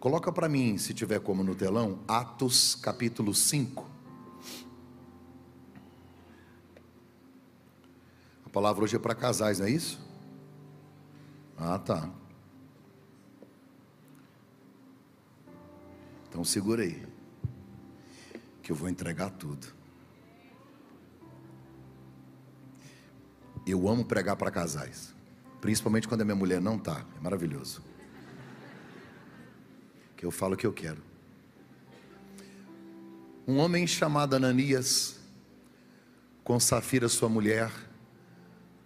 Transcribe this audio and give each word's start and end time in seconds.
Coloca 0.00 0.32
para 0.32 0.48
mim, 0.48 0.78
se 0.78 0.94
tiver 0.94 1.20
como 1.20 1.44
no 1.44 1.54
telão, 1.54 1.98
Atos 2.08 2.74
capítulo 2.74 3.34
5. 3.34 3.86
A 8.46 8.48
palavra 8.48 8.82
hoje 8.82 8.96
é 8.96 8.98
para 8.98 9.14
casais, 9.14 9.58
não 9.58 9.66
é 9.66 9.70
isso? 9.70 10.00
Ah, 11.54 11.78
tá. 11.78 12.10
Então 16.30 16.42
segura 16.44 16.82
aí, 16.82 17.06
que 18.62 18.72
eu 18.72 18.76
vou 18.76 18.88
entregar 18.88 19.28
tudo. 19.28 19.66
Eu 23.66 23.86
amo 23.86 24.06
pregar 24.06 24.36
para 24.36 24.50
casais, 24.50 25.14
principalmente 25.60 26.08
quando 26.08 26.22
a 26.22 26.24
minha 26.24 26.34
mulher 26.34 26.58
não 26.58 26.76
está, 26.76 27.04
é 27.18 27.20
maravilhoso. 27.20 27.89
Que 30.20 30.26
eu 30.26 30.30
falo 30.30 30.52
o 30.52 30.56
que 30.58 30.66
eu 30.66 30.72
quero. 30.74 31.02
Um 33.48 33.56
homem 33.56 33.86
chamado 33.86 34.36
Ananias, 34.36 35.18
com 36.44 36.60
Safira, 36.60 37.08
sua 37.08 37.30
mulher, 37.30 37.72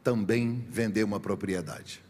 também 0.05 0.65
vendeu 0.70 1.05
uma 1.05 1.19
propriedade. 1.19 2.01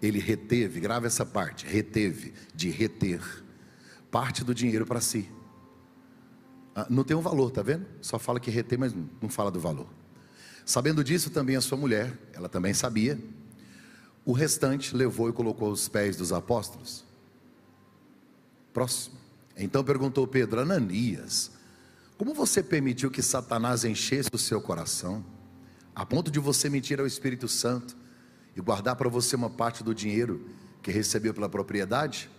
Ele 0.00 0.20
reteve, 0.20 0.78
grava 0.78 1.08
essa 1.08 1.26
parte, 1.26 1.66
reteve, 1.66 2.32
de 2.54 2.70
reter 2.70 3.20
parte 4.08 4.44
do 4.44 4.54
dinheiro 4.54 4.86
para 4.86 5.00
si. 5.00 5.28
Ah, 6.76 6.86
não 6.88 7.02
tem 7.02 7.16
um 7.16 7.20
valor, 7.20 7.50
tá 7.50 7.60
vendo? 7.60 7.84
Só 8.00 8.20
fala 8.20 8.38
que 8.38 8.52
reter, 8.52 8.78
mas 8.78 8.94
não 9.20 9.28
fala 9.28 9.50
do 9.50 9.58
valor. 9.58 9.88
Sabendo 10.64 11.02
disso, 11.02 11.28
também 11.28 11.56
a 11.56 11.60
sua 11.60 11.76
mulher, 11.76 12.16
ela 12.32 12.48
também 12.48 12.72
sabia. 12.72 13.18
O 14.24 14.30
restante 14.30 14.94
levou 14.94 15.28
e 15.28 15.32
colocou 15.32 15.70
aos 15.70 15.88
pés 15.88 16.16
dos 16.16 16.32
apóstolos. 16.32 17.07
Próximo. 18.78 19.16
Então 19.56 19.82
perguntou 19.82 20.24
Pedro: 20.24 20.60
Ananias, 20.60 21.50
como 22.16 22.32
você 22.32 22.62
permitiu 22.62 23.10
que 23.10 23.20
Satanás 23.20 23.84
enchesse 23.84 24.30
o 24.32 24.38
seu 24.38 24.60
coração, 24.60 25.24
a 25.96 26.06
ponto 26.06 26.30
de 26.30 26.38
você 26.38 26.70
mentir 26.70 27.00
ao 27.00 27.06
Espírito 27.08 27.48
Santo 27.48 27.96
e 28.54 28.60
guardar 28.60 28.94
para 28.94 29.08
você 29.08 29.34
uma 29.34 29.50
parte 29.50 29.82
do 29.82 29.92
dinheiro 29.92 30.48
que 30.80 30.92
recebeu 30.92 31.34
pela 31.34 31.48
propriedade? 31.48 32.30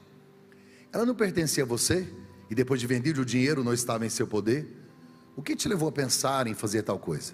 Ela 0.93 1.05
não 1.05 1.13
pertencia 1.13 1.65
a 1.65 1.67
você 1.67 2.07
e 2.49 2.55
depois 2.55 2.79
de 2.79 2.87
vendido 2.87 3.19
o 3.19 3.25
dinheiro 3.25 3.61
não 3.61 3.73
estava 3.73 4.05
em 4.05 4.09
seu 4.09 4.25
poder? 4.25 4.65
O 5.35 5.41
que 5.41 5.57
te 5.57 5.67
levou 5.67 5.89
a 5.89 5.91
pensar 5.91 6.47
em 6.47 6.53
fazer 6.53 6.83
tal 6.83 6.97
coisa? 6.97 7.33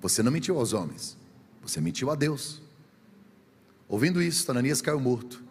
Você 0.00 0.22
não 0.22 0.30
mentiu 0.30 0.60
aos 0.60 0.72
homens, 0.72 1.16
você 1.60 1.80
mentiu 1.80 2.08
a 2.08 2.14
Deus. 2.14 2.62
Ouvindo 3.88 4.22
isso, 4.22 4.48
Ananias 4.48 4.80
caiu 4.80 5.00
morto. 5.00 5.42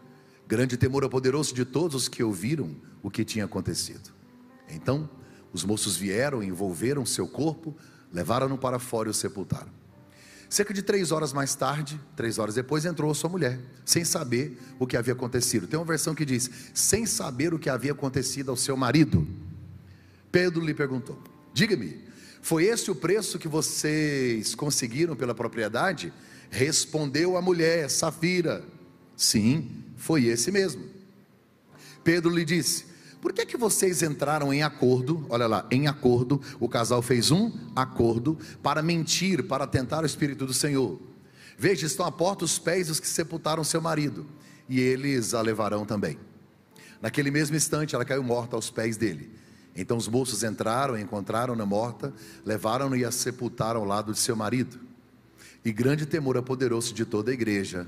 Grande 0.47 0.77
temor 0.77 1.03
apoderou-se 1.03 1.53
de 1.53 1.65
todos 1.65 2.03
os 2.03 2.07
que 2.07 2.23
ouviram 2.23 2.92
o 3.03 3.11
que 3.11 3.25
tinha 3.25 3.45
acontecido. 3.45 4.09
Então, 4.69 5.07
os 5.51 5.63
moços 5.63 5.95
vieram, 5.95 6.41
envolveram 6.41 7.05
seu 7.05 7.27
corpo, 7.27 7.75
levaram-no 8.11 8.57
para 8.57 8.79
fora 8.79 9.09
e 9.09 9.11
o 9.11 9.13
sepultaram. 9.13 9.69
Cerca 10.49 10.73
de 10.73 10.81
três 10.81 11.11
horas 11.11 11.33
mais 11.33 11.55
tarde, 11.55 11.99
três 12.15 12.37
horas 12.37 12.55
depois, 12.55 12.85
entrou 12.85 13.13
sua 13.13 13.29
mulher, 13.29 13.59
sem 13.83 14.05
saber 14.05 14.57
o 14.79 14.87
que 14.87 14.95
havia 14.95 15.13
acontecido. 15.13 15.67
Tem 15.67 15.77
uma 15.77 15.85
versão 15.85 16.15
que 16.15 16.23
diz: 16.23 16.49
sem 16.73 17.05
saber 17.05 17.53
o 17.53 17.59
que 17.59 17.69
havia 17.69 17.91
acontecido 17.91 18.51
ao 18.51 18.57
seu 18.57 18.77
marido. 18.77 19.27
Pedro 20.31 20.63
lhe 20.63 20.73
perguntou: 20.73 21.17
Diga-me, 21.53 22.03
foi 22.39 22.65
esse 22.65 22.91
o 22.91 22.95
preço 22.95 23.39
que 23.39 23.47
vocês 23.47 24.53
conseguiram 24.53 25.15
pela 25.15 25.33
propriedade? 25.33 26.13
Respondeu 26.51 27.35
a 27.35 27.41
mulher, 27.41 27.89
Safira: 27.89 28.63
Sim, 29.17 29.71
foi 29.97 30.25
esse 30.25 30.51
mesmo. 30.51 30.83
Pedro 32.03 32.29
lhe 32.29 32.45
disse: 32.45 32.92
por 33.23 33.31
que, 33.31 33.45
que 33.45 33.55
vocês 33.55 34.03
entraram 34.03 34.53
em 34.53 34.63
acordo? 34.63 35.25
Olha 35.29 35.47
lá, 35.47 35.65
em 35.71 35.87
acordo, 35.87 36.41
o 36.59 36.67
casal 36.67 37.01
fez 37.01 37.31
um 37.31 37.53
acordo 37.73 38.37
para 38.61 38.81
mentir, 38.81 39.47
para 39.47 39.65
tentar 39.65 40.03
o 40.03 40.05
Espírito 40.05 40.45
do 40.45 40.53
Senhor. 40.53 40.99
Veja, 41.57 41.85
estão 41.85 42.05
à 42.05 42.11
porta 42.11 42.43
os 42.43 42.59
pés 42.59 42.87
dos 42.87 42.99
que 42.99 43.07
sepultaram 43.07 43.63
seu 43.63 43.81
marido, 43.81 44.25
e 44.67 44.77
eles 44.77 45.33
a 45.33 45.39
levarão 45.41 45.85
também. 45.85 46.19
Naquele 47.01 47.31
mesmo 47.31 47.55
instante, 47.55 47.95
ela 47.95 48.03
caiu 48.03 48.21
morta 48.21 48.57
aos 48.57 48.69
pés 48.69 48.97
dele. 48.97 49.31
Então 49.73 49.95
os 49.95 50.09
moços 50.09 50.43
entraram, 50.43 50.99
encontraram-na 50.99 51.65
morta, 51.65 52.13
levaram-na 52.45 52.97
e 52.97 53.05
a 53.05 53.11
sepultaram 53.11 53.79
ao 53.79 53.87
lado 53.87 54.11
de 54.11 54.19
seu 54.19 54.35
marido. 54.35 54.81
E 55.63 55.71
grande 55.71 56.05
temor 56.05 56.35
apoderou-se 56.35 56.93
de 56.93 57.05
toda 57.05 57.31
a 57.31 57.33
igreja 57.33 57.87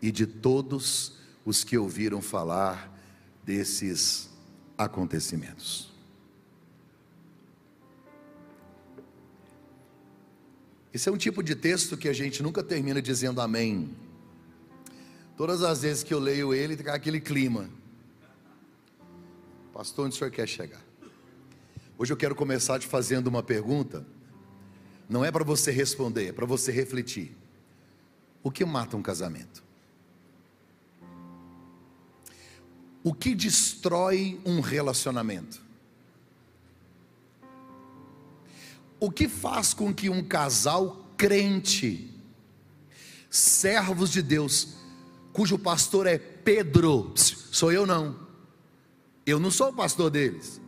e 0.00 0.12
de 0.12 0.24
todos 0.24 1.18
os 1.44 1.64
que 1.64 1.76
ouviram 1.76 2.22
falar 2.22 2.96
desses 3.44 4.37
acontecimentos. 4.78 5.90
Esse 10.94 11.08
é 11.08 11.12
um 11.12 11.16
tipo 11.16 11.42
de 11.42 11.54
texto 11.54 11.96
que 11.96 12.08
a 12.08 12.12
gente 12.12 12.42
nunca 12.42 12.62
termina 12.62 13.02
dizendo 13.02 13.40
amém. 13.40 13.94
Todas 15.36 15.62
as 15.62 15.82
vezes 15.82 16.02
que 16.02 16.14
eu 16.14 16.18
leio 16.18 16.54
ele, 16.54 16.76
tem 16.76 16.88
aquele 16.92 17.20
clima. 17.20 17.68
Pastor, 19.72 20.06
onde 20.06 20.14
o 20.14 20.18
senhor 20.18 20.30
quer 20.30 20.48
chegar? 20.48 20.82
Hoje 21.96 22.12
eu 22.12 22.16
quero 22.16 22.34
começar 22.34 22.78
te 22.78 22.86
fazendo 22.86 23.26
uma 23.26 23.42
pergunta. 23.42 24.06
Não 25.08 25.24
é 25.24 25.30
para 25.30 25.44
você 25.44 25.70
responder, 25.70 26.28
é 26.28 26.32
para 26.32 26.46
você 26.46 26.72
refletir. 26.72 27.36
O 28.42 28.50
que 28.50 28.64
mata 28.64 28.96
um 28.96 29.02
casamento? 29.02 29.62
O 33.08 33.14
que 33.14 33.34
destrói 33.34 34.38
um 34.44 34.60
relacionamento? 34.60 35.62
O 39.00 39.10
que 39.10 39.26
faz 39.26 39.72
com 39.72 39.94
que 39.94 40.10
um 40.10 40.22
casal 40.22 41.08
crente, 41.16 42.14
servos 43.30 44.10
de 44.10 44.20
Deus, 44.20 44.74
cujo 45.32 45.58
pastor 45.58 46.06
é 46.06 46.18
Pedro, 46.18 47.14
sou 47.16 47.72
eu 47.72 47.86
não, 47.86 48.14
eu 49.24 49.40
não 49.40 49.50
sou 49.50 49.70
o 49.70 49.74
pastor 49.74 50.10
deles, 50.10 50.60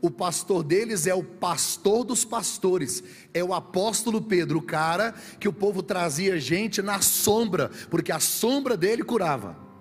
o 0.00 0.08
pastor 0.08 0.62
deles 0.62 1.08
é 1.08 1.14
o 1.16 1.24
pastor 1.24 2.04
dos 2.04 2.24
pastores, 2.24 3.02
é 3.34 3.42
o 3.42 3.52
apóstolo 3.52 4.22
Pedro, 4.22 4.60
o 4.60 4.62
cara 4.62 5.16
que 5.40 5.48
o 5.48 5.52
povo 5.52 5.82
trazia 5.82 6.38
gente 6.38 6.80
na 6.80 7.00
sombra, 7.00 7.72
porque 7.90 8.12
a 8.12 8.20
sombra 8.20 8.76
dele 8.76 9.02
curava. 9.02 9.71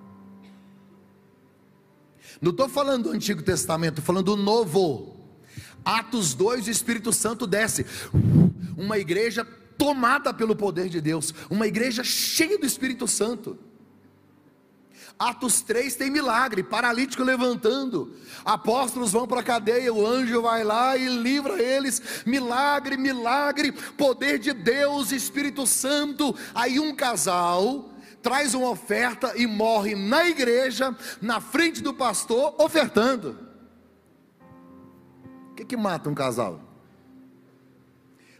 Não 2.41 2.49
estou 2.49 2.67
falando 2.67 3.03
do 3.03 3.11
Antigo 3.11 3.43
Testamento, 3.43 3.99
estou 3.99 4.05
falando 4.05 4.35
do 4.35 4.35
Novo. 4.35 5.15
Atos 5.85 6.33
2, 6.33 6.67
o 6.67 6.71
Espírito 6.71 7.13
Santo 7.13 7.45
desce. 7.45 7.85
Uma 8.75 8.97
igreja 8.97 9.45
tomada 9.77 10.33
pelo 10.33 10.55
poder 10.55 10.89
de 10.89 10.99
Deus, 10.99 11.33
uma 11.49 11.67
igreja 11.67 12.03
cheia 12.03 12.57
do 12.57 12.65
Espírito 12.65 13.07
Santo. 13.07 13.57
Atos 15.19 15.61
3 15.61 15.95
tem 15.95 16.09
milagre, 16.09 16.63
paralítico 16.63 17.23
levantando, 17.23 18.15
apóstolos 18.43 19.11
vão 19.11 19.27
para 19.27 19.41
a 19.41 19.43
cadeia, 19.43 19.93
o 19.93 20.05
anjo 20.05 20.41
vai 20.41 20.63
lá 20.63 20.97
e 20.97 21.07
livra 21.07 21.61
eles, 21.61 22.23
milagre, 22.25 22.97
milagre, 22.97 23.71
poder 23.71 24.39
de 24.39 24.51
Deus, 24.51 25.11
Espírito 25.11 25.67
Santo. 25.67 26.35
Aí 26.55 26.79
um 26.79 26.95
casal 26.95 27.90
traz 28.21 28.53
uma 28.53 28.69
oferta 28.69 29.33
e 29.35 29.47
morre 29.47 29.95
na 29.95 30.27
igreja, 30.27 30.95
na 31.21 31.41
frente 31.41 31.81
do 31.81 31.93
pastor, 31.93 32.55
ofertando. 32.59 33.37
O 35.51 35.55
que, 35.55 35.65
que 35.65 35.77
mata 35.77 36.09
um 36.09 36.13
casal? 36.13 36.61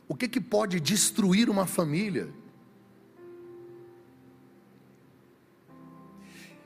O 0.07 0.15
que, 0.15 0.27
que 0.27 0.41
pode 0.41 0.79
destruir 0.79 1.49
uma 1.49 1.65
família? 1.65 2.29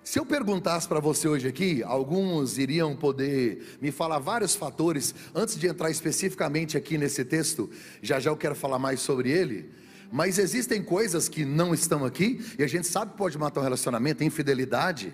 Se 0.04 0.20
eu 0.20 0.26
perguntasse 0.26 0.88
para 0.88 1.00
você 1.00 1.28
hoje 1.28 1.48
aqui, 1.48 1.84
alguns 1.84 2.60
iriam 2.60 2.96
poder 2.96 3.78
me 3.82 3.92
falar 3.92 4.20
vários 4.20 4.56
fatores, 4.56 5.16
antes 5.34 5.58
de 5.58 5.68
entrar 5.68 5.90
especificamente 5.90 6.78
aqui 6.78 6.98
nesse 6.98 7.26
texto, 7.26 7.70
já 8.02 8.20
já 8.20 8.30
eu 8.30 8.38
quero 8.38 8.56
falar 8.56 8.78
mais 8.78 9.00
sobre 9.00 9.32
ele 9.32 9.72
mas 10.12 10.38
existem 10.40 10.84
coisas 10.84 11.28
que 11.28 11.46
não 11.46 11.74
estão 11.74 12.06
aqui 12.06 12.44
e 12.58 12.64
a 12.64 12.68
gente 12.68 12.88
sabe 12.88 13.12
que 13.12 13.18
pode 13.18 13.38
matar 13.38 13.60
um 13.60 13.64
relacionamento, 13.64 14.24
infidelidade. 14.24 15.14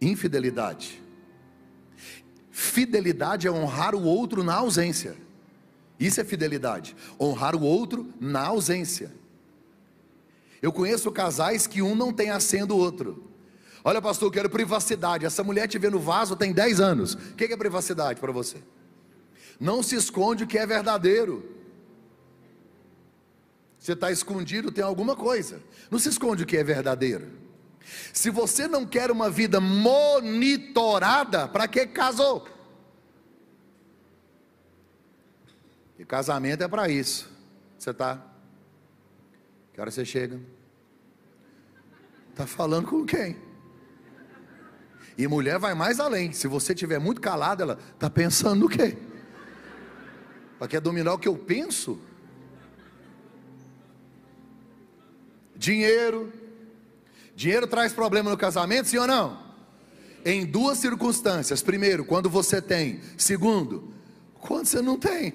Infidelidade. 0.00 1.02
Fidelidade 2.50 3.46
é 3.46 3.50
honrar 3.50 3.94
o 3.94 4.02
outro 4.02 4.42
na 4.42 4.54
ausência. 4.54 5.16
Isso 5.98 6.20
é 6.20 6.24
fidelidade. 6.24 6.96
Honrar 7.20 7.54
o 7.54 7.62
outro 7.62 8.12
na 8.20 8.46
ausência. 8.46 9.12
Eu 10.60 10.72
conheço 10.72 11.10
casais 11.12 11.66
que 11.66 11.82
um 11.82 11.94
não 11.94 12.12
tem 12.12 12.30
a 12.30 12.40
senha 12.40 12.66
do 12.66 12.76
outro. 12.76 13.24
Olha, 13.84 14.02
pastor, 14.02 14.28
eu 14.28 14.32
quero 14.32 14.50
privacidade. 14.50 15.24
Essa 15.24 15.44
mulher 15.44 15.68
te 15.68 15.78
vê 15.78 15.88
no 15.88 15.98
vaso 15.98 16.36
tem 16.36 16.52
10 16.52 16.80
anos. 16.80 17.14
O 17.14 17.34
que 17.34 17.44
é 17.44 17.56
privacidade 17.56 18.20
para 18.20 18.32
você? 18.32 18.58
Não 19.58 19.82
se 19.82 19.96
esconde 19.96 20.44
o 20.44 20.46
que 20.46 20.58
é 20.58 20.66
verdadeiro. 20.66 21.57
Você 23.78 23.92
está 23.92 24.10
escondido, 24.10 24.72
tem 24.72 24.82
alguma 24.82 25.14
coisa. 25.14 25.62
Não 25.90 25.98
se 25.98 26.08
esconde 26.08 26.42
o 26.42 26.46
que 26.46 26.56
é 26.56 26.64
verdadeiro. 26.64 27.28
Se 28.12 28.30
você 28.30 28.66
não 28.66 28.84
quer 28.84 29.10
uma 29.10 29.30
vida 29.30 29.60
monitorada, 29.60 31.48
para 31.48 31.66
que 31.68 31.86
casou? 31.86 32.46
E 35.98 36.04
casamento 36.04 36.62
é 36.62 36.68
para 36.68 36.88
isso. 36.88 37.30
Você 37.78 37.94
tá? 37.94 38.22
Que 39.72 39.80
hora 39.80 39.90
você 39.90 40.04
chega? 40.04 40.40
Tá 42.34 42.46
falando 42.46 42.88
com 42.88 43.04
quem? 43.04 43.36
E 45.16 45.26
mulher 45.26 45.58
vai 45.58 45.74
mais 45.74 45.98
além. 45.98 46.32
Se 46.32 46.46
você 46.46 46.74
tiver 46.74 47.00
muito 47.00 47.20
calado, 47.20 47.62
ela 47.62 47.78
tá 47.98 48.08
pensando 48.08 48.60
no 48.60 48.68
quê? 48.68 48.96
Ela 50.60 50.68
quer 50.68 50.80
dominar 50.80 51.14
o 51.14 51.18
que 51.18 51.26
eu 51.26 51.36
penso? 51.36 52.00
Dinheiro. 55.58 56.32
Dinheiro 57.34 57.66
traz 57.66 57.92
problema 57.92 58.30
no 58.30 58.36
casamento, 58.36 58.88
sim 58.88 58.96
ou 58.96 59.06
não? 59.06 59.46
Em 60.24 60.46
duas 60.46 60.78
circunstâncias. 60.78 61.60
Primeiro, 61.62 62.04
quando 62.04 62.30
você 62.30 62.62
tem. 62.62 63.00
Segundo, 63.16 63.92
quando 64.34 64.66
você 64.66 64.80
não 64.80 64.96
tem. 64.96 65.34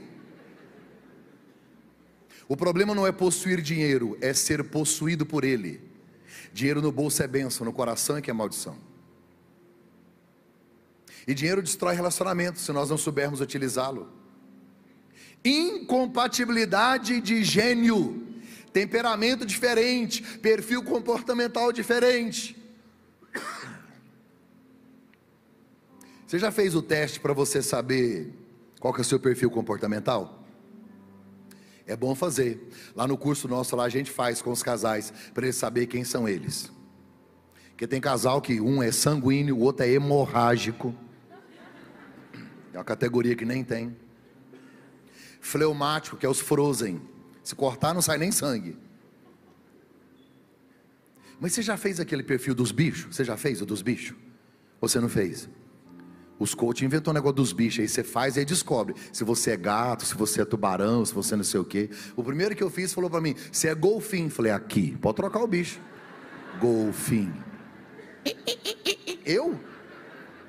O 2.48 2.58
problema 2.58 2.96
não 2.96 3.06
é 3.06 3.12
possuir 3.12 3.62
dinheiro, 3.62 4.18
é 4.22 4.34
ser 4.34 4.64
possuído 4.64 5.26
por 5.26 5.44
ele. 5.44 5.82
Dinheiro 6.54 6.82
no 6.82 6.92
bolso 6.92 7.22
é 7.24 7.28
bênção, 7.28 7.66
no 7.66 7.74
coração 7.74 8.18
é 8.18 8.22
que 8.22 8.30
é 8.30 8.34
maldição. 8.34 8.78
E 11.26 11.34
dinheiro 11.34 11.62
destrói 11.62 11.96
relacionamentos 11.96 12.64
se 12.64 12.72
nós 12.72 12.90
não 12.90 12.98
soubermos 12.98 13.40
utilizá-lo. 13.40 14.10
Incompatibilidade 15.44 17.22
de 17.22 17.44
gênio, 17.44 18.33
temperamento 18.74 19.46
diferente, 19.46 20.22
perfil 20.40 20.84
comportamental 20.84 21.72
diferente. 21.72 22.58
Você 26.26 26.40
já 26.40 26.52
fez 26.52 26.74
o 26.74 26.82
teste 26.82 27.20
para 27.20 27.32
você 27.32 27.62
saber 27.62 28.34
qual 28.80 28.96
é 28.98 29.02
o 29.02 29.04
seu 29.04 29.20
perfil 29.20 29.52
comportamental? 29.52 30.44
É 31.86 31.96
bom 31.96 32.16
fazer. 32.16 32.70
Lá 32.96 33.06
no 33.06 33.18
curso 33.18 33.48
nosso, 33.48 33.76
lá 33.76 33.84
a 33.84 33.90
gente 33.90 34.10
faz 34.10 34.42
com 34.42 34.52
os 34.52 34.64
casais, 34.64 35.14
para 35.34 35.46
eles 35.46 35.56
saber 35.56 35.86
quem 35.86 36.04
são 36.04 36.28
eles. 36.28 36.72
Porque 37.70 37.86
tem 37.86 38.02
casal 38.02 38.42
que 38.42 38.60
um 38.60 38.82
é 38.82 38.92
sanguíneo, 38.92 39.58
o 39.58 39.60
outro 39.60 39.86
é 39.86 39.90
hemorrágico. 39.90 40.96
É 42.74 42.78
uma 42.78 42.84
categoria 42.84 43.36
que 43.36 43.46
nem 43.46 43.64
tem. 43.64 43.96
Fleumático, 45.40 46.18
que 46.18 46.26
é 46.26 46.30
os 46.30 46.40
frozen. 46.40 47.02
Se 47.44 47.54
cortar, 47.56 47.94
não 47.94 48.02
sai 48.02 48.18
nem 48.18 48.32
sangue. 48.32 48.78
Mas 51.40 51.54
você 51.54 51.62
já 51.62 51.76
fez 51.76 52.00
aquele 52.00 52.24
perfil 52.24 52.56
dos 52.56 52.72
bichos? 52.72 53.14
Você 53.16 53.24
já 53.24 53.36
fez 53.36 53.62
o 53.62 53.66
dos 53.66 53.82
bichos? 53.82 54.16
Ou 54.80 54.88
você 54.88 55.00
não 55.00 55.10
fez? 55.10 55.50
Os 56.40 56.54
coach 56.54 56.84
inventou 56.84 57.12
um 57.12 57.16
negócio 57.16 57.36
dos 57.36 57.54
bichos, 57.54 57.82
aí 57.82 57.88
você 57.88 58.04
faz 58.04 58.36
e 58.36 58.40
aí 58.40 58.46
descobre 58.46 58.96
se 59.12 59.24
você 59.24 59.52
é 59.52 59.58
gato, 59.58 60.06
se 60.06 60.16
você 60.16 60.42
é 60.42 60.46
tubarão, 60.46 61.06
se 61.06 61.14
você 61.14 61.36
não 61.36 61.44
sei 61.44 61.60
o 61.60 61.66
quê. 61.66 61.90
O 62.16 62.24
primeiro 62.24 62.56
que 62.56 62.64
eu 62.64 62.70
fiz 62.70 62.94
falou 62.94 63.10
para 63.10 63.22
mim: 63.22 63.36
"Você 63.52 63.68
é 63.68 63.76
golfinho". 63.76 64.30
Falei: 64.30 64.52
"Aqui, 64.52 64.98
pode 65.02 65.16
trocar 65.16 65.42
o 65.42 65.48
bicho". 65.48 65.80
Golfinho. 66.60 67.44
Eu? 69.26 69.60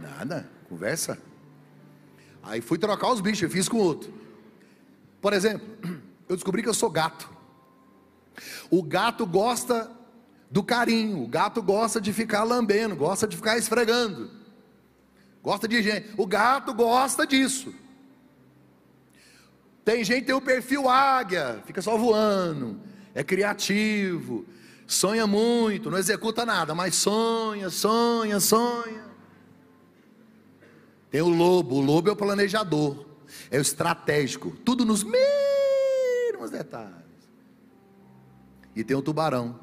Nada, 0.00 0.48
conversa. 0.68 1.18
Aí 2.42 2.60
fui 2.60 2.78
trocar 2.78 3.10
os 3.10 3.20
bichos, 3.20 3.42
eu 3.42 3.50
fiz 3.50 3.68
com 3.68 3.78
outro. 3.78 4.12
Por 5.20 5.32
exemplo, 5.32 5.66
eu 6.28 6.36
descobri 6.36 6.62
que 6.62 6.68
eu 6.68 6.74
sou 6.74 6.90
gato. 6.90 7.28
O 8.70 8.82
gato 8.82 9.26
gosta 9.26 9.90
do 10.50 10.62
carinho, 10.62 11.22
o 11.22 11.28
gato 11.28 11.62
gosta 11.62 12.00
de 12.00 12.12
ficar 12.12 12.44
lambendo, 12.44 12.96
gosta 12.96 13.26
de 13.26 13.36
ficar 13.36 13.56
esfregando 13.56 14.44
gosta 15.44 15.68
de 15.68 15.82
gente. 15.82 16.08
O 16.16 16.26
gato 16.26 16.72
gosta 16.72 17.26
disso. 17.26 17.72
Tem 19.84 20.02
gente 20.02 20.20
que 20.20 20.26
tem 20.28 20.34
o 20.34 20.40
perfil 20.40 20.88
águia, 20.88 21.62
fica 21.66 21.82
só 21.82 21.98
voando, 21.98 22.80
é 23.14 23.22
criativo, 23.22 24.46
sonha 24.86 25.26
muito, 25.26 25.90
não 25.90 25.98
executa 25.98 26.46
nada, 26.46 26.74
mas 26.74 26.94
sonha, 26.94 27.68
sonha, 27.68 28.40
sonha. 28.40 29.04
Tem 31.10 31.20
o 31.20 31.28
lobo, 31.28 31.76
o 31.76 31.80
lobo 31.82 32.08
é 32.08 32.12
o 32.12 32.16
planejador, 32.16 33.04
é 33.50 33.58
o 33.58 33.60
estratégico, 33.60 34.52
tudo 34.64 34.86
nos 34.86 35.04
detalhes. 36.50 37.04
E 38.74 38.82
tem 38.82 38.96
o 38.96 39.02
tubarão, 39.02 39.58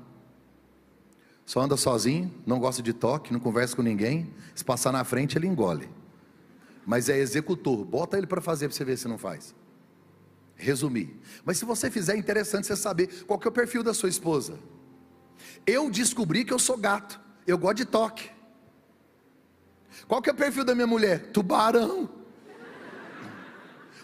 só 1.51 1.59
anda 1.59 1.75
sozinho, 1.75 2.33
não 2.45 2.59
gosta 2.59 2.81
de 2.81 2.93
toque, 2.93 3.33
não 3.33 3.39
conversa 3.39 3.75
com 3.75 3.81
ninguém. 3.81 4.33
Se 4.55 4.63
passar 4.63 4.91
na 4.93 5.03
frente, 5.03 5.37
ele 5.37 5.47
engole. 5.47 5.89
Mas 6.85 7.09
é 7.09 7.17
executor. 7.17 7.83
Bota 7.83 8.17
ele 8.17 8.25
para 8.25 8.39
fazer 8.39 8.69
para 8.69 8.77
você 8.77 8.85
ver 8.85 8.97
se 8.97 9.05
não 9.07 9.17
faz. 9.17 9.53
Resumir. 10.55 11.19
Mas 11.43 11.57
se 11.57 11.65
você 11.65 11.91
fizer, 11.91 12.15
é 12.15 12.17
interessante 12.17 12.67
você 12.67 12.75
saber 12.77 13.25
qual 13.25 13.37
que 13.37 13.47
é 13.47 13.49
o 13.49 13.51
perfil 13.51 13.83
da 13.83 13.93
sua 13.93 14.07
esposa. 14.07 14.57
Eu 15.67 15.91
descobri 15.91 16.45
que 16.45 16.53
eu 16.53 16.59
sou 16.59 16.77
gato. 16.77 17.19
Eu 17.45 17.57
gosto 17.57 17.77
de 17.77 17.85
toque. 17.85 18.29
Qual 20.07 20.21
que 20.21 20.29
é 20.29 20.33
o 20.33 20.35
perfil 20.37 20.63
da 20.63 20.73
minha 20.73 20.87
mulher? 20.87 21.31
Tubarão. 21.31 22.09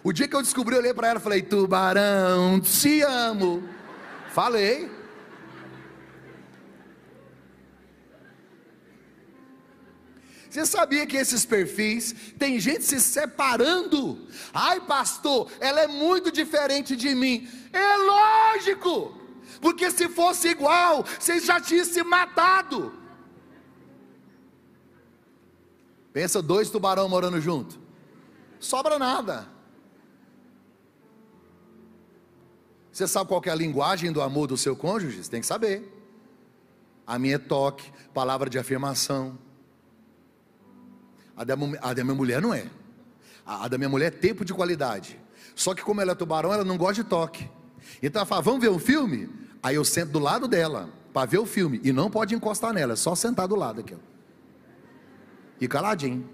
O 0.07 0.13
dia 0.13 0.25
que 0.25 0.33
eu 0.33 0.41
descobri, 0.41 0.73
eu 0.73 0.79
olhei 0.79 0.93
para 0.93 1.09
ela 1.09 1.19
e 1.19 1.21
falei: 1.21 1.41
Tubarão, 1.41 2.61
te 2.61 3.01
amo. 3.01 3.61
Falei. 4.29 4.89
Você 10.49 10.65
sabia 10.65 11.05
que 11.05 11.17
esses 11.17 11.43
perfis, 11.45 12.15
tem 12.39 12.57
gente 12.57 12.85
se 12.85 13.01
separando? 13.01 14.29
Ai, 14.53 14.79
pastor, 14.79 15.51
ela 15.59 15.81
é 15.81 15.87
muito 15.87 16.31
diferente 16.31 16.95
de 16.95 17.13
mim. 17.13 17.45
É 17.73 17.97
lógico, 17.97 19.13
porque 19.59 19.91
se 19.91 20.07
fosse 20.07 20.47
igual, 20.47 21.03
vocês 21.19 21.43
já 21.43 21.59
tinham 21.59 21.83
se 21.83 22.01
matado. 22.01 22.93
Pensa 26.13 26.41
dois 26.41 26.69
tubarão 26.69 27.09
morando 27.09 27.41
junto. 27.41 27.77
Sobra 28.57 28.97
nada. 28.97 29.56
Você 32.97 33.07
sabe 33.07 33.27
qual 33.27 33.39
é 33.45 33.51
a 33.51 33.55
linguagem 33.55 34.11
do 34.11 34.23
amor 34.23 34.47
do 34.47 34.57
seu 34.57 34.75
cônjuge? 34.75 35.23
Você 35.23 35.29
tem 35.29 35.39
que 35.39 35.45
saber. 35.45 35.87
A 37.05 37.19
minha 37.19 37.35
é 37.35 37.37
toque, 37.37 37.91
palavra 38.11 38.49
de 38.49 38.57
afirmação. 38.57 39.37
A 41.35 41.43
da, 41.43 41.53
a 41.79 41.93
da 41.93 42.03
minha 42.03 42.15
mulher 42.15 42.41
não 42.41 42.51
é. 42.51 42.65
A, 43.45 43.65
a 43.65 43.67
da 43.67 43.77
minha 43.77 43.87
mulher 43.87 44.07
é 44.07 44.09
tempo 44.09 44.43
de 44.43 44.51
qualidade. 44.51 45.19
Só 45.53 45.75
que 45.75 45.83
como 45.83 46.01
ela 46.01 46.13
é 46.13 46.15
tubarão, 46.15 46.51
ela 46.51 46.63
não 46.63 46.75
gosta 46.75 47.03
de 47.03 47.07
toque. 47.07 47.47
Então 48.01 48.19
ela 48.21 48.25
fala, 48.25 48.41
vamos 48.41 48.61
ver 48.61 48.71
um 48.71 48.79
filme? 48.79 49.29
Aí 49.61 49.75
eu 49.75 49.85
sento 49.85 50.13
do 50.13 50.19
lado 50.19 50.47
dela 50.47 50.89
para 51.13 51.27
ver 51.27 51.37
o 51.37 51.45
filme. 51.45 51.79
E 51.83 51.93
não 51.93 52.09
pode 52.09 52.33
encostar 52.33 52.73
nela, 52.73 52.93
é 52.93 52.95
só 52.95 53.13
sentar 53.13 53.47
do 53.47 53.55
lado 53.55 53.81
aqui. 53.81 53.93
Ó. 53.93 53.99
E 55.61 55.67
caladinho. 55.67 56.27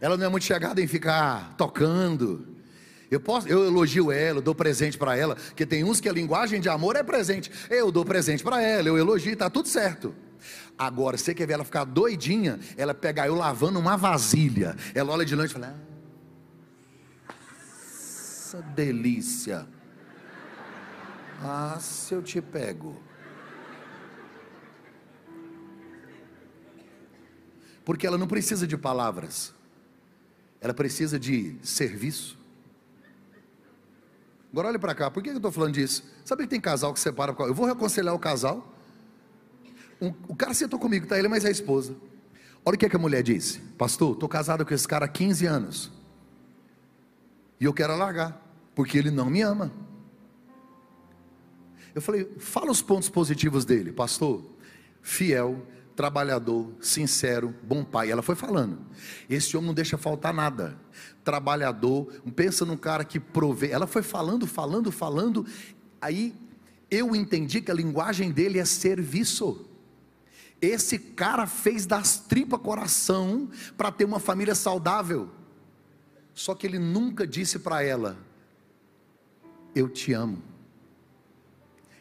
Ela 0.00 0.16
não 0.16 0.26
é 0.26 0.28
muito 0.28 0.44
chegada 0.44 0.80
em 0.80 0.86
ficar 0.86 1.54
tocando. 1.56 2.46
Eu, 3.10 3.20
posso, 3.20 3.48
eu 3.48 3.64
elogio 3.64 4.12
ela, 4.12 4.38
eu 4.38 4.42
dou 4.42 4.54
presente 4.54 4.98
para 4.98 5.16
ela, 5.16 5.34
porque 5.34 5.64
tem 5.64 5.82
uns 5.82 6.00
que 6.00 6.08
a 6.08 6.12
linguagem 6.12 6.60
de 6.60 6.68
amor 6.68 6.94
é 6.94 7.02
presente. 7.02 7.50
Eu 7.70 7.90
dou 7.90 8.04
presente 8.04 8.42
para 8.42 8.60
ela, 8.62 8.88
eu 8.88 8.98
elogio, 8.98 9.32
está 9.32 9.48
tudo 9.48 9.66
certo. 9.68 10.14
Agora, 10.78 11.16
você 11.16 11.34
quer 11.34 11.46
ver 11.46 11.54
ela 11.54 11.64
ficar 11.64 11.84
doidinha? 11.84 12.60
Ela 12.76 12.94
pegar 12.94 13.26
eu 13.26 13.34
lavando 13.34 13.78
uma 13.78 13.96
vasilha. 13.96 14.76
Ela 14.94 15.12
olha 15.12 15.24
de 15.24 15.34
longe 15.34 15.50
e 15.50 15.52
fala: 15.52 15.74
Essa 17.28 18.62
delícia. 18.62 19.66
Ah, 21.42 21.78
se 21.80 22.14
eu 22.14 22.22
te 22.22 22.40
pego. 22.40 23.02
Porque 27.84 28.06
ela 28.06 28.18
não 28.18 28.28
precisa 28.28 28.66
de 28.66 28.76
palavras, 28.76 29.54
ela 30.60 30.74
precisa 30.74 31.18
de 31.18 31.56
serviço. 31.62 32.36
Agora 34.50 34.68
olhe 34.68 34.78
para 34.78 34.94
cá, 34.94 35.10
por 35.10 35.22
que 35.22 35.28
eu 35.28 35.36
estou 35.36 35.52
falando 35.52 35.74
disso? 35.74 36.02
Sabe 36.24 36.42
que 36.42 36.48
tem 36.48 36.60
casal 36.60 36.92
que 36.92 37.00
separa? 37.00 37.34
Eu 37.38 37.54
vou 37.54 37.66
reconciliar 37.66 38.14
o 38.14 38.18
casal. 38.18 38.74
Um, 40.00 40.12
o 40.26 40.34
cara 40.34 40.54
sentou 40.54 40.78
comigo, 40.78 41.06
tá 41.06 41.18
ele, 41.18 41.28
mas 41.28 41.44
é 41.44 41.48
a 41.48 41.50
esposa. 41.50 41.94
Olha 42.64 42.74
o 42.74 42.78
que, 42.78 42.86
é 42.86 42.88
que 42.88 42.96
a 42.96 42.98
mulher 42.98 43.22
disse: 43.22 43.60
Pastor, 43.76 44.14
estou 44.14 44.28
casado 44.28 44.64
com 44.64 44.72
esse 44.74 44.86
cara 44.86 45.04
há 45.04 45.08
15 45.08 45.46
anos. 45.46 45.92
E 47.60 47.64
eu 47.64 47.72
quero 47.72 47.96
largar, 47.96 48.40
porque 48.74 48.98
ele 48.98 49.10
não 49.10 49.28
me 49.28 49.42
ama. 49.42 49.72
Eu 51.94 52.00
falei: 52.00 52.30
Fala 52.38 52.70
os 52.70 52.80
pontos 52.80 53.08
positivos 53.08 53.64
dele, 53.64 53.92
pastor. 53.92 54.44
Fiel, 55.02 55.66
trabalhador, 55.98 56.70
sincero, 56.80 57.52
bom 57.60 57.82
pai. 57.82 58.08
Ela 58.08 58.22
foi 58.22 58.36
falando. 58.36 58.78
Esse 59.28 59.56
homem 59.56 59.66
não 59.66 59.74
deixa 59.74 59.98
faltar 59.98 60.32
nada. 60.32 60.78
Trabalhador, 61.24 62.22
pensa 62.36 62.64
num 62.64 62.76
cara 62.76 63.04
que 63.04 63.18
provê. 63.18 63.72
Ela 63.72 63.84
foi 63.84 64.00
falando, 64.00 64.46
falando, 64.46 64.92
falando. 64.92 65.44
Aí 66.00 66.36
eu 66.88 67.16
entendi 67.16 67.60
que 67.60 67.72
a 67.72 67.74
linguagem 67.74 68.30
dele 68.30 68.60
é 68.60 68.64
serviço. 68.64 69.68
Esse 70.62 71.00
cara 71.00 71.48
fez 71.48 71.84
das 71.84 72.16
tripas 72.20 72.60
coração 72.60 73.50
para 73.76 73.90
ter 73.90 74.04
uma 74.04 74.20
família 74.20 74.54
saudável. 74.54 75.28
Só 76.32 76.54
que 76.54 76.64
ele 76.64 76.78
nunca 76.78 77.26
disse 77.26 77.58
para 77.58 77.82
ela: 77.82 78.16
Eu 79.74 79.88
te 79.88 80.12
amo. 80.12 80.40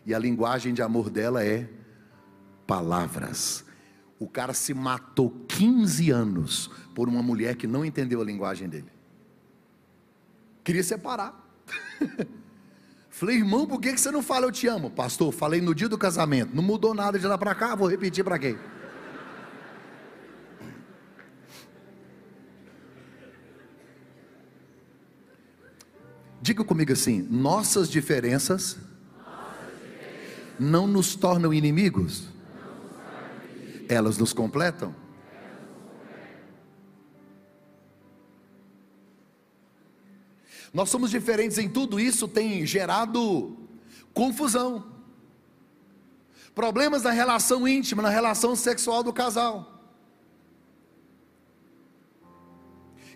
E 0.06 0.14
a 0.14 0.20
linguagem 0.20 0.72
de 0.72 0.84
amor 0.84 1.10
dela 1.10 1.44
é 1.44 1.68
palavras. 2.68 3.66
O 4.20 4.28
cara 4.28 4.54
se 4.54 4.74
matou 4.74 5.30
15 5.48 6.10
anos 6.10 6.72
por 6.96 7.08
uma 7.08 7.22
mulher 7.22 7.56
que 7.56 7.68
não 7.68 7.86
entendeu 7.86 8.22
a 8.22 8.26
linguagem 8.26 8.68
dele. 8.68 8.92
Queria 10.64 10.84
separar. 10.84 11.48
Falei, 13.10 13.38
irmão, 13.38 13.66
por 13.66 13.80
que 13.82 13.98
você 13.98 14.12
não 14.12 14.22
fala 14.22 14.46
eu 14.46 14.52
te 14.52 14.68
amo? 14.68 14.92
Pastor, 14.92 15.32
falei 15.32 15.60
no 15.60 15.74
dia 15.74 15.90
do 15.90 15.98
casamento. 15.98 16.56
Não 16.56 16.62
mudou 16.62 16.94
nada 16.94 17.18
de 17.18 17.26
lá 17.26 17.36
para 17.36 17.56
cá, 17.56 17.74
vou 17.74 17.88
repetir 17.88 18.24
para 18.24 18.38
quem? 18.38 18.58
Diga 26.48 26.64
comigo 26.64 26.94
assim: 26.94 27.22
nossas 27.24 27.90
diferenças, 27.90 28.78
nossas 29.26 29.82
diferenças 29.82 30.38
não 30.60 30.88
nos 30.88 31.16
tornam 31.16 31.54
inimigos, 31.54 32.06
nos 32.06 32.16
tornam 32.16 32.28
inimigos. 32.28 32.37
Elas 33.90 34.18
nos 34.18 34.34
completam. 34.34 34.96
Nós 40.74 40.90
somos 40.90 41.10
diferentes 41.10 41.58
em 41.58 41.70
tudo 41.70 42.00
isso, 42.00 42.28
tem 42.28 42.66
gerado 42.66 43.58
confusão, 44.14 44.92
problemas 46.54 47.04
na 47.04 47.12
relação 47.12 47.68
íntima, 47.68 48.02
na 48.02 48.10
relação 48.10 48.56
sexual 48.56 49.02
do 49.02 49.14
casal. 49.14 49.74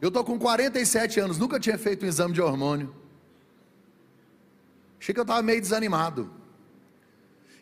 Eu 0.01 0.07
estou 0.07 0.23
com 0.23 0.39
47 0.39 1.19
anos, 1.19 1.37
nunca 1.37 1.59
tinha 1.59 1.77
feito 1.77 2.05
um 2.05 2.09
exame 2.09 2.33
de 2.33 2.41
hormônio. 2.41 2.95
Achei 4.99 5.13
que 5.13 5.19
eu 5.19 5.23
estava 5.23 5.41
meio 5.43 5.61
desanimado. 5.61 6.40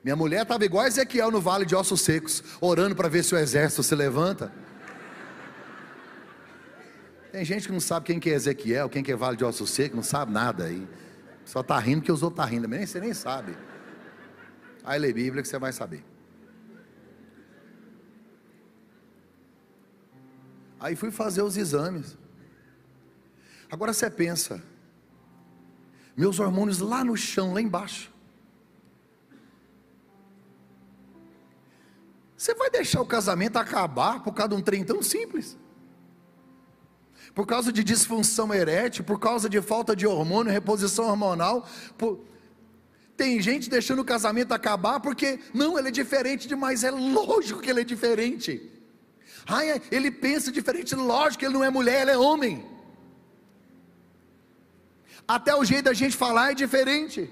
Minha 0.04 0.16
mulher 0.16 0.44
estava 0.44 0.64
igual 0.64 0.86
a 0.86 0.88
Ezequiel 0.88 1.32
no 1.32 1.42
vale 1.42 1.66
de 1.66 1.76
ossos 1.76 2.02
secos, 2.02 2.44
orando 2.62 2.96
para 2.96 3.10
ver 3.10 3.24
se 3.24 3.36
o 3.36 3.38
exército 3.38 3.84
se 3.84 3.96
levanta. 3.96 4.52
Tem 7.32 7.46
gente 7.46 7.68
que 7.68 7.72
não 7.72 7.80
sabe 7.80 8.08
quem 8.08 8.20
que 8.20 8.30
é 8.30 8.34
Ezequiel, 8.34 8.90
quem 8.90 9.04
que 9.04 9.12
é 9.12 9.16
Vale 9.16 9.38
de 9.38 9.46
Ossos 9.46 9.70
Secos, 9.70 9.96
não 9.96 10.04
sabe 10.04 10.32
nada 10.32 10.66
aí. 10.66 10.88
Só 11.46 11.62
está 11.62 11.78
rindo 11.78 12.02
que 12.02 12.12
os 12.12 12.24
outros 12.24 12.44
estão 12.44 12.46
tá 12.46 12.52
rindo, 12.52 12.68
nem 12.68 12.86
você 12.86 13.00
nem 13.00 13.14
sabe. 13.14 13.56
Aí 14.84 15.00
lê 15.00 15.14
Bíblia 15.14 15.42
que 15.44 15.48
você 15.48 15.60
vai 15.60 15.72
saber. 15.72 16.04
Aí 20.80 20.96
fui 20.96 21.12
fazer 21.12 21.42
os 21.42 21.58
exames. 21.58 22.18
Agora 23.70 23.94
você 23.94 24.10
pensa, 24.10 24.62
meus 26.18 26.40
hormônios 26.40 26.80
lá 26.80 27.04
no 27.04 27.16
chão, 27.16 27.54
lá 27.54 27.62
embaixo. 27.62 28.12
Você 32.40 32.56
vai 32.56 32.70
deixar 32.70 33.02
o 33.02 33.06
casamento 33.06 33.58
acabar 33.58 34.24
por 34.24 34.34
causa 34.34 34.50
de 34.50 34.56
um 34.56 34.62
trem 34.62 34.86
tão 34.86 35.04
simples? 35.04 35.58
por 37.34 37.46
causa 37.46 37.72
de 37.72 37.84
disfunção 37.84 38.54
erétil, 38.54 39.04
por 39.04 39.18
causa 39.18 39.48
de 39.48 39.62
falta 39.62 39.96
de 39.96 40.06
hormônio, 40.06 40.52
reposição 40.52 41.06
hormonal. 41.06 41.66
Por... 41.98 42.26
Tem 43.16 43.42
gente 43.42 43.70
deixando 43.70 44.00
o 44.00 44.06
casamento 44.06 44.52
acabar 44.52 45.00
porque, 45.00 45.40
não, 45.54 45.78
ele 45.80 45.88
é 45.88 45.92
diferente 45.92 46.50
demais, 46.50 46.84
é 46.84 46.92
lógico 46.92 47.62
que 47.62 47.70
ele 47.70 47.80
é 47.80 47.84
diferente. 47.86 48.70
Ai, 49.48 49.82
ele 49.90 50.12
pensa 50.12 50.52
diferente, 50.52 50.96
lógico 50.96 51.46
ele 51.46 51.54
não 51.54 51.64
é 51.64 51.70
mulher, 51.70 52.02
ele 52.02 52.12
é 52.12 52.18
homem. 52.18 52.66
Até 55.26 55.56
o 55.56 55.64
jeito 55.64 55.86
da 55.86 55.94
gente 55.94 56.18
falar 56.18 56.52
é 56.52 56.56
diferente. 56.56 57.30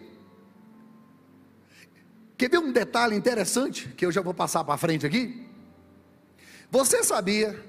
Quer 2.38 2.50
ver 2.52 2.60
um 2.60 2.72
detalhe 2.72 3.16
interessante 3.16 3.88
que 3.98 4.06
eu 4.06 4.12
já 4.12 4.22
vou 4.22 4.34
passar 4.34 4.64
para 4.64 4.78
frente 4.78 5.06
aqui? 5.06 5.48
Você 6.70 7.04
sabia 7.04 7.60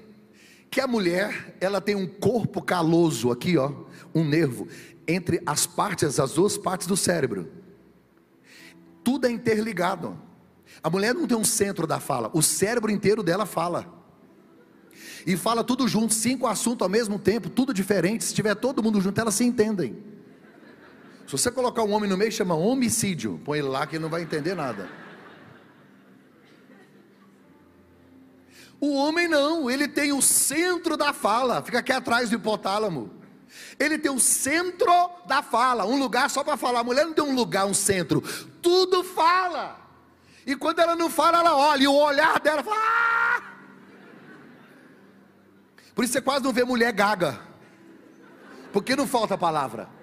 que 0.69 0.79
a 0.79 0.85
mulher, 0.85 1.57
ela 1.59 1.81
tem 1.81 1.95
um 1.95 2.05
corpo 2.05 2.61
caloso 2.61 3.31
aqui, 3.31 3.57
ó, 3.57 3.73
um 4.13 4.23
nervo 4.23 4.67
entre 5.07 5.41
as 5.43 5.65
partes, 5.65 6.19
as 6.19 6.33
duas 6.33 6.55
partes 6.55 6.85
do 6.85 6.95
cérebro. 6.95 7.51
Tudo 9.03 9.25
é 9.25 9.31
interligado. 9.31 10.21
A 10.83 10.89
mulher 10.89 11.15
não 11.15 11.25
tem 11.25 11.35
um 11.35 11.43
centro 11.43 11.87
da 11.87 11.99
fala, 11.99 12.29
o 12.31 12.43
cérebro 12.43 12.91
inteiro 12.91 13.23
dela 13.23 13.47
fala. 13.47 13.91
E 15.25 15.35
fala 15.35 15.63
tudo 15.63 15.87
junto, 15.87 16.13
cinco 16.13 16.45
assuntos 16.45 16.85
ao 16.85 16.89
mesmo 16.89 17.17
tempo, 17.17 17.49
tudo 17.49 17.73
diferente. 17.73 18.23
Se 18.23 18.33
tiver 18.35 18.53
todo 18.55 18.83
mundo 18.83 19.01
junto, 19.01 19.19
elas 19.19 19.33
se 19.33 19.43
entendem. 19.43 19.97
Se 21.29 21.37
você 21.37 21.51
colocar 21.51 21.83
um 21.83 21.91
homem 21.91 22.09
no 22.09 22.17
meio, 22.17 22.31
chama 22.31 22.55
homicídio. 22.55 23.39
Põe 23.45 23.59
ele 23.59 23.67
lá 23.67 23.85
que 23.85 23.97
ele 23.97 24.01
não 24.01 24.09
vai 24.09 24.23
entender 24.23 24.55
nada. 24.55 24.89
O 28.81 28.95
homem 28.95 29.27
não, 29.27 29.69
ele 29.69 29.87
tem 29.87 30.11
o 30.11 30.23
centro 30.23 30.97
da 30.97 31.13
fala, 31.13 31.61
fica 31.61 31.77
aqui 31.77 31.91
atrás 31.91 32.31
do 32.31 32.35
hipotálamo. 32.35 33.13
Ele 33.77 33.99
tem 33.99 34.09
o 34.09 34.19
centro 34.19 34.91
da 35.27 35.43
fala, 35.43 35.85
um 35.85 35.99
lugar 35.99 36.31
só 36.31 36.43
para 36.43 36.57
falar. 36.57 36.79
A 36.79 36.83
mulher 36.83 37.05
não 37.05 37.13
tem 37.13 37.23
um 37.23 37.35
lugar, 37.35 37.67
um 37.67 37.75
centro, 37.75 38.21
tudo 38.59 39.03
fala. 39.03 39.79
E 40.47 40.55
quando 40.55 40.79
ela 40.79 40.95
não 40.95 41.11
fala, 41.11 41.41
ela 41.41 41.55
olha, 41.55 41.83
e 41.83 41.87
o 41.87 41.93
olhar 41.93 42.39
dela 42.39 42.63
fala. 42.63 42.75
Ah! 42.75 43.43
Por 45.93 46.03
isso 46.03 46.13
você 46.13 46.21
quase 46.21 46.43
não 46.43 46.51
vê 46.51 46.63
mulher 46.63 46.91
gaga, 46.91 47.39
porque 48.73 48.95
não 48.95 49.05
falta 49.05 49.37
palavra. 49.37 49.98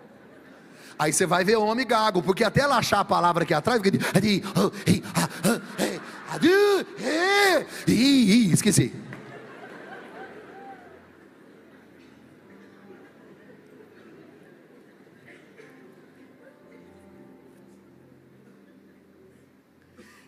Aí 0.99 1.13
você 1.13 1.27
vai 1.27 1.45
ver 1.45 1.57
homem 1.57 1.87
gago, 1.87 2.23
porque 2.23 2.43
até 2.43 2.63
ela 2.63 2.79
achar 2.79 3.01
a 3.01 3.05
palavra 3.05 3.45
aqui 3.45 3.53
atrás, 3.53 3.81
fica 3.83 3.91
esqueci. 8.53 8.93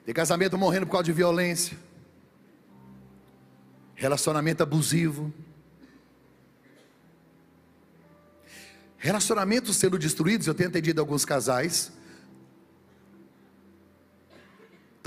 Tem 0.05 0.15
casamento 0.15 0.57
morrendo 0.57 0.87
por 0.87 0.93
causa 0.93 1.05
de 1.05 1.13
violência, 1.13 1.77
relacionamento 3.95 4.63
abusivo, 4.63 5.33
relacionamentos 8.99 9.77
sendo 9.77 9.99
destruídos. 9.99 10.47
Eu 10.47 10.55
tenho 10.55 10.69
entendido 10.69 11.01
alguns 11.01 11.25
casais 11.25 11.93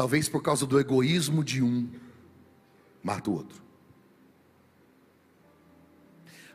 Talvez 0.01 0.27
por 0.27 0.41
causa 0.41 0.65
do 0.65 0.79
egoísmo 0.79 1.43
de 1.43 1.61
um, 1.61 1.87
mata 3.03 3.29
o 3.29 3.33
outro. 3.33 3.61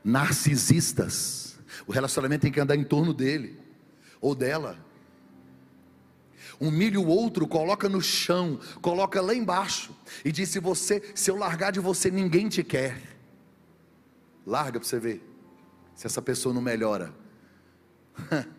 Narcisistas, 0.02 1.56
o 1.86 1.92
relacionamento 1.92 2.42
tem 2.42 2.50
que 2.50 2.58
andar 2.58 2.74
em 2.74 2.82
torno 2.82 3.14
dele 3.14 3.56
ou 4.20 4.34
dela. 4.34 4.84
Humilha 6.58 6.98
o 6.98 7.06
outro, 7.06 7.46
coloca 7.46 7.88
no 7.88 8.02
chão, 8.02 8.58
coloca 8.80 9.20
lá 9.20 9.32
embaixo 9.32 9.94
e 10.24 10.32
diz: 10.32 10.48
se 10.48 10.58
você, 10.58 11.00
se 11.14 11.30
eu 11.30 11.36
largar 11.36 11.70
de 11.70 11.78
você, 11.78 12.10
ninguém 12.10 12.48
te 12.48 12.64
quer. 12.64 13.00
Larga 14.46 14.80
para 14.80 14.88
você 14.88 14.98
ver 14.98 15.22
se 15.94 16.04
essa 16.04 16.20
pessoa 16.20 16.52
não 16.52 16.62
melhora. 16.62 17.14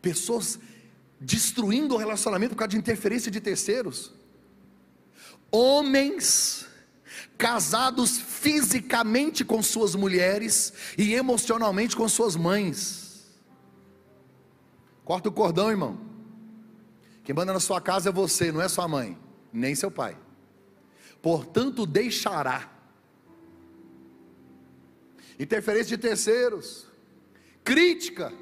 pessoas 0.00 0.58
destruindo 1.18 1.94
o 1.94 1.98
relacionamento 1.98 2.50
por 2.54 2.58
causa 2.58 2.72
de 2.72 2.76
interferência 2.76 3.30
de 3.30 3.40
terceiros, 3.40 4.12
homens 5.50 6.66
casados 7.38 8.18
fisicamente 8.18 9.44
com 9.44 9.62
suas 9.62 9.94
mulheres 9.94 10.72
e 10.98 11.14
emocionalmente 11.14 11.96
com 11.96 12.08
suas 12.08 12.36
mães. 12.36 13.32
Corta 15.04 15.28
o 15.28 15.32
cordão, 15.32 15.70
irmão. 15.70 15.98
Quem 17.22 17.34
manda 17.34 17.52
na 17.52 17.60
sua 17.60 17.80
casa 17.80 18.10
é 18.10 18.12
você, 18.12 18.52
não 18.52 18.60
é 18.60 18.68
sua 18.68 18.86
mãe, 18.86 19.18
nem 19.52 19.74
seu 19.74 19.90
pai. 19.90 20.16
Portanto, 21.22 21.86
deixará 21.86 22.70
interferência 25.38 25.96
de 25.96 25.98
terceiros, 25.98 26.86
crítica, 27.62 28.32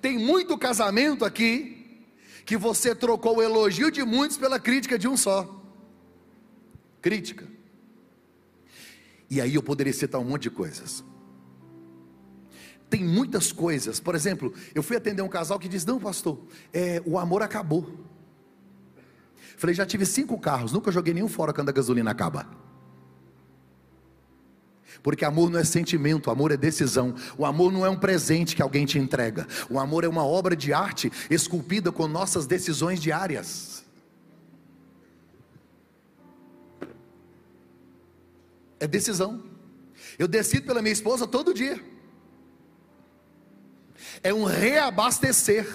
tem 0.00 0.18
muito 0.18 0.58
casamento 0.58 1.24
aqui 1.24 2.04
que 2.44 2.56
você 2.56 2.94
trocou 2.94 3.38
o 3.38 3.42
elogio 3.42 3.90
de 3.90 4.02
muitos 4.02 4.36
pela 4.36 4.58
crítica 4.58 4.98
de 4.98 5.08
um 5.08 5.16
só. 5.16 5.62
Crítica. 7.00 7.46
E 9.30 9.40
aí 9.40 9.54
eu 9.54 9.62
poderia 9.62 9.92
citar 9.92 10.20
um 10.20 10.24
monte 10.24 10.42
de 10.42 10.50
coisas. 10.50 11.04
Tem 12.90 13.02
muitas 13.02 13.50
coisas, 13.52 13.98
por 13.98 14.14
exemplo, 14.14 14.52
eu 14.74 14.82
fui 14.82 14.96
atender 14.96 15.22
um 15.22 15.28
casal 15.28 15.58
que 15.58 15.68
diz: 15.68 15.86
Não, 15.86 15.98
pastor, 15.98 16.38
é, 16.74 17.02
o 17.06 17.18
amor 17.18 17.42
acabou. 17.42 17.90
Falei: 19.56 19.74
Já 19.74 19.86
tive 19.86 20.04
cinco 20.04 20.38
carros, 20.38 20.72
nunca 20.72 20.92
joguei 20.92 21.14
nenhum 21.14 21.28
fora 21.28 21.54
quando 21.54 21.70
a 21.70 21.72
gasolina 21.72 22.10
acaba. 22.10 22.46
Porque 25.02 25.24
amor 25.24 25.50
não 25.50 25.58
é 25.58 25.64
sentimento, 25.64 26.30
amor 26.30 26.52
é 26.52 26.56
decisão. 26.56 27.14
O 27.38 27.44
amor 27.44 27.72
não 27.72 27.86
é 27.86 27.90
um 27.90 27.96
presente 27.96 28.56
que 28.56 28.62
alguém 28.62 28.84
te 28.84 28.98
entrega. 28.98 29.46
O 29.70 29.78
amor 29.78 30.04
é 30.04 30.08
uma 30.08 30.24
obra 30.24 30.56
de 30.56 30.72
arte 30.72 31.10
esculpida 31.30 31.92
com 31.92 32.08
nossas 32.08 32.46
decisões 32.46 33.00
diárias. 33.00 33.84
É 38.80 38.86
decisão. 38.86 39.44
Eu 40.18 40.26
decido 40.26 40.66
pela 40.66 40.82
minha 40.82 40.92
esposa 40.92 41.26
todo 41.26 41.54
dia. 41.54 41.80
É 44.22 44.34
um 44.34 44.44
reabastecer. 44.44 45.66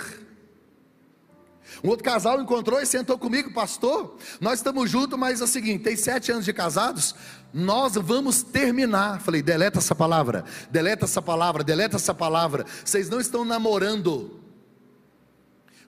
Um 1.83 1.89
outro 1.89 2.03
casal 2.03 2.41
encontrou 2.41 2.79
e 2.79 2.85
sentou 2.85 3.17
comigo, 3.17 3.53
pastor. 3.53 4.17
Nós 4.39 4.59
estamos 4.59 4.89
juntos, 4.89 5.17
mas 5.17 5.41
é 5.41 5.43
o 5.43 5.47
seguinte: 5.47 5.83
tem 5.83 5.95
sete 5.95 6.31
anos 6.31 6.45
de 6.45 6.53
casados, 6.53 7.15
nós 7.53 7.95
vamos 7.95 8.41
terminar. 8.41 9.21
Falei, 9.21 9.41
deleta 9.41 9.79
essa 9.79 9.95
palavra, 9.95 10.45
deleta 10.71 11.05
essa 11.05 11.21
palavra, 11.21 11.63
deleta 11.63 11.95
essa 11.95 12.13
palavra. 12.13 12.65
Vocês 12.83 13.09
não 13.09 13.19
estão 13.19 13.45
namorando. 13.45 14.39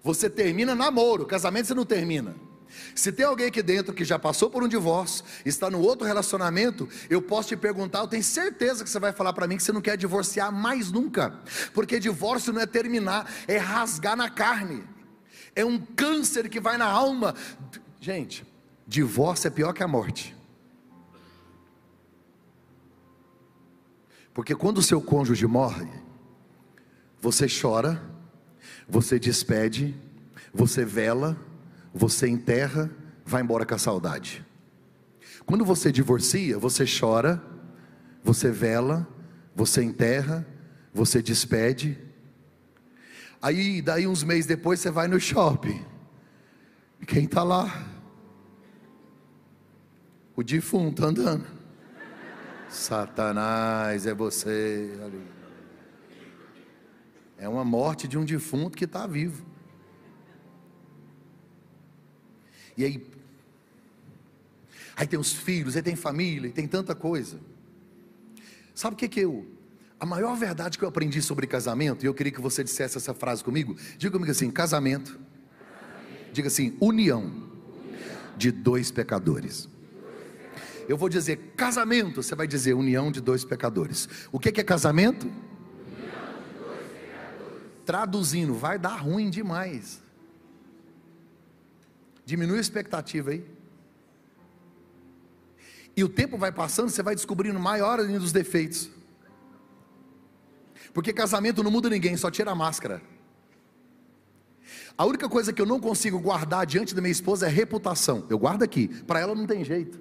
Você 0.04 0.30
termina 0.30 0.76
namoro, 0.76 1.26
casamento 1.26 1.68
você 1.68 1.74
não 1.74 1.86
termina. 1.86 2.36
Se 2.94 3.12
tem 3.12 3.26
alguém 3.26 3.48
aqui 3.48 3.62
dentro 3.64 3.94
que 3.94 4.06
já 4.06 4.20
passou 4.20 4.50
por 4.50 4.64
um 4.64 4.68
divórcio, 4.68 5.26
está 5.44 5.70
no 5.70 5.82
outro 5.82 6.06
relacionamento, 6.06 6.88
eu 7.10 7.22
posso 7.22 7.50
te 7.50 7.58
perguntar, 7.58 8.00
eu 8.00 8.08
tenho 8.08 8.24
certeza 8.24 8.84
que 8.84 8.90
você 8.90 9.00
vai 9.00 9.12
falar 9.12 9.34
para 9.34 9.48
mim 9.48 9.58
que 9.58 9.64
você 9.64 9.72
não 9.72 9.82
quer 9.82 9.98
divorciar 9.98 10.52
mais 10.52 10.92
nunca, 10.92 11.34
porque 11.74 12.00
divórcio 12.00 12.54
não 12.54 12.62
é 12.62 12.68
terminar, 12.68 13.30
é 13.48 13.58
rasgar 13.58 14.16
na 14.16 14.30
carne 14.30 14.84
é 15.60 15.66
um 15.66 15.78
câncer 15.78 16.50
que 16.50 16.60
vai 16.60 16.78
na 16.78 16.86
alma. 16.86 17.36
Gente, 18.00 18.46
divórcio 18.88 19.48
é 19.48 19.52
pior 19.52 19.74
que 19.74 19.84
a 19.84 19.88
morte. 19.88 20.36
Porque 24.34 24.56
quando 24.56 24.78
o 24.78 24.84
seu 24.84 25.02
cônjuge 25.02 25.46
morre, 25.46 25.90
você 27.20 27.46
chora, 27.48 28.02
você 28.88 29.20
despede, 29.20 29.96
você 30.54 30.86
vela, 30.86 31.38
você 31.94 32.28
enterra, 32.28 32.90
vai 33.26 33.42
embora 33.42 33.66
com 33.66 33.76
a 33.76 33.78
saudade. 33.78 34.46
Quando 35.46 35.66
você 35.66 35.92
divorcia, 35.92 36.58
você 36.58 36.86
chora, 36.86 37.44
você 38.24 38.50
vela, 38.50 39.08
você 39.54 39.84
enterra, 39.84 40.48
você 40.94 41.22
despede, 41.22 41.98
Aí, 43.42 43.82
daí 43.82 44.06
uns 44.06 44.24
meses 44.24 44.46
depois, 44.46 44.80
você 44.80 44.92
vai 44.92 45.08
no 45.08 45.20
shopping. 45.20 45.86
Quem 47.08 47.24
está 47.24 47.42
lá? 47.42 47.88
O 50.36 50.44
defunto 50.44 51.06
andando. 51.06 51.46
Satanás, 52.70 54.06
é 54.06 54.14
você. 54.14 54.92
É 57.38 57.48
uma 57.48 57.64
morte 57.64 58.08
de 58.08 58.18
um 58.18 58.26
defunto 58.26 58.78
que 58.78 58.86
está 58.86 59.08
vivo. 59.08 59.46
E 62.76 62.84
aí, 62.84 63.08
aí 64.96 65.08
tem 65.08 65.20
os 65.20 65.34
filhos, 65.34 65.76
aí 65.76 65.82
tem 65.82 65.96
família, 65.96 66.52
tem 66.52 66.68
tanta 66.68 66.94
coisa. 66.94 67.40
Sabe 68.76 68.94
o 68.94 68.98
que 68.98 69.08
que 69.08 69.22
eu 69.22 69.59
a 70.00 70.06
maior 70.06 70.36
verdade 70.36 70.78
que 70.78 70.84
eu 70.84 70.90
aprendi 70.90 71.22
sobre 71.22 71.46
casamento, 71.46 72.04
e 72.04 72.08
eu 72.08 72.14
queria 72.14 72.32
que 72.32 72.40
você 72.40 72.64
dissesse 72.64 72.98
essa 72.98 73.14
frase 73.14 73.44
comigo, 73.44 73.76
diga 73.98 74.14
comigo 74.14 74.32
assim: 74.32 74.50
casamento, 74.50 75.20
diga 76.32 76.48
assim, 76.48 76.78
união 76.80 77.50
de 78.38 78.52
dois 78.52 78.90
pecadores. 78.92 79.68
Eu 80.88 80.98
vou 80.98 81.10
dizer 81.10 81.54
casamento, 81.56 82.24
você 82.24 82.34
vai 82.34 82.48
dizer 82.48 82.74
união 82.74 83.12
de 83.12 83.22
dois 83.22 83.44
pecadores. 83.44 84.08
O 84.32 84.40
que 84.40 84.60
é 84.60 84.64
casamento? 84.64 85.30
Traduzindo, 87.86 88.54
vai 88.54 88.80
dar 88.80 88.96
ruim 88.96 89.30
demais. 89.30 90.02
Diminui 92.26 92.58
a 92.58 92.62
expectativa 92.62 93.32
aí. 93.32 93.46
E 95.96 96.04
o 96.04 96.10
tempo 96.10 96.38
vai 96.38 96.52
passando, 96.52 96.90
você 96.90 97.04
vai 97.04 97.14
descobrindo 97.14 97.60
maior 97.60 98.00
ainda 98.00 98.20
os 98.20 98.32
defeitos. 98.32 98.90
Porque 101.00 101.14
casamento 101.14 101.64
não 101.64 101.72
muda 101.72 101.90
ninguém, 101.90 102.18
só 102.18 102.30
tira 102.30 102.52
a 102.52 102.56
máscara. 102.56 103.02
A 104.98 105.06
única 105.06 105.30
coisa 105.30 105.54
que 105.54 105.62
eu 105.62 105.66
não 105.66 105.80
consigo 105.80 106.20
guardar 106.20 106.66
diante 106.66 106.94
da 106.94 107.00
minha 107.00 107.14
esposa 107.14 107.46
é 107.46 107.50
reputação. 107.50 108.28
Eu 108.30 108.38
guardo 108.38 108.64
aqui, 108.64 108.90
para 109.06 109.22
ela 109.22 109.34
não 109.34 109.48
tem 109.48 109.64
jeito. 109.64 109.98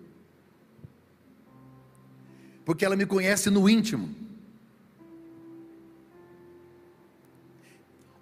Porque 2.65 2.85
ela 2.85 2.97
me 2.97 3.07
conhece 3.07 3.49
no 3.49 3.71
íntimo. 3.71 4.13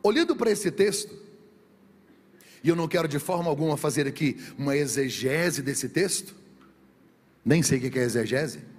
Olhando 0.02 0.36
para 0.36 0.50
esse 0.50 0.70
texto, 0.70 1.16
e 2.62 2.68
eu 2.68 2.76
não 2.76 2.86
quero 2.86 3.08
de 3.08 3.18
forma 3.18 3.48
alguma 3.48 3.78
fazer 3.78 4.06
aqui 4.06 4.36
uma 4.58 4.76
exegese 4.76 5.62
desse 5.62 5.88
texto, 5.88 6.34
nem 7.42 7.62
sei 7.62 7.78
o 7.78 7.90
que 7.90 7.98
é 7.98 8.02
exegese. 8.02 8.75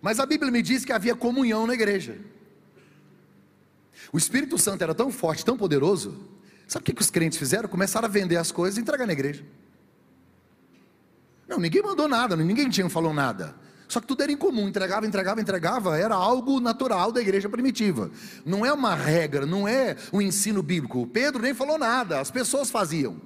Mas 0.00 0.20
a 0.20 0.26
Bíblia 0.26 0.50
me 0.50 0.62
diz 0.62 0.84
que 0.84 0.92
havia 0.92 1.14
comunhão 1.14 1.66
na 1.66 1.74
igreja. 1.74 2.18
O 4.12 4.18
Espírito 4.18 4.56
Santo 4.56 4.82
era 4.82 4.94
tão 4.94 5.10
forte, 5.10 5.44
tão 5.44 5.56
poderoso. 5.56 6.16
Sabe 6.66 6.82
o 6.82 6.84
que, 6.84 6.92
que 6.92 7.02
os 7.02 7.10
crentes 7.10 7.38
fizeram? 7.38 7.68
Começaram 7.68 8.06
a 8.06 8.10
vender 8.10 8.36
as 8.36 8.52
coisas 8.52 8.78
e 8.78 8.80
entregar 8.80 9.06
na 9.06 9.12
igreja. 9.12 9.44
Não, 11.48 11.58
ninguém 11.58 11.82
mandou 11.82 12.06
nada, 12.06 12.36
ninguém 12.36 12.68
tinha 12.68 12.88
falou 12.90 13.12
nada. 13.12 13.54
Só 13.88 14.00
que 14.00 14.06
tudo 14.06 14.22
era 14.22 14.30
incomum, 14.30 14.68
entregava, 14.68 15.06
entregava, 15.06 15.40
entregava, 15.40 15.98
era 15.98 16.14
algo 16.14 16.60
natural 16.60 17.10
da 17.10 17.22
igreja 17.22 17.48
primitiva. 17.48 18.10
Não 18.44 18.64
é 18.64 18.72
uma 18.72 18.94
regra, 18.94 19.46
não 19.46 19.66
é 19.66 19.96
um 20.12 20.20
ensino 20.20 20.62
bíblico. 20.62 21.06
Pedro 21.06 21.40
nem 21.40 21.54
falou 21.54 21.78
nada, 21.78 22.20
as 22.20 22.30
pessoas 22.30 22.70
faziam. 22.70 23.18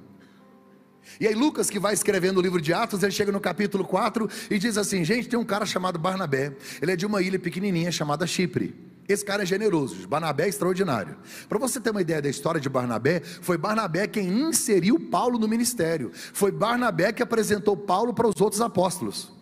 E 1.21 1.27
aí, 1.27 1.35
Lucas, 1.35 1.69
que 1.69 1.79
vai 1.79 1.95
escrevendo 1.95 2.39
o 2.39 2.41
livro 2.41 2.61
de 2.61 2.73
Atos, 2.73 3.03
ele 3.03 3.13
chega 3.13 3.33
no 3.33 3.41
capítulo 3.41 3.85
4 3.85 4.29
e 4.51 4.59
diz 4.59 4.77
assim: 4.77 5.05
Gente, 5.05 5.29
tem 5.29 5.39
um 5.39 5.45
cara 5.45 5.67
chamado 5.67 5.99
Barnabé, 5.99 6.55
ele 6.81 6.93
é 6.93 6.97
de 6.97 7.07
uma 7.07 7.23
ilha 7.23 7.39
pequenininha 7.39 7.93
chamada 7.93 8.27
Chipre. 8.27 8.75
Esse 9.09 9.25
cara 9.25 9.43
é 9.43 9.47
generoso, 9.47 10.07
Barnabé 10.07 10.45
é 10.45 10.49
extraordinário. 10.49 11.17
Para 11.49 11.59
você 11.59 11.81
ter 11.81 11.91
uma 11.91 12.01
ideia 12.01 12.23
da 12.23 12.29
história 12.29 12.61
de 12.61 12.69
Barnabé, 12.69 13.21
foi 13.21 13.59
Barnabé 13.59 14.07
quem 14.07 14.29
inseriu 14.29 14.99
Paulo 14.99 15.39
no 15.39 15.49
ministério. 15.49 16.13
Foi 16.33 16.53
Barnabé 16.53 17.13
que 17.13 17.23
apresentou 17.23 17.77
Paulo 17.77 18.15
para 18.15 18.29
os 18.29 18.41
outros 18.41 18.61
apóstolos. 18.61 19.33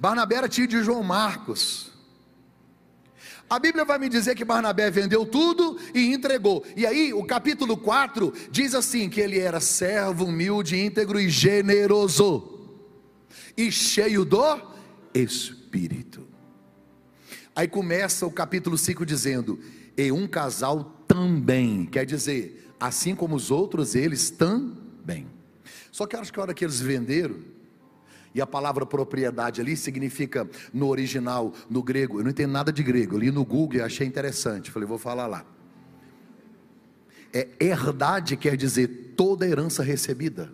Barnabé 0.00 0.36
era 0.36 0.48
tio 0.48 0.66
de 0.66 0.82
João 0.82 1.02
Marcos. 1.02 1.87
A 3.48 3.58
Bíblia 3.58 3.84
vai 3.84 3.98
me 3.98 4.08
dizer 4.08 4.34
que 4.34 4.44
Barnabé 4.44 4.90
vendeu 4.90 5.24
tudo 5.24 5.78
e 5.94 6.12
entregou. 6.12 6.64
E 6.76 6.86
aí, 6.86 7.14
o 7.14 7.24
capítulo 7.24 7.76
4 7.76 8.32
diz 8.50 8.74
assim: 8.74 9.08
que 9.08 9.20
ele 9.20 9.38
era 9.38 9.58
servo, 9.58 10.26
humilde, 10.26 10.78
íntegro 10.78 11.18
e 11.18 11.30
generoso, 11.30 12.68
e 13.56 13.72
cheio 13.72 14.24
do 14.24 14.60
Espírito. 15.14 16.26
Aí 17.56 17.66
começa 17.66 18.26
o 18.26 18.30
capítulo 18.30 18.76
5 18.76 19.06
dizendo: 19.06 19.58
e 19.96 20.12
um 20.12 20.28
casal 20.28 21.04
também, 21.08 21.86
quer 21.86 22.04
dizer, 22.06 22.72
assim 22.78 23.14
como 23.16 23.34
os 23.34 23.50
outros, 23.50 23.94
eles 23.94 24.30
também. 24.30 25.26
Só 25.90 26.06
que 26.06 26.14
acho 26.14 26.32
que 26.32 26.38
a 26.38 26.42
hora 26.42 26.54
que 26.54 26.64
eles 26.64 26.80
venderam, 26.80 27.36
e 28.34 28.40
a 28.40 28.46
palavra 28.46 28.84
propriedade 28.84 29.60
ali 29.60 29.76
significa, 29.76 30.48
no 30.72 30.88
original, 30.88 31.52
no 31.68 31.82
grego, 31.82 32.20
eu 32.20 32.24
não 32.24 32.30
entendo 32.30 32.52
nada 32.52 32.72
de 32.72 32.82
grego, 32.82 33.16
eu 33.16 33.20
li 33.20 33.30
no 33.30 33.44
Google 33.44 33.78
e 33.78 33.80
achei 33.80 34.06
interessante, 34.06 34.70
falei, 34.70 34.86
vou 34.86 34.98
falar 34.98 35.26
lá. 35.26 35.44
É 37.32 37.48
herdade 37.60 38.36
quer 38.36 38.56
dizer 38.56 39.14
toda 39.16 39.46
herança 39.46 39.82
recebida, 39.82 40.52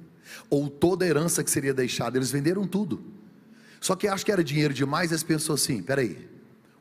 ou 0.50 0.68
toda 0.68 1.06
herança 1.06 1.44
que 1.44 1.50
seria 1.50 1.74
deixada, 1.74 2.18
eles 2.18 2.30
venderam 2.30 2.66
tudo. 2.66 3.02
Só 3.80 3.94
que 3.94 4.08
acho 4.08 4.24
que 4.24 4.32
era 4.32 4.42
dinheiro 4.42 4.72
demais, 4.72 5.10
eles 5.10 5.22
pensou 5.22 5.54
assim: 5.54 5.82
peraí, 5.82 6.28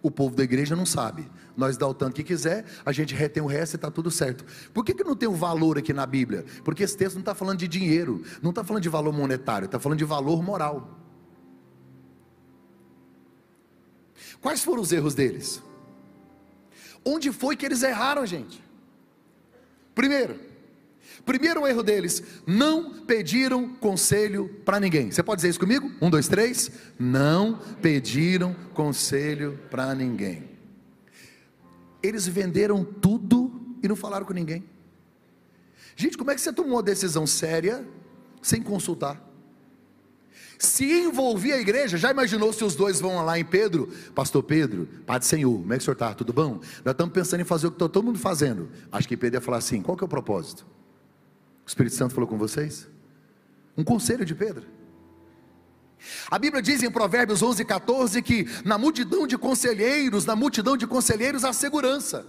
o 0.01 0.09
povo 0.09 0.35
da 0.35 0.43
igreja 0.43 0.75
não 0.75 0.85
sabe. 0.85 1.29
Nós 1.55 1.77
dá 1.77 1.87
o 1.87 1.93
tanto 1.93 2.15
que 2.15 2.23
quiser, 2.23 2.65
a 2.85 2.91
gente 2.91 3.13
retém 3.13 3.43
o 3.43 3.45
resto 3.45 3.73
e 3.73 3.75
está 3.75 3.91
tudo 3.91 4.09
certo. 4.09 4.43
Por 4.73 4.83
que, 4.83 4.93
que 4.93 5.03
não 5.03 5.15
tem 5.15 5.29
o 5.29 5.33
valor 5.33 5.77
aqui 5.77 5.93
na 5.93 6.05
Bíblia? 6.05 6.45
Porque 6.63 6.83
esse 6.83 6.97
texto 6.97 7.15
não 7.15 7.21
está 7.21 7.35
falando 7.35 7.59
de 7.59 7.67
dinheiro, 7.67 8.23
não 8.41 8.49
está 8.49 8.63
falando 8.63 8.81
de 8.81 8.89
valor 8.89 9.13
monetário, 9.13 9.65
está 9.65 9.79
falando 9.79 9.99
de 9.99 10.05
valor 10.05 10.41
moral. 10.41 10.99
Quais 14.41 14.63
foram 14.63 14.81
os 14.81 14.91
erros 14.91 15.13
deles? 15.13 15.61
Onde 17.05 17.31
foi 17.31 17.55
que 17.55 17.65
eles 17.65 17.83
erraram, 17.83 18.25
gente? 18.25 18.63
Primeiro, 19.93 20.39
primeiro 21.23 21.67
erro 21.67 21.83
deles, 21.83 22.23
não 22.47 23.01
pediram 23.05 23.69
conselho 23.75 24.49
para 24.65 24.79
ninguém. 24.79 25.11
Você 25.11 25.21
pode 25.21 25.39
dizer 25.39 25.49
isso 25.49 25.59
comigo? 25.59 25.91
Um, 26.01 26.09
dois, 26.09 26.27
três. 26.27 26.71
Não 26.97 27.59
pediram 27.81 28.55
conselho 28.73 29.59
para 29.69 29.93
ninguém. 29.93 30.52
Eles 32.03 32.27
venderam 32.27 32.83
tudo 32.83 33.77
e 33.81 33.87
não 33.87 33.95
falaram 33.95 34.25
com 34.25 34.33
ninguém. 34.33 34.63
Gente, 35.95 36.17
como 36.17 36.29
é 36.29 36.35
que 36.35 36.41
você 36.41 36.51
tomou 36.51 36.73
uma 36.73 36.83
decisão 36.83 37.25
séria 37.25 37.87
sem 38.41 38.61
consultar? 38.61 39.21
Se 40.59 40.85
envolvia 40.85 41.55
a 41.55 41.59
igreja, 41.59 41.97
já 41.97 42.11
imaginou 42.11 42.53
se 42.53 42.63
os 42.63 42.75
dois 42.75 42.99
vão 42.99 43.23
lá 43.25 43.37
em 43.37 43.45
Pedro, 43.45 43.89
Pastor 44.15 44.43
Pedro, 44.43 44.87
Pai 45.05 45.19
do 45.19 45.25
Senhor, 45.25 45.51
como 45.51 45.73
é 45.73 45.77
que 45.77 45.81
o 45.81 45.85
senhor 45.85 45.93
está? 45.93 46.13
Tudo 46.13 46.31
bom? 46.31 46.59
Nós 46.85 46.93
estamos 46.93 47.13
pensando 47.13 47.41
em 47.41 47.45
fazer 47.45 47.67
o 47.67 47.71
que 47.71 47.75
está 47.75 47.89
todo 47.89 48.05
mundo 48.05 48.19
fazendo. 48.19 48.69
Acho 48.91 49.07
que 49.07 49.17
Pedro 49.17 49.37
ia 49.37 49.41
falar 49.41 49.57
assim: 49.57 49.81
qual 49.81 49.97
que 49.97 50.03
é 50.03 50.05
o 50.05 50.09
propósito? 50.09 50.65
O 51.65 51.67
Espírito 51.67 51.95
Santo 51.95 52.13
falou 52.13 52.27
com 52.27 52.37
vocês? 52.37 52.87
Um 53.77 53.83
conselho 53.83 54.25
de 54.25 54.35
Pedro. 54.35 54.65
A 56.29 56.37
Bíblia 56.37 56.61
diz 56.61 56.83
em 56.83 56.91
Provérbios 56.91 57.41
11, 57.41 57.63
14 57.65 58.21
que 58.21 58.47
na 58.63 58.77
multidão 58.77 59.25
de 59.25 59.37
conselheiros, 59.37 60.25
na 60.25 60.35
multidão 60.35 60.75
de 60.75 60.87
conselheiros 60.87 61.43
há 61.43 61.53
segurança. 61.53 62.25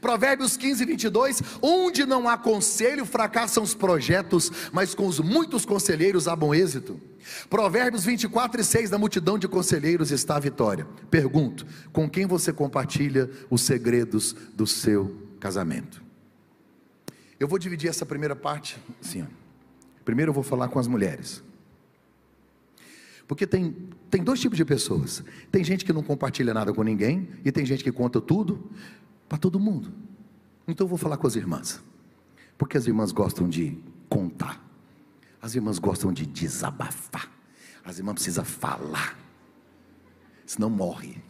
Provérbios 0.00 0.56
15, 0.56 0.84
22: 0.84 1.42
Onde 1.60 2.06
não 2.06 2.28
há 2.28 2.36
conselho, 2.36 3.04
fracassam 3.04 3.62
os 3.62 3.74
projetos, 3.74 4.50
mas 4.72 4.94
com 4.94 5.06
os 5.06 5.20
muitos 5.20 5.64
conselheiros 5.64 6.28
há 6.28 6.34
bom 6.34 6.54
êxito. 6.54 7.00
Provérbios 7.48 8.04
24 8.04 8.60
e 8.60 8.64
6: 8.64 8.90
Na 8.90 8.98
multidão 8.98 9.38
de 9.38 9.48
conselheiros 9.48 10.10
está 10.10 10.36
a 10.36 10.40
vitória. 10.40 10.86
Pergunto: 11.10 11.66
com 11.92 12.08
quem 12.08 12.26
você 12.26 12.52
compartilha 12.52 13.30
os 13.50 13.62
segredos 13.62 14.34
do 14.54 14.66
seu 14.66 15.28
casamento? 15.40 16.02
Eu 17.38 17.48
vou 17.48 17.58
dividir 17.58 17.88
essa 17.88 18.06
primeira 18.06 18.36
parte 18.36 18.78
assim. 19.02 19.26
Primeiro 20.04 20.30
eu 20.30 20.34
vou 20.34 20.42
falar 20.44 20.68
com 20.68 20.78
as 20.78 20.86
mulheres. 20.86 21.42
Porque 23.26 23.46
tem, 23.46 23.74
tem 24.10 24.22
dois 24.22 24.40
tipos 24.40 24.56
de 24.56 24.64
pessoas. 24.64 25.24
Tem 25.50 25.64
gente 25.64 25.84
que 25.84 25.92
não 25.92 26.02
compartilha 26.02 26.52
nada 26.52 26.72
com 26.72 26.82
ninguém, 26.82 27.28
e 27.44 27.50
tem 27.50 27.64
gente 27.64 27.82
que 27.82 27.90
conta 27.90 28.20
tudo 28.20 28.70
para 29.28 29.38
todo 29.38 29.58
mundo. 29.58 29.92
Então 30.68 30.84
eu 30.84 30.88
vou 30.88 30.98
falar 30.98 31.16
com 31.16 31.26
as 31.26 31.36
irmãs. 31.36 31.82
Porque 32.56 32.76
as 32.76 32.86
irmãs 32.86 33.12
gostam 33.12 33.48
de 33.48 33.78
contar. 34.08 34.62
As 35.40 35.54
irmãs 35.54 35.78
gostam 35.78 36.12
de 36.12 36.26
desabafar. 36.26 37.30
As 37.84 37.98
irmãs 37.98 38.14
precisam 38.14 38.44
falar. 38.44 39.18
Senão 40.46 40.70
morre. 40.70 41.22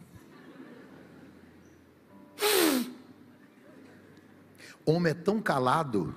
Homem 4.86 5.12
é 5.12 5.14
tão 5.14 5.40
calado 5.40 6.14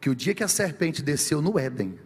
que 0.00 0.10
o 0.10 0.14
dia 0.14 0.34
que 0.34 0.44
a 0.44 0.48
serpente 0.48 1.02
desceu 1.02 1.40
no 1.40 1.58
Éden, 1.58 1.98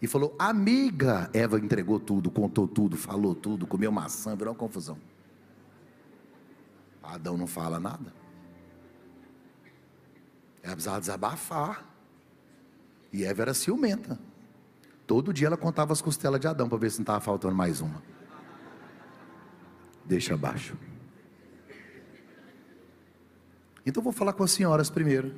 e 0.00 0.06
falou: 0.06 0.34
Amiga, 0.38 1.30
Eva 1.32 1.58
entregou 1.58 2.00
tudo, 2.00 2.30
contou 2.30 2.66
tudo, 2.66 2.96
falou 2.96 3.34
tudo, 3.34 3.66
comeu 3.66 3.92
maçã, 3.92 4.34
virou 4.34 4.52
uma 4.52 4.58
confusão. 4.58 4.98
Adão 7.02 7.36
não 7.36 7.46
fala 7.46 7.80
nada. 7.80 8.14
Ela 10.62 10.74
precisava 10.74 11.00
desabafar. 11.00 11.84
E 13.12 13.24
Eva 13.24 13.42
era 13.42 13.54
ciumenta. 13.54 14.18
Todo 15.06 15.32
dia 15.32 15.48
ela 15.48 15.56
contava 15.56 15.92
as 15.92 16.00
costelas 16.00 16.40
de 16.40 16.46
Adão 16.46 16.68
para 16.68 16.78
ver 16.78 16.90
se 16.90 16.98
não 16.98 17.02
estava 17.02 17.20
faltando 17.20 17.54
mais 17.54 17.80
uma. 17.80 18.00
Deixa 20.04 20.34
abaixo. 20.34 20.76
Então 23.84 24.02
vou 24.02 24.12
falar 24.12 24.32
com 24.32 24.44
as 24.44 24.52
senhoras 24.52 24.88
primeiro. 24.88 25.34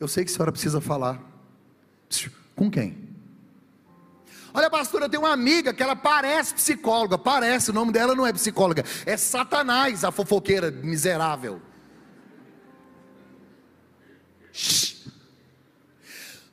Eu 0.00 0.08
sei 0.08 0.24
que 0.24 0.30
a 0.30 0.34
senhora 0.34 0.52
precisa 0.52 0.80
falar. 0.80 1.20
Com 2.58 2.68
quem? 2.68 3.08
Olha, 4.52 4.68
pastor, 4.68 5.02
eu 5.02 5.08
tenho 5.08 5.22
uma 5.22 5.32
amiga 5.32 5.72
que 5.72 5.80
ela 5.80 5.94
parece 5.94 6.52
psicóloga, 6.54 7.16
parece, 7.16 7.70
o 7.70 7.72
nome 7.72 7.92
dela 7.92 8.16
não 8.16 8.26
é 8.26 8.32
psicóloga, 8.32 8.84
é 9.06 9.16
Satanás, 9.16 10.02
a 10.02 10.10
fofoqueira 10.10 10.68
miserável. 10.68 11.62
Shhh. 14.52 15.06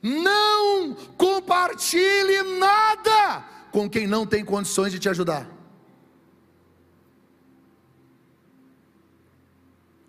Não 0.00 0.94
compartilhe 1.16 2.40
nada 2.60 3.44
com 3.72 3.90
quem 3.90 4.06
não 4.06 4.24
tem 4.24 4.44
condições 4.44 4.92
de 4.92 5.00
te 5.00 5.08
ajudar. 5.08 5.50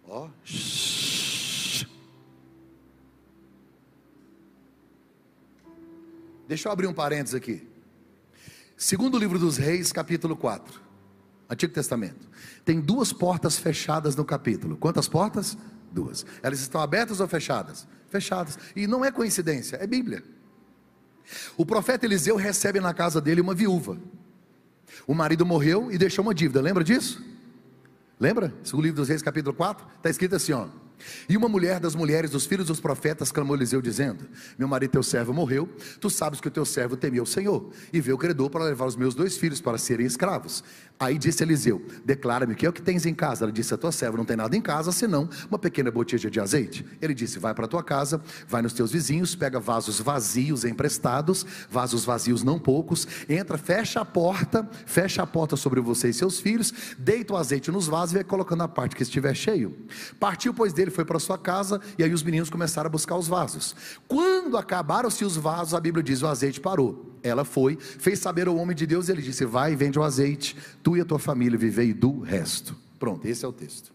Ó, 0.08 0.28
oh. 0.28 0.97
Deixa 6.48 6.68
eu 6.68 6.72
abrir 6.72 6.88
um 6.88 6.94
parênteses 6.94 7.36
aqui. 7.36 7.68
Segundo 8.78 9.18
livro 9.18 9.38
dos 9.38 9.58
Reis, 9.58 9.92
capítulo 9.92 10.36
4. 10.36 10.80
Antigo 11.50 11.74
Testamento. 11.74 12.28
Tem 12.64 12.80
duas 12.80 13.12
portas 13.12 13.58
fechadas 13.58 14.16
no 14.16 14.24
capítulo. 14.24 14.78
Quantas 14.78 15.08
portas? 15.08 15.58
Duas. 15.92 16.26
Elas 16.42 16.60
estão 16.60 16.80
abertas 16.80 17.20
ou 17.20 17.28
fechadas? 17.28 17.88
Fechadas. 18.10 18.58
E 18.76 18.88
não 18.88 19.04
é 19.04 19.12
coincidência, 19.12 19.78
é 19.78 19.88
Bíblia. 19.88 20.24
O 21.58 21.66
profeta 21.66 22.06
Eliseu 22.06 22.36
recebe 22.36 22.80
na 22.80 22.94
casa 22.94 23.20
dele 23.20 23.42
uma 23.42 23.54
viúva. 23.54 23.98
O 25.06 25.14
marido 25.14 25.46
morreu 25.46 25.92
e 25.92 25.98
deixou 25.98 26.24
uma 26.24 26.34
dívida. 26.34 26.62
Lembra 26.62 26.84
disso? 26.84 27.24
Lembra? 28.20 28.54
Segundo 28.64 28.86
livro 28.86 29.02
dos 29.02 29.10
Reis, 29.10 29.22
capítulo 29.22 29.56
4, 29.56 29.86
está 29.98 30.10
escrito 30.10 30.36
assim: 30.36 30.54
ó. 30.54 30.68
E 31.30 31.38
uma 31.38 31.48
mulher 31.48 31.80
das 31.80 31.96
mulheres 31.96 32.32
dos 32.32 32.46
filhos 32.46 32.68
dos 32.68 32.80
profetas 32.80 33.32
clamou 33.32 33.56
Eliseu, 33.56 33.82
dizendo: 33.82 34.28
Meu 34.58 34.68
marido, 34.68 34.92
teu 34.92 35.04
servo, 35.04 35.34
morreu. 35.34 35.70
Tu 36.00 36.10
sabes 36.10 36.42
que 36.42 36.48
o 36.48 36.52
teu 36.52 36.66
servo 36.66 36.98
temeu 36.98 37.24
o 37.24 37.28
Senhor 37.28 37.70
e 37.92 38.02
veio 38.02 38.16
o 38.16 38.20
credor 38.20 38.50
para 38.50 38.64
levar 38.64 38.86
os 38.86 38.96
meus 38.96 39.16
dois 39.16 39.38
filhos 39.38 39.62
para 39.62 39.78
serem 39.78 40.06
escravos. 40.06 40.64
Aí 41.00 41.18
disse 41.18 41.44
Eliseu: 41.44 41.86
Declara-me 42.04 42.54
o 42.54 42.56
que 42.56 42.66
é 42.66 42.70
o 42.70 42.74
que 42.74 42.82
tens 42.82 43.06
em 43.06 43.14
casa. 43.14 43.46
Ela 43.46 43.52
disse: 43.52 43.74
A 43.74 43.78
tua 43.78 43.92
serva 43.92 44.18
não 44.18 44.26
tem 44.26 44.36
nada 44.36 44.56
em 44.56 44.62
casa 44.62 44.92
senão 44.92 45.30
uma 45.48 45.60
pequena 45.60 45.92
botija 45.92 46.30
de 46.30 46.40
azeite. 46.40 46.86
Ele 47.02 47.14
disse: 47.14 47.38
Vai 47.38 47.54
para 47.54 47.66
a 47.66 47.68
tua 47.68 47.84
casa, 47.84 48.22
vai 48.48 48.62
nos 48.62 48.74
teus 48.74 48.92
vizinhos, 48.92 49.36
pega 49.36 49.60
vasos 49.60 50.00
vazios 50.00 50.66
emprestados, 50.66 51.46
vasos 51.70 52.04
vazios 52.04 52.44
não 52.44 52.60
poucos, 52.60 53.08
entra, 53.30 53.58
fecha 53.58 54.02
a 54.02 54.06
porta, 54.06 54.68
fecha 54.86 55.22
a 55.22 55.28
porta 55.28 55.56
sobre 55.56 55.80
você 55.80 56.10
e 56.10 56.14
seus 56.14 56.40
filhos, 56.40 56.74
deita 56.98 57.34
o 57.34 57.38
azeite 57.38 57.72
nos 57.72 57.88
vasos 57.88 58.14
e 58.14 58.16
vai 58.16 58.24
colocando 58.24 58.64
a 58.64 58.68
parte 58.68 58.96
que 58.96 59.04
estiver 59.04 59.36
cheio. 59.36 59.78
Partiu, 60.20 60.54
pois, 60.54 60.74
dele, 60.74 60.90
foi 60.90 61.06
para 61.06 61.20
sua 61.20 61.38
casa, 61.38 61.80
e 61.98 62.04
aí 62.04 62.14
os 62.14 62.24
meninos 62.24 62.50
começaram 62.50 62.88
a 62.88 62.92
buscar 62.92 63.16
os 63.18 63.28
vasos. 63.28 63.76
Quando 64.08 64.58
acabaram-se 64.58 65.24
os 65.24 65.38
vasos, 65.38 65.74
a 65.74 65.80
Bíblia 65.80 66.04
diz: 66.04 66.24
o 66.24 66.28
azeite 66.28 66.60
parou. 66.60 67.17
Ela 67.28 67.46
foi, 67.46 67.78
fez 67.78 68.20
saber 68.20 68.48
ao 68.48 68.56
homem 68.56 68.76
de 68.76 68.86
Deus, 68.86 69.08
e 69.08 69.12
ele 69.12 69.22
disse: 69.22 69.46
Vai 69.46 69.76
vende 69.76 70.00
o 70.00 70.04
azeite, 70.04 70.56
tu 70.82 70.98
e 70.98 71.02
a 71.02 71.06
tua 71.06 71.20
família 71.20 71.58
vivei 71.58 71.94
do 71.94 72.20
resto. 72.20 72.76
Pronto, 72.98 73.28
esse 73.28 73.46
é 73.46 73.48
o 73.48 73.54
texto. 73.54 73.94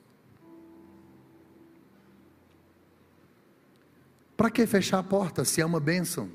Para 4.37 4.51
que 4.51 4.67
fechar 4.67 4.99
a 4.99 5.03
porta 5.03 5.45
se 5.45 5.61
é 5.61 5.67
uma 5.67 5.81
bênção? 5.81 6.31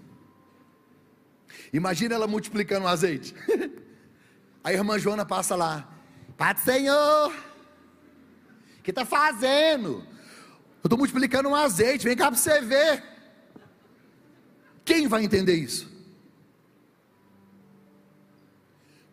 Imagina 1.74 2.16
ela 2.16 2.28
multiplicando 2.28 2.86
o 2.86 2.88
azeite. 2.88 3.36
A 4.64 4.74
irmã 4.74 5.00
Joana 5.00 5.26
passa 5.26 5.56
lá. 5.56 5.88
Pai 6.36 6.54
do 6.54 6.60
Senhor, 6.60 7.32
o 8.80 8.84
que 8.84 8.92
está 8.92 9.06
fazendo? 9.06 10.06
Eu 10.84 10.88
estou 10.88 10.98
multiplicando 10.98 11.50
um 11.50 11.56
azeite, 11.56 12.04
vem 12.04 12.16
cá 12.16 12.28
para 12.28 12.38
você 12.38 12.62
ver. 12.62 13.04
Quem 14.86 15.08
vai 15.08 15.24
entender 15.24 15.56
isso? 15.56 15.97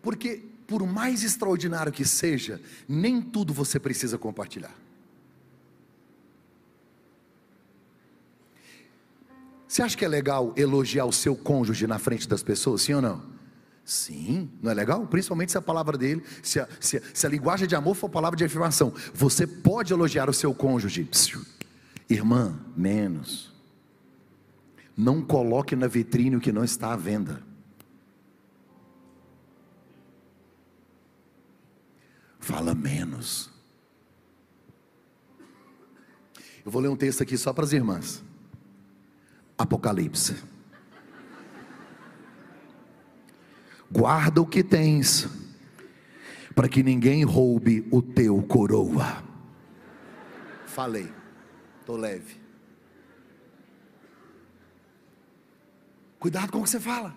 Porque, 0.05 0.45
por 0.67 0.87
mais 0.87 1.25
extraordinário 1.25 1.90
que 1.90 2.05
seja, 2.05 2.61
nem 2.87 3.23
tudo 3.23 3.55
você 3.55 3.81
precisa 3.81 4.19
compartilhar. 4.19 4.75
Você 9.67 9.83
acha 9.83 9.97
que 9.97 10.05
é 10.05 10.09
legal 10.09 10.53
elogiar 10.57 11.07
o 11.07 11.12
seu 11.12 11.35
cônjuge 11.35 11.87
na 11.87 11.99
frente 11.99 12.29
das 12.29 12.43
pessoas, 12.43 12.83
sim 12.83 12.95
ou 12.95 13.03
não? 13.03 13.35
Sim, 13.85 14.49
não 14.62 14.71
é 14.71 14.75
legal? 14.75 15.07
Principalmente 15.07 15.51
se 15.51 15.59
a 15.59 15.62
palavra 15.62 15.99
dele, 15.99 16.23
se 16.43 16.61
a, 16.61 16.69
se 16.79 16.99
a, 16.99 17.03
se 17.12 17.27
a 17.27 17.29
linguagem 17.29 17.67
de 17.67 17.75
amor 17.75 17.95
for 17.95 18.09
palavra 18.09 18.37
de 18.37 18.45
afirmação. 18.45 18.95
Você 19.12 19.47
pode 19.47 19.93
elogiar 19.93 20.31
o 20.31 20.33
seu 20.33 20.55
cônjuge. 20.55 21.09
Irmã, 22.09 22.59
menos. 22.77 23.53
Não 24.97 25.21
coloque 25.21 25.75
na 25.75 25.87
vitrine 25.87 26.37
o 26.37 26.40
que 26.40 26.53
não 26.53 26.62
está 26.62 26.93
à 26.93 26.97
venda. 26.97 27.43
Fala 32.44 32.74
menos. 32.74 33.50
Eu 36.62 36.70
vou 36.70 36.83
ler 36.83 36.88
um 36.88 36.96
texto 36.96 37.22
aqui 37.22 37.38
só 37.38 37.54
para 37.54 37.64
as 37.64 37.72
irmãs. 37.72 38.22
Apocalipse. 39.57 40.37
Guarda 43.90 44.42
o 44.42 44.46
que 44.46 44.62
tens, 44.62 45.26
para 46.54 46.68
que 46.68 46.83
ninguém 46.83 47.24
roube 47.24 47.88
o 47.90 48.02
teu 48.02 48.42
coroa. 48.42 49.24
Falei. 50.66 51.11
Estou 51.80 51.96
leve. 51.96 52.38
Cuidado 56.18 56.52
com 56.52 56.59
o 56.59 56.64
que 56.64 56.68
você 56.68 56.80
fala. 56.80 57.16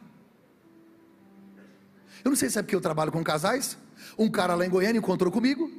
Eu 2.23 2.29
não 2.29 2.35
sei 2.37 2.49
se 2.49 2.57
é 2.57 2.61
porque 2.61 2.75
eu 2.75 2.81
trabalho 2.81 3.11
com 3.11 3.21
casais. 3.21 3.77
Um 4.17 4.29
cara 4.29 4.55
lá 4.55 4.65
em 4.65 4.69
Goiânia 4.69 4.99
encontrou 4.99 5.31
comigo. 5.31 5.69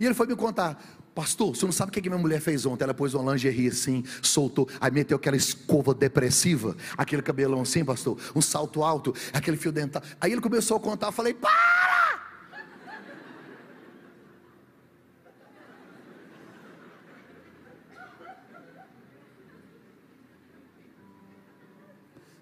E 0.00 0.04
ele 0.04 0.14
foi 0.14 0.26
me 0.26 0.34
contar: 0.34 0.82
Pastor, 1.14 1.54
você 1.54 1.64
não 1.66 1.72
sabe 1.72 1.90
o 1.90 1.92
que, 1.92 2.00
que 2.00 2.08
minha 2.08 2.20
mulher 2.20 2.40
fez 2.40 2.64
ontem? 2.64 2.84
Ela 2.84 2.94
pôs 2.94 3.12
uma 3.12 3.32
lingerie 3.32 3.68
assim, 3.68 4.02
soltou, 4.22 4.68
aí 4.80 4.90
meteu 4.90 5.16
aquela 5.16 5.36
escova 5.36 5.92
depressiva, 5.92 6.74
aquele 6.96 7.20
cabelão 7.20 7.60
assim, 7.60 7.84
pastor, 7.84 8.18
um 8.34 8.40
salto 8.40 8.82
alto, 8.82 9.14
aquele 9.32 9.58
fio 9.58 9.70
dental. 9.70 10.02
Aí 10.20 10.32
ele 10.32 10.40
começou 10.40 10.76
a 10.76 10.80
contar, 10.80 11.08
eu 11.08 11.12
falei: 11.12 11.34
Para! 11.34 11.92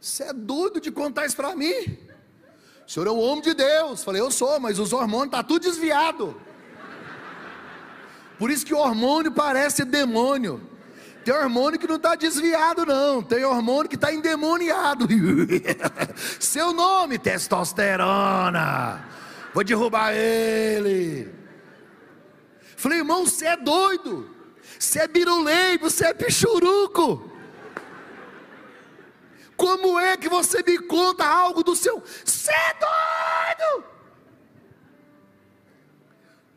Você 0.00 0.24
é 0.24 0.32
doido 0.32 0.80
de 0.80 0.90
contar 0.90 1.26
isso 1.26 1.36
para 1.36 1.54
mim? 1.54 2.09
O 2.90 2.92
senhor 2.92 3.06
é 3.06 3.10
um 3.12 3.20
homem 3.20 3.40
de 3.40 3.54
Deus. 3.54 4.02
Falei, 4.02 4.20
eu 4.20 4.32
sou, 4.32 4.58
mas 4.58 4.80
os 4.80 4.92
hormônios 4.92 5.26
estão 5.26 5.40
tá 5.42 5.46
tudo 5.46 5.62
desviado. 5.62 6.34
Por 8.36 8.50
isso 8.50 8.66
que 8.66 8.74
o 8.74 8.78
hormônio 8.78 9.30
parece 9.30 9.84
demônio. 9.84 10.60
Tem 11.24 11.32
hormônio 11.32 11.78
que 11.78 11.86
não 11.86 11.94
está 11.94 12.16
desviado, 12.16 12.84
não. 12.84 13.22
Tem 13.22 13.44
hormônio 13.44 13.88
que 13.88 13.94
está 13.94 14.12
endemoniado. 14.12 15.06
Seu 16.40 16.72
nome, 16.72 17.16
testosterona. 17.16 19.04
Vou 19.54 19.62
derrubar 19.62 20.12
ele. 20.12 21.32
Falei, 22.76 22.98
irmão, 22.98 23.24
você 23.24 23.46
é 23.46 23.56
doido. 23.56 24.28
Você 24.76 24.98
é 24.98 25.06
biruleibo, 25.06 25.88
você 25.88 26.06
é 26.06 26.12
pichuruco. 26.12 27.29
Como 29.60 30.00
é 30.00 30.16
que 30.16 30.26
você 30.26 30.62
me 30.62 30.78
conta 30.78 31.22
algo 31.26 31.62
do 31.62 31.76
seu? 31.76 32.02
Você 32.24 32.50
é 32.50 32.74
doido! 32.80 33.84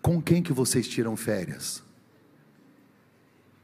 Com 0.02 0.22
quem 0.22 0.42
que 0.42 0.54
vocês 0.54 0.88
tiram 0.88 1.18
férias? 1.18 1.84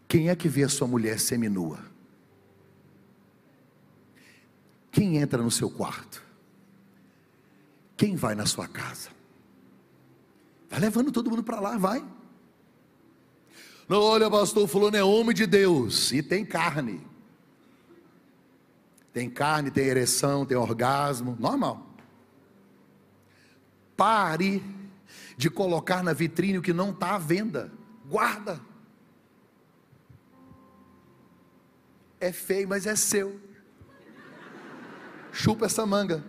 Quem 0.10 0.28
é 0.28 0.36
que 0.36 0.50
vê 0.50 0.64
a 0.64 0.68
sua 0.68 0.90
mulher 0.90 1.22
seminua? 1.22 1.80
Quem 4.92 5.16
entra 5.16 5.42
no 5.42 5.50
seu 5.50 5.70
quarto? 5.70 6.22
Quem 7.96 8.18
vai 8.18 8.36
na 8.36 8.46
sua 8.46 8.68
casa? 8.68 9.08
Vai 10.70 10.82
levando 10.82 11.14
todo 11.14 11.30
mundo 11.30 11.44
para 11.44 11.62
lá, 11.62 11.78
vai. 11.78 12.06
Não, 13.88 14.02
olha, 14.02 14.30
pastor, 14.30 14.68
fulano 14.68 14.98
é 14.98 15.04
homem 15.04 15.34
de 15.34 15.48
Deus 15.48 16.12
e 16.12 16.22
tem 16.22 16.46
carne. 16.46 17.09
Tem 19.14 19.30
carne, 19.30 19.72
tem 19.72 19.86
ereção, 19.86 20.46
tem 20.46 20.58
orgasmo, 20.58 21.36
normal. 21.40 21.88
Pare 23.98 24.64
de 25.36 25.50
colocar 25.50 26.04
na 26.04 26.14
vitrine 26.14 26.58
o 26.58 26.62
que 26.62 26.74
não 26.74 26.92
está 26.92 27.16
à 27.16 27.18
venda. 27.18 27.72
Guarda. 28.06 28.60
É 32.20 32.32
feio, 32.32 32.68
mas 32.68 32.86
é 32.86 32.96
seu. 32.96 33.40
Chupa 35.32 35.66
essa 35.66 35.86
manga. 35.86 36.24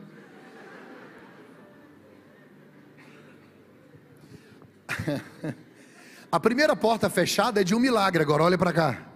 A 6.31 6.39
primeira 6.39 6.77
porta 6.77 7.11
fechada 7.11 7.61
é 7.61 7.65
de 7.65 7.75
um 7.75 7.81
milagre, 7.81 8.23
agora 8.23 8.45
olha 8.45 8.57
para 8.57 8.73
cá. 8.73 9.10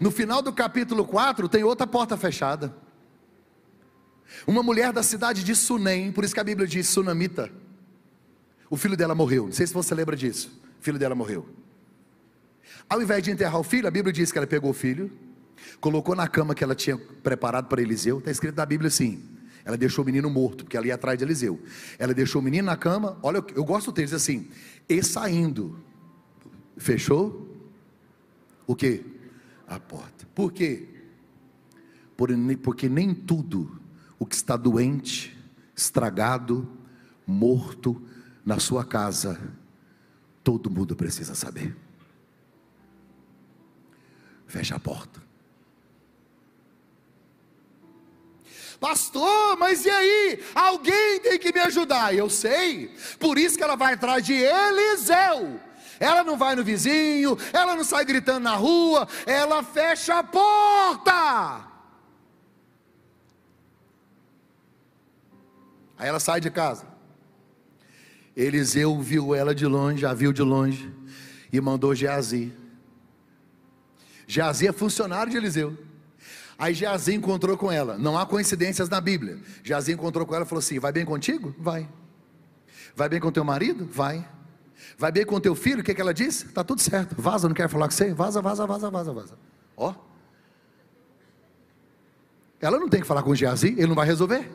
No 0.00 0.10
final 0.10 0.42
do 0.42 0.52
capítulo 0.52 1.04
4 1.04 1.48
tem 1.48 1.64
outra 1.64 1.86
porta 1.86 2.16
fechada. 2.16 2.74
Uma 4.46 4.62
mulher 4.62 4.92
da 4.92 5.02
cidade 5.02 5.44
de 5.44 5.54
Sunem, 5.54 6.12
por 6.12 6.24
isso 6.24 6.34
que 6.34 6.40
a 6.40 6.44
Bíblia 6.44 6.66
diz 6.66 6.88
sunamita 6.88 7.50
o 8.68 8.76
filho 8.76 8.96
dela 8.96 9.14
morreu. 9.14 9.46
Não 9.46 9.52
sei 9.52 9.66
se 9.66 9.74
você 9.74 9.94
lembra 9.94 10.16
disso. 10.16 10.60
O 10.80 10.82
filho 10.82 10.98
dela 10.98 11.14
morreu. 11.14 11.46
Ao 12.88 13.00
invés 13.00 13.22
de 13.22 13.30
enterrar 13.30 13.60
o 13.60 13.64
filho, 13.64 13.86
a 13.86 13.90
Bíblia 13.90 14.12
diz 14.12 14.30
que 14.32 14.38
ela 14.38 14.46
pegou 14.46 14.70
o 14.70 14.74
filho, 14.74 15.10
colocou 15.80 16.14
na 16.14 16.28
cama 16.28 16.54
que 16.54 16.62
ela 16.62 16.74
tinha 16.74 16.96
preparado 16.96 17.66
para 17.66 17.80
Eliseu. 17.80 18.18
Está 18.18 18.30
escrito 18.30 18.56
na 18.56 18.66
Bíblia 18.66 18.88
assim. 18.88 19.22
Ela 19.64 19.76
deixou 19.76 20.04
o 20.04 20.06
menino 20.06 20.30
morto, 20.30 20.64
porque 20.64 20.76
ela 20.76 20.86
ia 20.86 20.94
atrás 20.94 21.18
de 21.18 21.24
Eliseu. 21.24 21.60
Ela 21.98 22.14
deixou 22.14 22.40
o 22.40 22.44
menino 22.44 22.66
na 22.66 22.76
cama. 22.76 23.18
Olha, 23.22 23.44
eu 23.54 23.64
gosto 23.64 23.86
do 23.86 23.94
texto 23.94 24.14
assim. 24.14 24.48
E 24.88 25.02
saindo, 25.02 25.78
fechou 26.76 27.48
o 28.66 28.76
que? 28.76 29.04
A 29.66 29.80
porta. 29.80 30.26
Por 30.34 30.52
quê? 30.52 30.88
Porque 32.62 32.88
nem 32.88 33.14
tudo 33.14 33.80
o 34.18 34.24
que 34.24 34.34
está 34.34 34.56
doente, 34.56 35.36
estragado, 35.74 36.68
morto, 37.26 38.00
na 38.44 38.60
sua 38.60 38.84
casa, 38.84 39.40
todo 40.44 40.70
mundo 40.70 40.94
precisa 40.94 41.34
saber. 41.34 41.76
Fecha 44.46 44.76
a 44.76 44.78
porta. 44.78 45.20
Pastor, 48.78 49.56
mas 49.58 49.84
e 49.84 49.90
aí? 49.90 50.44
Alguém 50.54 51.20
tem 51.20 51.38
que 51.38 51.52
me 51.52 51.60
ajudar. 51.60 52.14
Eu 52.14 52.30
sei. 52.30 52.94
Por 53.18 53.36
isso 53.38 53.56
que 53.56 53.64
ela 53.64 53.74
vai 53.74 53.94
atrás 53.94 54.24
de 54.24 54.34
Eliseu. 54.34 55.60
Ela 55.98 56.22
não 56.22 56.36
vai 56.36 56.54
no 56.54 56.64
vizinho, 56.64 57.36
ela 57.52 57.74
não 57.74 57.84
sai 57.84 58.04
gritando 58.04 58.40
na 58.40 58.54
rua, 58.54 59.08
ela 59.26 59.62
fecha 59.62 60.18
a 60.18 60.22
porta. 60.22 61.66
Aí 65.98 66.08
ela 66.08 66.20
sai 66.20 66.40
de 66.40 66.50
casa. 66.50 66.84
Eliseu 68.36 69.00
viu 69.00 69.34
ela 69.34 69.54
de 69.54 69.66
longe, 69.66 70.02
já 70.02 70.12
viu 70.12 70.32
de 70.32 70.42
longe, 70.42 70.92
e 71.50 71.58
mandou 71.60 71.94
Geazi. 71.94 72.52
Geazi 74.26 74.66
é 74.66 74.72
funcionário 74.72 75.30
de 75.30 75.38
Eliseu. 75.38 75.76
Aí 76.58 76.74
Geazi 76.74 77.14
encontrou 77.14 77.56
com 77.56 77.70
ela. 77.70 77.96
Não 77.96 78.18
há 78.18 78.26
coincidências 78.26 78.88
na 78.88 79.00
Bíblia. 79.00 79.38
Geazi 79.62 79.92
encontrou 79.92 80.26
com 80.26 80.34
ela 80.34 80.44
e 80.44 80.48
falou 80.48 80.60
assim: 80.60 80.78
Vai 80.78 80.92
bem 80.92 81.04
contigo? 81.04 81.54
Vai. 81.58 81.88
Vai 82.94 83.08
bem 83.08 83.20
com 83.20 83.30
teu 83.30 83.44
marido? 83.44 83.86
Vai. 83.90 84.26
Vai 84.98 85.12
bem 85.12 85.24
com 85.24 85.40
teu 85.40 85.54
filho? 85.54 85.80
O 85.80 85.84
que, 85.84 85.94
que 85.94 86.00
ela 86.00 86.14
disse? 86.14 86.48
Tá 86.48 86.64
tudo 86.64 86.80
certo. 86.80 87.14
Vaza, 87.20 87.48
não 87.48 87.54
quero 87.54 87.68
falar 87.68 87.86
com 87.86 87.92
você? 87.92 88.12
Vaza, 88.12 88.40
vaza, 88.40 88.66
vaza, 88.66 88.90
vaza, 88.90 89.12
vaza. 89.12 89.38
Ó. 89.76 89.94
Ela 92.60 92.78
não 92.78 92.88
tem 92.88 93.00
que 93.00 93.06
falar 93.06 93.22
com 93.22 93.34
Geazi, 93.34 93.74
ele 93.76 93.86
não 93.86 93.94
vai 93.94 94.06
resolver. 94.06 94.50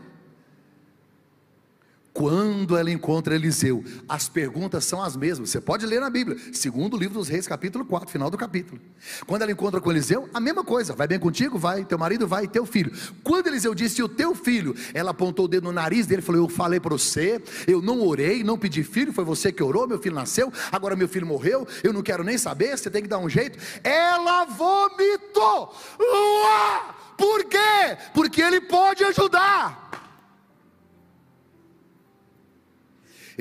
Quando 2.13 2.76
ela 2.76 2.91
encontra 2.91 3.36
Eliseu, 3.36 3.84
as 4.08 4.28
perguntas 4.28 4.84
são 4.84 5.02
as 5.02 5.15
mesmas. 5.15 5.50
Você 5.50 5.62
pode 5.62 5.86
ler 5.86 6.02
na 6.02 6.10
Bíblia, 6.10 6.38
segundo 6.52 6.97
livro 6.97 7.13
dos 7.13 7.30
Reis, 7.30 7.47
capítulo 7.47 7.86
4, 7.86 8.10
final 8.10 8.30
do 8.30 8.38
capítulo. 8.38 8.82
Quando 9.26 9.43
ela 9.43 9.52
encontra 9.52 9.80
com 9.80 9.89
Eliseu, 9.89 10.30
a 10.34 10.39
mesma 10.39 10.63
coisa. 10.63 10.93
Vai 10.93 11.08
bem 11.08 11.17
contigo? 11.17 11.58
Vai. 11.58 11.86
Teu 11.86 11.97
marido 11.97 12.28
vai, 12.28 12.47
teu 12.47 12.65
filho. 12.65 12.91
Quando 13.24 13.47
Eliseu 13.47 13.74
disse 13.74 14.04
o 14.04 14.10
teu 14.10 14.36
filho, 14.36 14.76
ela 14.93 15.12
apontou 15.12 15.45
o 15.45 15.47
dedo 15.47 15.63
no 15.63 15.71
nariz 15.71 16.06
dele 16.06 16.21
e 16.21 16.26
falou: 16.26 16.41
Eu 16.41 16.50
falei 16.50 16.82
para 16.82 16.91
você, 16.91 17.41
eu 17.65 17.82
não 17.82 18.06
orei, 18.06 18.43
não 18.43 18.58
pedi 18.58 18.84
filho, 18.84 19.13
foi 19.13 19.24
você 19.24 19.52
que 19.52 19.63
orou, 19.63 19.88
meu 19.88 20.00
filho 20.00 20.15
nasceu, 20.15 20.52
agora 20.69 20.97
meu 20.97 21.08
filho 21.08 21.26
morreu, 21.26 21.65
eu 21.82 21.93
não 21.93 22.02
quero 22.02 22.26
nem 22.26 22.38
saber, 22.38 22.78
você 22.78 22.89
tem 22.89 23.02
que 23.02 23.08
dar 23.08 23.19
um 23.19 23.30
jeito. 23.30 23.58
Ela 23.84 24.43
vomitou. 24.45 25.74
Uá! 25.97 26.95
Por 27.15 27.45
quê? 27.45 27.97
Porque 28.13 28.41
ele 28.41 28.60
pode 28.60 29.04
ajudar. 29.04 29.81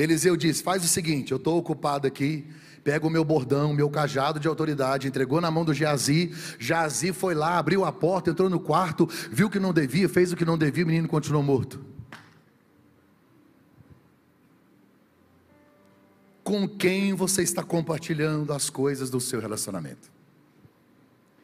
Eliseu 0.03 0.37
disse: 0.37 0.63
Faz 0.63 0.85
o 0.85 0.89
seguinte, 0.89 1.33
eu 1.33 1.37
estou 1.37 1.59
ocupado 1.59 2.07
aqui. 2.07 2.47
Pega 2.83 3.07
o 3.07 3.11
meu 3.11 3.23
bordão, 3.23 3.73
o 3.73 3.75
meu 3.75 3.91
cajado 3.91 4.41
de 4.41 4.49
autoridade, 4.49 5.07
entregou 5.07 5.39
na 5.39 5.51
mão 5.51 5.67
do 5.67 5.75
Geazi. 5.75 6.33
Geazi 6.59 7.13
foi 7.13 7.35
lá, 7.35 7.59
abriu 7.59 7.85
a 7.85 7.93
porta, 7.93 8.31
entrou 8.31 8.49
no 8.49 8.59
quarto, 8.59 9.07
viu 9.31 9.51
que 9.51 9.59
não 9.59 9.71
devia, 9.71 10.09
fez 10.09 10.33
o 10.33 10.37
que 10.37 10.47
não 10.47 10.57
devia, 10.57 10.85
o 10.85 10.87
menino 10.87 11.07
continuou 11.07 11.43
morto. 11.43 11.85
Com 16.43 16.67
quem 16.67 17.13
você 17.13 17.43
está 17.43 17.63
compartilhando 17.63 18.51
as 18.55 18.71
coisas 18.71 19.11
do 19.11 19.21
seu 19.21 19.41
relacionamento? 19.41 20.11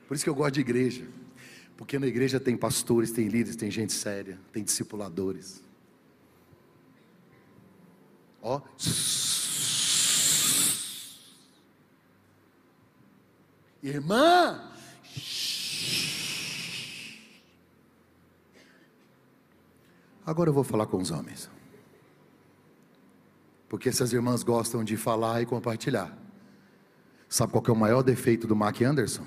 Por 0.09 0.15
isso 0.15 0.25
que 0.25 0.31
eu 0.31 0.35
gosto 0.35 0.55
de 0.55 0.61
igreja, 0.61 1.05
porque 1.77 1.99
na 1.99 2.07
igreja 2.07 2.41
tem 2.41 2.57
pastores, 2.57 3.11
tem 3.11 3.29
líderes, 3.29 3.57
tem 3.57 3.71
gente 3.71 3.93
séria, 3.93 4.39
tem 4.55 4.65
discipuladores. 4.65 5.66
Ó. 8.47 8.61
Irmã. 13.83 14.71
Agora 20.25 20.51
eu 20.51 20.55
vou 20.55 20.63
falar 20.63 20.87
com 20.87 20.99
os 20.99 21.11
homens. 21.11 21.51
Porque 23.69 23.89
essas 23.89 24.13
irmãs 24.13 24.45
gostam 24.45 24.85
de 24.85 24.97
falar 24.97 25.43
e 25.43 25.47
compartilhar. 25.47 26.17
Sabe 27.29 27.51
qual 27.51 27.65
é 27.67 27.73
o 27.73 27.77
maior 27.77 28.03
defeito 28.03 28.47
do 28.47 28.55
Mark 28.55 28.81
Anderson? 28.81 29.27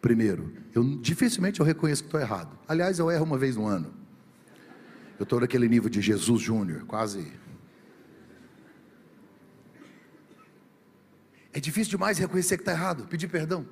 Primeiro, 0.00 0.54
eu 0.74 0.82
dificilmente 0.98 1.60
eu 1.60 1.66
reconheço 1.66 2.02
que 2.02 2.08
estou 2.08 2.20
errado. 2.20 2.58
Aliás, 2.66 2.98
eu 2.98 3.10
erro 3.10 3.24
uma 3.24 3.36
vez 3.36 3.56
no 3.56 3.66
ano. 3.66 3.92
Eu 5.18 5.24
estou 5.24 5.38
naquele 5.38 5.68
nível 5.68 5.90
de 5.90 6.00
Jesus 6.00 6.40
Júnior, 6.40 6.84
quase. 6.86 7.41
É 11.52 11.60
difícil 11.60 11.90
demais 11.90 12.18
reconhecer 12.18 12.56
que 12.56 12.62
está 12.62 12.72
errado, 12.72 13.06
pedir 13.06 13.28
perdão. 13.28 13.66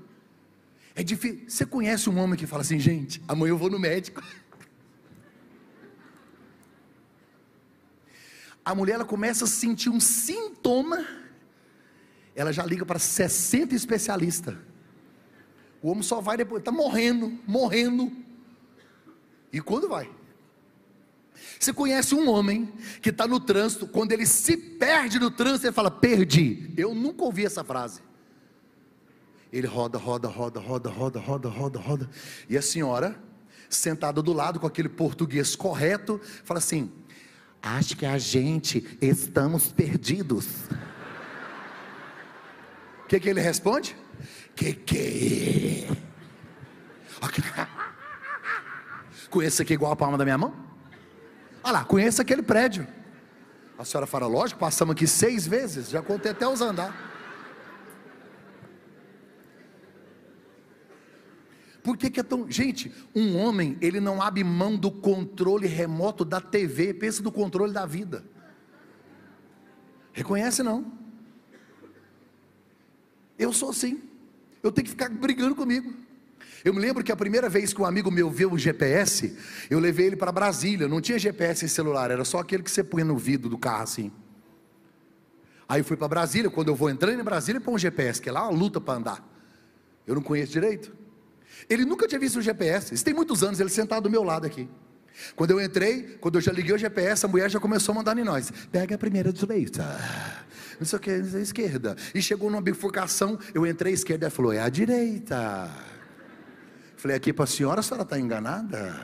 É 0.95 1.03
difícil. 1.03 1.49
Você 1.49 1.65
conhece 1.65 2.11
um 2.11 2.19
homem 2.19 2.39
que 2.39 2.47
fala 2.47 2.63
assim, 2.63 2.79
gente, 2.79 3.23
amanhã 3.27 3.51
eu 3.51 3.59
vou 3.59 3.71
no 3.71 3.79
médico. 3.79 4.23
A 8.63 8.75
mulher 8.75 8.95
ela 8.95 9.05
começa 9.05 9.45
a 9.45 9.49
sentir 9.49 9.89
um 9.89 9.99
sintoma, 9.99 11.07
ela 12.35 12.53
já 12.53 12.65
liga 12.65 12.85
para 12.85 12.99
60 12.99 13.75
especialistas. 13.75 14.55
O 15.83 15.89
homem 15.91 16.03
só 16.03 16.21
vai 16.21 16.37
depois, 16.37 16.61
está 16.61 16.71
morrendo, 16.71 17.39
morrendo. 17.47 18.13
E 19.51 19.61
quando 19.61 19.89
vai? 19.89 20.11
Você 21.59 21.73
conhece 21.73 22.15
um 22.15 22.29
homem 22.31 22.73
que 23.03 23.11
está 23.11 23.27
no 23.27 23.39
trânsito, 23.39 23.87
quando 23.87 24.13
ele 24.13 24.27
se 24.27 24.57
perde 24.57 25.19
no 25.19 25.31
trânsito, 25.31 25.67
ele 25.67 25.75
fala: 25.75 25.91
Perdi. 25.91 26.73
Eu 26.77 26.95
nunca 26.95 27.23
ouvi 27.23 27.45
essa 27.45 27.63
frase. 27.63 28.01
Ele 29.53 29.67
roda, 29.67 29.99
roda, 29.99 30.29
roda, 30.29 30.61
roda, 30.61 30.89
roda, 30.89 31.19
roda, 31.19 31.49
roda, 31.49 31.79
roda. 31.79 32.11
E 32.49 32.57
a 32.57 32.63
senhora, 32.63 33.21
sentada 33.69 34.23
do 34.23 34.33
lado 34.33 34.61
com 34.61 34.67
aquele 34.67 34.89
português 34.89 35.55
correto, 35.55 36.21
fala 36.45 36.59
assim: 36.59 36.91
Acho 37.61 37.97
que 37.97 38.07
a 38.07 38.17
gente 38.17 38.99
estamos 39.01 39.73
perdidos. 39.73 40.47
O 43.05 43.09
que, 43.09 43.21
que 43.21 43.29
ele 43.29 43.41
responde? 43.41 43.97
Que 44.55 44.73
que? 44.73 45.87
Conheço 49.29 49.63
aqui 49.63 49.75
igual 49.75 49.93
a 49.93 49.97
palma 49.97 50.17
da 50.17 50.25
minha 50.25 50.39
mão? 50.39 50.70
Lá, 51.71 51.85
conheço 51.85 52.21
aquele 52.21 52.43
prédio. 52.43 52.87
A 53.79 53.85
senhora 53.85 54.07
fala, 54.07 54.27
lógico, 54.27 54.61
passamos 54.61 54.93
aqui 54.93 55.07
seis 55.07 55.47
vezes, 55.47 55.89
já 55.89 56.03
contei 56.03 56.33
até 56.33 56.47
os 56.47 56.61
andar. 56.61 57.09
Por 61.83 61.97
que, 61.97 62.11
que, 62.11 62.21
é 62.21 62.23
tão. 62.23 62.51
Gente, 62.51 62.93
um 63.15 63.39
homem, 63.39 63.79
ele 63.81 64.01
não 64.01 64.21
abre 64.21 64.45
mão 64.45 64.77
do 64.77 64.91
controle 64.91 65.67
remoto 65.67 66.25
da 66.25 66.41
TV, 66.41 66.93
pensa 66.93 67.23
no 67.23 67.33
controle 67.33 67.73
da 67.73 67.87
vida. 67.87 68.25
Reconhece 70.13 70.63
não? 70.63 70.93
Eu 73.39 73.53
sou 73.53 73.71
assim. 73.71 74.03
Eu 74.63 74.71
tenho 74.71 74.85
que 74.85 74.91
ficar 74.91 75.09
brigando 75.09 75.55
comigo. 75.55 75.95
Eu 76.65 76.75
me 76.75 76.81
lembro 76.81 77.03
que 77.03 77.11
a 77.11 77.17
primeira 77.17 77.49
vez 77.49 77.73
que 77.73 77.81
um 77.81 77.85
amigo 77.85 78.11
meu 78.11 78.31
viu 78.31 78.53
o 78.53 78.59
GPS, 78.59 79.37
eu 79.69 79.79
levei 79.79 80.07
ele 80.07 80.17
para 80.17 80.31
Brasília. 80.31 80.89
Não 80.89 81.01
tinha 81.01 81.19
GPS 81.19 81.65
em 81.65 81.69
celular, 81.69 82.11
era 82.11 82.25
só 82.25 82.39
aquele 82.39 82.63
que 82.63 82.71
você 82.71 82.85
punha 82.85 83.05
no 83.05 83.17
vidro 83.17 83.49
do 83.49 83.59
carro 83.59 83.83
assim. 83.83 84.13
Aí 85.69 85.81
eu 85.81 85.85
fui 85.85 85.97
para 85.97 86.09
Brasília. 86.09 86.51
Quando 86.51 86.69
eu 86.69 86.75
vou 86.75 86.91
entrando 86.91 87.21
em 87.21 87.25
Brasília, 87.25 87.61
põe 87.61 87.75
um 87.75 87.79
GPS, 87.79 88.21
que 88.21 88.29
é 88.29 88.33
lá 88.33 88.43
uma 88.49 88.59
luta 88.59 88.81
para 88.81 88.95
andar. 88.95 89.31
Eu 90.07 90.15
não 90.17 90.23
conheço 90.23 90.53
direito. 90.53 90.93
Ele 91.69 91.85
nunca 91.85 92.09
tinha 92.09 92.19
visto 92.19 92.41
o 92.41 92.43
GPS. 92.43 92.93
Isso 92.93 93.05
tem 93.05 93.15
muitos 93.15 93.43
anos, 93.43 93.61
ele 93.61 93.71
sentado 93.71 94.03
do 94.03 94.11
meu 94.11 94.25
lado 94.25 94.47
aqui. 94.47 94.69
Quando 95.37 95.53
eu 95.53 95.61
entrei, 95.61 96.19
quando 96.21 96.37
eu 96.37 96.41
já 96.41 96.53
liguei 96.53 96.75
o 96.75 96.79
GPS, 96.79 97.25
a 97.25 97.29
mulher 97.29 97.51
já 97.51 97.61
começou 97.61 97.93
a 97.93 97.97
mandar 97.97 98.19
em 98.19 98.25
nós. 98.25 98.51
Pega 98.73 98.95
a 98.95 98.99
primeira 98.99 99.33
direita. 99.33 99.85
Não 100.79 100.87
sei 100.87 100.97
o 100.97 101.01
que, 101.01 101.11
a 101.11 101.41
esquerda. 101.41 101.97
E 102.15 102.23
chegou 102.23 102.51
numa 102.51 102.63
bifurcação, 102.63 103.39
eu 103.55 103.67
entrei 103.67 103.93
à 103.93 103.95
esquerda 103.95 104.27
e 104.27 104.31
falou: 104.31 104.53
é 104.53 104.61
a 104.61 104.69
direita. 104.69 105.71
Falei, 107.01 107.17
aqui 107.17 107.33
para 107.33 107.45
a 107.45 107.47
senhora, 107.47 107.81
a 107.81 107.83
senhora 107.83 108.03
está 108.03 108.21
enganada? 108.21 108.95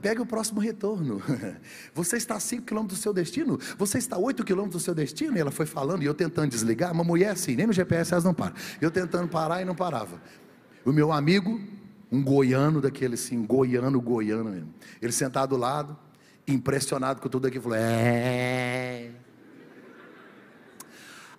Pegue 0.00 0.20
o 0.20 0.26
próximo 0.26 0.60
retorno. 0.60 1.20
Você 1.92 2.16
está 2.16 2.36
a 2.36 2.40
5 2.40 2.64
quilômetros 2.64 3.00
do 3.00 3.02
seu 3.02 3.12
destino? 3.12 3.58
Você 3.76 3.98
está 3.98 4.14
a 4.14 4.18
8 4.20 4.44
quilômetros 4.44 4.80
do 4.80 4.84
seu 4.84 4.94
destino? 4.94 5.36
E 5.36 5.40
ela 5.40 5.50
foi 5.50 5.66
falando, 5.66 6.04
e 6.04 6.06
eu 6.06 6.14
tentando 6.14 6.50
desligar. 6.50 6.92
Uma 6.92 7.02
mulher 7.02 7.30
assim, 7.30 7.56
nem 7.56 7.66
no 7.66 7.72
GPS 7.72 8.12
elas 8.12 8.22
não 8.22 8.32
param. 8.32 8.54
Eu 8.80 8.92
tentando 8.92 9.26
parar 9.26 9.60
e 9.60 9.64
não 9.64 9.74
parava. 9.74 10.22
O 10.84 10.92
meu 10.92 11.10
amigo, 11.10 11.60
um 12.12 12.22
goiano 12.22 12.80
daquele 12.80 13.14
assim, 13.14 13.44
goiano, 13.44 14.00
goiano 14.00 14.48
mesmo. 14.48 14.72
Ele 15.02 15.10
sentado 15.10 15.50
do 15.50 15.56
lado, 15.56 15.98
impressionado 16.46 17.20
com 17.20 17.28
tudo 17.28 17.48
aquilo, 17.48 17.64
falou: 17.64 17.78
É. 17.80 19.10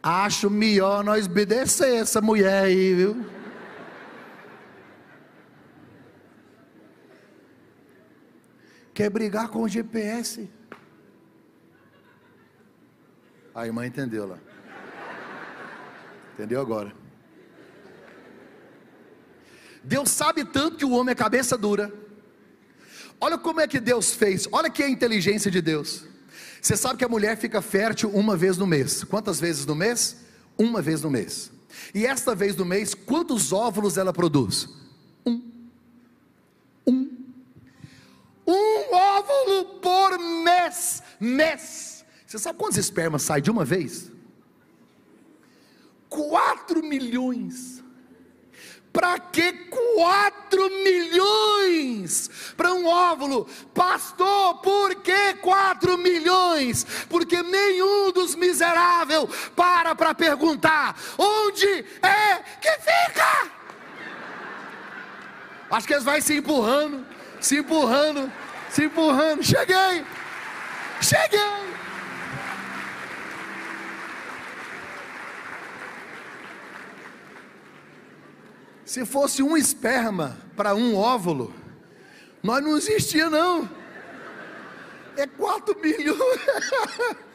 Acho 0.03 0.49
melhor 0.49 1.01
nós 1.01 1.27
obedecer 1.27 1.95
essa 1.95 2.19
mulher 2.19 2.65
aí, 2.65 2.93
viu? 2.93 3.40
Quer 9.02 9.10
brigar 9.10 9.48
com 9.48 9.64
o 9.64 9.68
GPS? 9.68 10.48
A 13.56 13.66
irmã 13.66 13.84
entendeu 13.84 14.28
lá. 14.28 14.38
Entendeu 16.36 16.62
agora? 16.62 16.94
Deus 19.84 20.12
sabe 20.12 20.46
tanto 20.46 20.78
que 20.78 20.86
o 20.86 20.92
homem 20.92 21.14
é 21.14 21.16
cabeça 21.16 21.58
dura. 21.58 21.92
Olha 23.20 23.40
como 23.40 23.60
é 23.60 23.68
que 23.68 23.80
Deus 23.80 24.14
fez, 24.14 24.48
olha 24.52 24.70
que 24.70 24.84
é 24.84 24.86
a 24.86 24.90
inteligência 24.92 25.50
de 25.50 25.64
Deus. 25.64 26.06
Você 26.62 26.78
sabe 26.78 27.00
que 27.00 27.06
a 27.06 27.10
mulher 27.10 27.36
fica 27.38 27.60
fértil 27.60 28.12
uma 28.12 28.38
vez 28.38 28.56
no 28.56 28.68
mês. 28.68 29.04
Quantas 29.04 29.40
vezes 29.40 29.66
no 29.66 29.74
mês? 29.74 30.18
Uma 30.56 30.80
vez 30.80 31.02
no 31.02 31.10
mês. 31.10 31.52
E 31.92 32.06
esta 32.06 32.36
vez 32.36 32.56
no 32.56 32.66
mês, 32.66 32.94
quantos 32.94 33.52
óvulos 33.52 33.98
ela 33.98 34.14
produz? 34.14 34.70
Um. 35.26 35.61
Um 38.52 38.96
óvulo 38.96 39.66
por 39.80 40.20
mês. 40.20 41.02
Mês. 41.20 42.06
Você 42.26 42.40
sabe 42.40 42.58
quantos 42.58 42.78
espermas 42.78 43.24
saem 43.24 43.42
de 43.42 43.52
uma 43.52 43.66
vez? 43.66 44.12
Quatro 46.10 46.84
milhões. 46.84 47.82
Para 48.94 49.18
que 49.20 49.54
4 49.54 50.70
milhões 50.84 52.30
para 52.58 52.74
um 52.74 52.86
óvulo? 52.86 53.48
Pastor, 53.74 54.56
por 54.56 54.96
que 54.96 55.36
4 55.36 55.98
milhões? 55.98 56.86
Porque 57.08 57.42
nenhum 57.42 58.12
dos 58.12 58.36
miseráveis 58.36 59.24
para 59.56 59.96
para 59.96 60.14
perguntar: 60.14 60.98
onde 61.18 61.86
é 62.02 62.44
que 62.60 62.72
fica? 62.82 63.52
Acho 65.70 65.88
que 65.88 65.94
eles 65.94 66.04
vão 66.04 66.20
se 66.20 66.36
empurrando, 66.36 67.06
se 67.40 67.60
empurrando, 67.60 68.30
se 68.71 68.86
empurrando. 68.86 69.43
Cheguei, 69.43 70.05
cheguei. 71.01 71.71
Se 78.86 79.05
fosse 79.05 79.41
um 79.41 79.55
esperma 79.55 80.38
para 80.55 80.75
um 80.75 80.97
óvulo, 80.97 81.53
nós 82.43 82.62
não 82.63 82.77
existia 82.77 83.29
não. 83.29 83.69
É 85.15 85.27
4 85.27 85.79
milhões. 85.79 86.19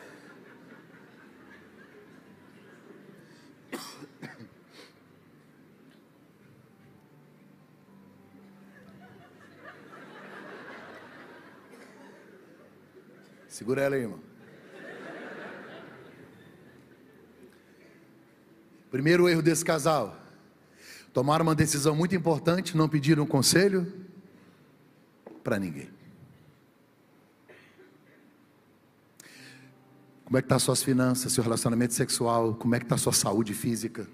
Segura 13.57 13.81
ela 13.81 13.97
aí, 13.97 14.03
irmão. 14.03 14.21
Primeiro 18.91 19.27
erro 19.31 19.41
desse 19.41 19.65
casal 19.65 20.15
tomaram 21.11 21.43
uma 21.43 21.55
decisão 21.55 21.97
muito 21.97 22.15
importante, 22.15 22.77
não 22.77 22.87
pediram 22.87 23.25
conselho 23.25 23.91
para 25.43 25.59
ninguém. 25.59 25.89
Como 30.27 30.37
é 30.37 30.43
que 30.43 30.45
está 30.45 30.59
suas 30.59 30.83
finanças, 30.83 31.33
seu 31.33 31.43
relacionamento 31.43 31.95
sexual, 31.95 32.55
como 32.57 32.75
é 32.75 32.79
que 32.79 32.85
está 32.85 32.99
sua 32.99 33.15
saúde 33.15 33.55
física? 33.55 34.07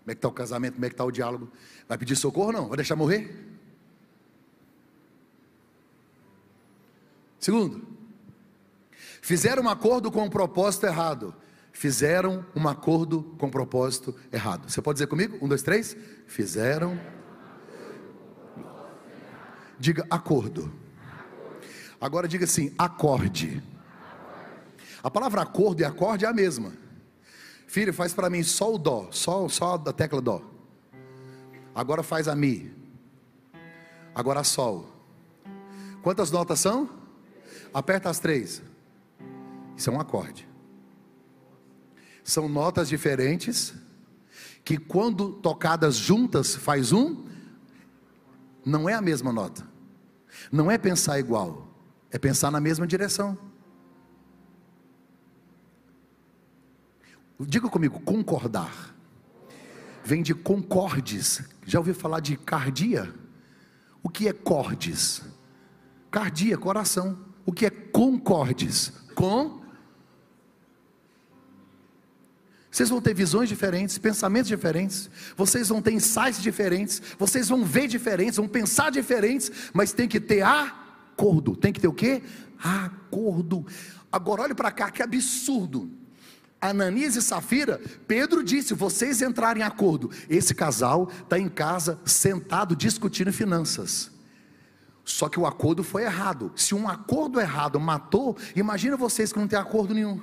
Como 0.00 0.08
é 0.08 0.12
que 0.12 0.18
está 0.18 0.26
o 0.26 0.32
casamento, 0.32 0.74
como 0.74 0.86
é 0.86 0.88
que 0.88 0.94
está 0.94 1.04
o 1.04 1.12
diálogo? 1.12 1.52
Vai 1.86 1.96
pedir 1.96 2.16
socorro 2.16 2.48
ou 2.48 2.52
não? 2.52 2.66
Vai 2.66 2.78
deixar 2.78 2.96
morrer? 2.96 3.57
Segundo, 7.38 7.86
fizeram 9.20 9.62
um 9.64 9.68
acordo 9.68 10.10
com 10.10 10.24
um 10.24 10.30
propósito 10.30 10.86
errado 10.86 11.34
fizeram 11.78 12.44
um 12.56 12.66
acordo 12.66 13.22
com 13.38 13.48
propósito 13.48 14.12
errado. 14.32 14.68
Você 14.68 14.82
pode 14.82 14.96
dizer 14.96 15.06
comigo? 15.06 15.38
Um, 15.40 15.46
dois, 15.46 15.62
três. 15.62 15.96
Fizeram. 16.26 16.98
Diga 19.78 20.04
acordo. 20.10 20.72
Agora 22.00 22.26
diga 22.26 22.44
assim: 22.44 22.74
acorde. 22.76 23.62
A 25.00 25.08
palavra 25.08 25.42
acordo 25.42 25.80
e 25.80 25.84
acorde 25.84 26.24
é 26.24 26.28
a 26.28 26.32
mesma. 26.32 26.72
Filho, 27.68 27.94
faz 27.94 28.12
para 28.12 28.28
mim 28.28 28.42
só 28.42 28.74
o 28.74 28.78
dó, 28.78 29.08
só, 29.12 29.48
só 29.48 29.74
a 29.74 29.92
tecla 29.92 30.20
dó. 30.20 30.42
Agora 31.72 32.02
faz 32.02 32.26
a 32.26 32.34
mi. 32.34 32.74
Agora 34.12 34.42
sol. 34.42 34.88
Quantas 36.02 36.32
notas 36.32 36.58
são? 36.58 36.90
Aperta 37.72 38.08
as 38.10 38.18
três. 38.18 38.62
Isso 39.76 39.90
é 39.90 39.92
um 39.92 40.00
acorde. 40.00 40.48
São 42.24 42.48
notas 42.48 42.88
diferentes 42.88 43.74
que 44.64 44.76
quando 44.76 45.32
tocadas 45.32 45.96
juntas 45.96 46.54
faz 46.54 46.92
um, 46.92 47.24
não 48.64 48.88
é 48.88 48.94
a 48.94 49.00
mesma 49.00 49.32
nota. 49.32 49.66
Não 50.52 50.70
é 50.70 50.76
pensar 50.76 51.18
igual, 51.18 51.68
é 52.10 52.18
pensar 52.18 52.50
na 52.50 52.60
mesma 52.60 52.86
direção. 52.86 53.38
Diga 57.40 57.68
comigo, 57.68 58.00
concordar. 58.00 58.94
Vem 60.04 60.22
de 60.22 60.34
concordes. 60.34 61.42
Já 61.64 61.78
ouviu 61.78 61.94
falar 61.94 62.20
de 62.20 62.36
cardia? 62.36 63.14
O 64.02 64.08
que 64.08 64.26
é 64.26 64.32
cordes? 64.32 65.22
Cardia, 66.10 66.58
coração. 66.58 67.27
O 67.48 67.52
que 67.52 67.64
é 67.64 67.70
concordes? 67.70 68.92
Com. 69.14 69.62
Vocês 72.70 72.90
vão 72.90 73.00
ter 73.00 73.14
visões 73.14 73.48
diferentes, 73.48 73.96
pensamentos 73.96 74.48
diferentes, 74.48 75.08
vocês 75.34 75.70
vão 75.70 75.80
ter 75.80 75.92
insights 75.92 76.42
diferentes, 76.42 77.00
vocês 77.18 77.48
vão 77.48 77.64
ver 77.64 77.88
diferentes, 77.88 78.36
vão 78.36 78.46
pensar 78.46 78.90
diferentes, 78.90 79.50
mas 79.72 79.92
tem 79.92 80.06
que 80.06 80.20
ter 80.20 80.42
acordo. 80.42 81.56
Tem 81.56 81.72
que 81.72 81.80
ter 81.80 81.88
o 81.88 81.92
quê? 81.94 82.22
Acordo. 82.62 83.64
Agora 84.12 84.42
olhe 84.42 84.54
para 84.54 84.70
cá, 84.70 84.90
que 84.90 85.02
absurdo. 85.02 85.90
Ananias 86.60 87.16
e 87.16 87.22
Safira, 87.22 87.80
Pedro 88.06 88.44
disse: 88.44 88.74
vocês 88.74 89.22
entrarem 89.22 89.62
em 89.62 89.64
acordo. 89.64 90.10
Esse 90.28 90.54
casal 90.54 91.10
está 91.22 91.38
em 91.38 91.48
casa, 91.48 91.98
sentado, 92.04 92.76
discutindo 92.76 93.32
finanças. 93.32 94.17
Só 95.08 95.26
que 95.26 95.40
o 95.40 95.46
acordo 95.46 95.82
foi 95.82 96.02
errado. 96.04 96.52
Se 96.54 96.74
um 96.74 96.86
acordo 96.86 97.40
errado 97.40 97.80
matou, 97.80 98.36
imagina 98.54 98.94
vocês 98.94 99.32
que 99.32 99.38
não 99.38 99.48
tem 99.48 99.58
acordo 99.58 99.94
nenhum. 99.94 100.20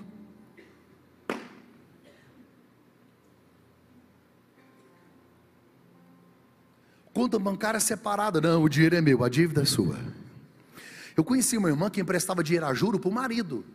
Conta 7.11 7.39
bancária 7.39 7.79
separada. 7.79 8.39
Não, 8.39 8.61
o 8.61 8.69
dinheiro 8.69 8.95
é 8.95 9.01
meu, 9.01 9.23
a 9.23 9.29
dívida 9.29 9.63
é 9.63 9.65
sua. 9.65 9.97
Eu 11.17 11.23
conheci 11.23 11.57
uma 11.57 11.69
irmã 11.69 11.89
que 11.89 11.99
emprestava 11.99 12.43
dinheiro 12.43 12.67
a 12.67 12.73
juro 12.75 12.99
para 12.99 13.09
o 13.09 13.11
marido. 13.11 13.65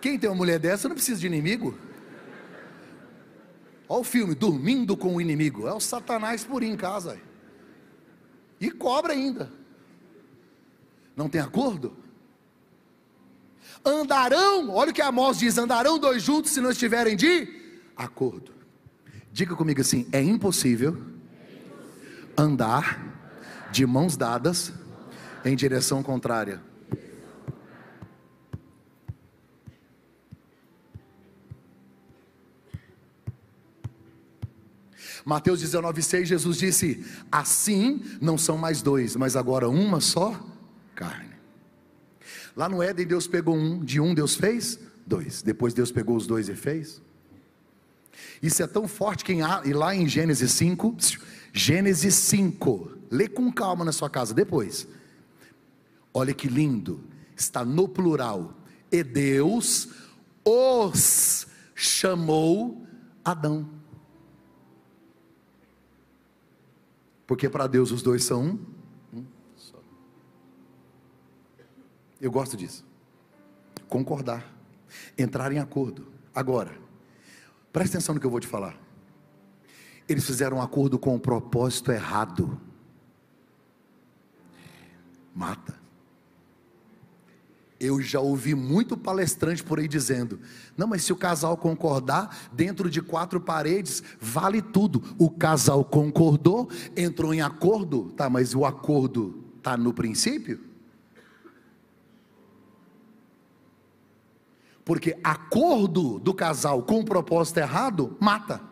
Quem 0.00 0.20
tem 0.20 0.30
uma 0.30 0.36
mulher 0.36 0.60
dessa 0.60 0.86
não 0.86 0.94
precisa 0.94 1.18
de 1.18 1.26
inimigo. 1.26 1.76
Olha 3.88 4.00
o 4.02 4.04
filme, 4.04 4.36
dormindo 4.36 4.96
com 4.96 5.16
o 5.16 5.20
inimigo. 5.20 5.66
É 5.66 5.74
o 5.74 5.80
Satanás 5.80 6.44
por 6.44 6.62
em 6.62 6.76
casa. 6.76 7.18
E 8.60 8.70
cobra 8.70 9.12
ainda. 9.12 9.50
Não 11.16 11.28
tem 11.28 11.40
acordo? 11.40 11.96
Andarão, 13.84 14.70
olha 14.70 14.90
o 14.90 14.94
que 14.94 15.00
Amós 15.00 15.38
diz: 15.38 15.56
andarão 15.56 15.98
dois 15.98 16.22
juntos 16.22 16.52
se 16.52 16.60
não 16.60 16.70
estiverem 16.70 17.16
de 17.16 17.48
acordo. 17.96 18.52
Diga 19.32 19.56
comigo 19.56 19.80
assim: 19.80 20.06
é 20.12 20.22
impossível 20.22 21.00
andar 22.36 23.00
de 23.70 23.86
mãos 23.86 24.16
dadas 24.16 24.72
em 25.44 25.56
direção 25.56 26.02
contrária. 26.02 26.60
Mateus 35.30 35.62
19,6, 35.62 36.24
Jesus 36.24 36.58
disse: 36.58 37.06
Assim 37.30 38.02
não 38.20 38.36
são 38.36 38.58
mais 38.58 38.82
dois, 38.82 39.14
mas 39.14 39.36
agora 39.36 39.68
uma 39.68 40.00
só 40.00 40.44
carne. 40.92 41.36
Lá 42.56 42.68
no 42.68 42.82
Éden, 42.82 43.06
Deus 43.06 43.28
pegou 43.28 43.54
um, 43.54 43.78
de 43.78 44.00
um 44.00 44.12
Deus 44.12 44.34
fez 44.34 44.80
dois, 45.06 45.40
depois 45.40 45.72
Deus 45.72 45.92
pegou 45.92 46.16
os 46.16 46.26
dois 46.26 46.48
e 46.48 46.56
fez. 46.56 47.00
Isso 48.42 48.60
é 48.60 48.66
tão 48.66 48.88
forte 48.88 49.24
que 49.24 49.32
em, 49.32 49.38
e 49.64 49.72
lá 49.72 49.94
em 49.94 50.08
Gênesis 50.08 50.50
5, 50.50 50.96
Gênesis 51.52 52.14
5, 52.16 52.90
lê 53.08 53.28
com 53.28 53.52
calma 53.52 53.84
na 53.84 53.92
sua 53.92 54.10
casa 54.10 54.34
depois. 54.34 54.88
Olha 56.12 56.34
que 56.34 56.48
lindo, 56.48 57.04
está 57.36 57.64
no 57.64 57.86
plural. 57.86 58.52
E 58.90 59.04
Deus 59.04 59.90
os 60.44 61.46
chamou 61.76 62.84
Adão. 63.24 63.79
Porque 67.30 67.48
para 67.48 67.68
Deus 67.68 67.92
os 67.92 68.02
dois 68.02 68.24
são 68.24 68.42
um, 68.42 68.58
um. 69.20 69.24
Eu 72.20 72.28
gosto 72.28 72.56
disso. 72.56 72.84
Concordar. 73.88 74.52
Entrar 75.16 75.52
em 75.52 75.60
acordo. 75.60 76.08
Agora, 76.34 76.76
preste 77.72 77.92
atenção 77.92 78.16
no 78.16 78.20
que 78.20 78.26
eu 78.26 78.30
vou 78.32 78.40
te 78.40 78.48
falar. 78.48 78.76
Eles 80.08 80.26
fizeram 80.26 80.56
um 80.56 80.60
acordo 80.60 80.98
com 80.98 81.14
o 81.14 81.20
propósito 81.20 81.92
errado. 81.92 82.60
Mata. 85.32 85.79
Eu 87.80 87.98
já 88.02 88.20
ouvi 88.20 88.54
muito 88.54 88.94
palestrante 88.94 89.64
por 89.64 89.78
aí 89.78 89.88
dizendo: 89.88 90.38
não, 90.76 90.86
mas 90.86 91.02
se 91.02 91.14
o 91.14 91.16
casal 91.16 91.56
concordar, 91.56 92.50
dentro 92.52 92.90
de 92.90 93.00
quatro 93.00 93.40
paredes, 93.40 94.02
vale 94.20 94.60
tudo. 94.60 95.02
O 95.18 95.30
casal 95.30 95.82
concordou, 95.82 96.68
entrou 96.94 97.32
em 97.32 97.40
acordo, 97.40 98.12
tá, 98.14 98.28
mas 98.28 98.54
o 98.54 98.66
acordo 98.66 99.42
está 99.56 99.78
no 99.78 99.94
princípio? 99.94 100.60
Porque 104.84 105.18
acordo 105.24 106.18
do 106.18 106.34
casal 106.34 106.82
com 106.82 107.02
propósito 107.02 107.58
errado 107.60 108.16
mata. 108.20 108.69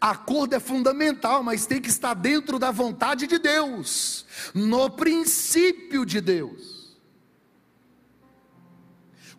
Acordo 0.00 0.54
é 0.54 0.60
fundamental, 0.60 1.42
mas 1.42 1.66
tem 1.66 1.80
que 1.80 1.88
estar 1.88 2.14
dentro 2.14 2.58
da 2.58 2.70
vontade 2.70 3.26
de 3.26 3.38
Deus, 3.38 4.26
no 4.54 4.90
princípio 4.90 6.04
de 6.04 6.20
Deus. 6.20 6.96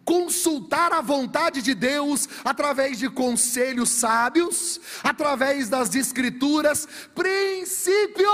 Consultar 0.04 0.92
a 0.92 1.02
vontade 1.02 1.62
de 1.62 1.76
Deus 1.76 2.28
através 2.44 2.98
de 2.98 3.10
conselhos 3.10 3.90
sábios, 3.90 4.82
através 5.04 5.70
das 5.70 5.94
Escrituras, 5.94 6.88
princípio. 7.14 8.28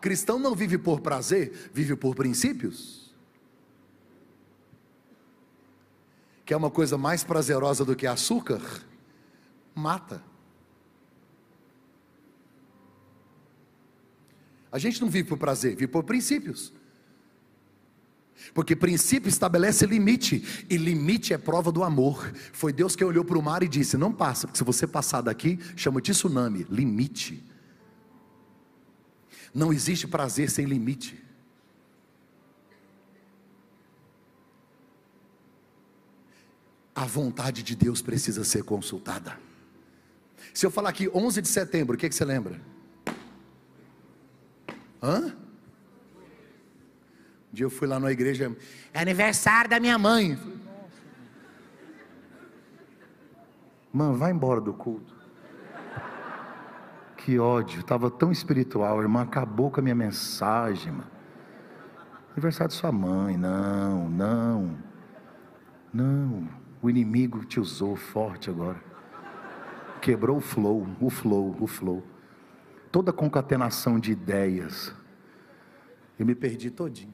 Cristão 0.00 0.38
não 0.38 0.54
vive 0.54 0.76
por 0.76 1.00
prazer, 1.00 1.70
vive 1.72 1.94
por 1.96 2.14
princípios. 2.14 3.14
Que 6.44 6.52
é 6.52 6.56
uma 6.56 6.70
coisa 6.70 6.98
mais 6.98 7.24
prazerosa 7.24 7.84
do 7.84 7.96
que 7.96 8.06
açúcar? 8.06 8.60
Mata. 9.74 10.33
A 14.74 14.78
gente 14.80 15.00
não 15.00 15.08
vive 15.08 15.28
por 15.28 15.38
prazer, 15.38 15.76
vive 15.76 15.86
por 15.86 16.02
princípios. 16.02 16.72
Porque 18.52 18.74
princípio 18.74 19.28
estabelece 19.28 19.86
limite, 19.86 20.66
e 20.68 20.76
limite 20.76 21.32
é 21.32 21.38
prova 21.38 21.70
do 21.70 21.84
amor. 21.84 22.34
Foi 22.52 22.72
Deus 22.72 22.96
que 22.96 23.04
olhou 23.04 23.24
para 23.24 23.38
o 23.38 23.42
mar 23.42 23.62
e 23.62 23.68
disse: 23.68 23.96
Não 23.96 24.12
passa, 24.12 24.48
porque 24.48 24.58
se 24.58 24.64
você 24.64 24.84
passar 24.84 25.20
daqui, 25.20 25.60
chama 25.76 26.02
de 26.02 26.10
tsunami. 26.10 26.66
Limite. 26.68 27.40
Não 29.54 29.72
existe 29.72 30.08
prazer 30.08 30.50
sem 30.50 30.64
limite. 30.66 31.22
A 36.92 37.04
vontade 37.04 37.62
de 37.62 37.76
Deus 37.76 38.02
precisa 38.02 38.42
ser 38.42 38.64
consultada. 38.64 39.38
Se 40.52 40.66
eu 40.66 40.70
falar 40.72 40.88
aqui 40.88 41.08
11 41.14 41.40
de 41.40 41.48
setembro, 41.48 41.94
o 41.94 41.98
que, 41.98 42.08
que 42.08 42.14
você 42.14 42.24
lembra? 42.24 42.73
Hã? 45.04 45.36
Um 47.50 47.52
dia 47.52 47.66
eu 47.66 47.70
fui 47.70 47.86
lá 47.86 48.00
na 48.00 48.10
igreja, 48.10 48.56
é 48.92 49.00
aniversário 49.00 49.68
da 49.68 49.78
minha 49.78 49.98
mãe. 49.98 50.38
Mano, 53.92 54.14
vai 54.14 54.32
embora 54.32 54.62
do 54.62 54.72
culto. 54.72 55.14
Que 57.18 57.38
ódio, 57.38 57.80
estava 57.80 58.10
tão 58.10 58.32
espiritual, 58.32 59.02
irmã 59.02 59.22
acabou 59.22 59.70
com 59.70 59.78
a 59.78 59.82
minha 59.82 59.94
mensagem, 59.94 60.90
mano. 60.90 61.10
Aniversário 62.32 62.70
de 62.70 62.74
sua 62.74 62.90
mãe, 62.90 63.36
não, 63.36 64.08
não, 64.08 64.78
não. 65.92 66.48
O 66.80 66.88
inimigo 66.88 67.44
te 67.44 67.60
usou 67.60 67.94
forte 67.94 68.48
agora. 68.48 68.82
Quebrou 70.00 70.38
o 70.38 70.40
flow, 70.40 70.86
o 70.98 71.10
flow, 71.10 71.56
o 71.60 71.66
flow 71.66 72.13
toda 72.94 73.12
concatenação 73.12 73.98
de 73.98 74.12
ideias. 74.12 74.94
Eu 76.16 76.24
me 76.24 76.32
perdi 76.32 76.70
todinho. 76.70 77.12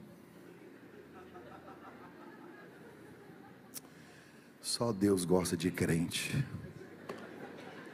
Só 4.61 4.93
Deus 4.93 5.25
gosta 5.25 5.57
de 5.57 5.71
crente. 5.71 6.45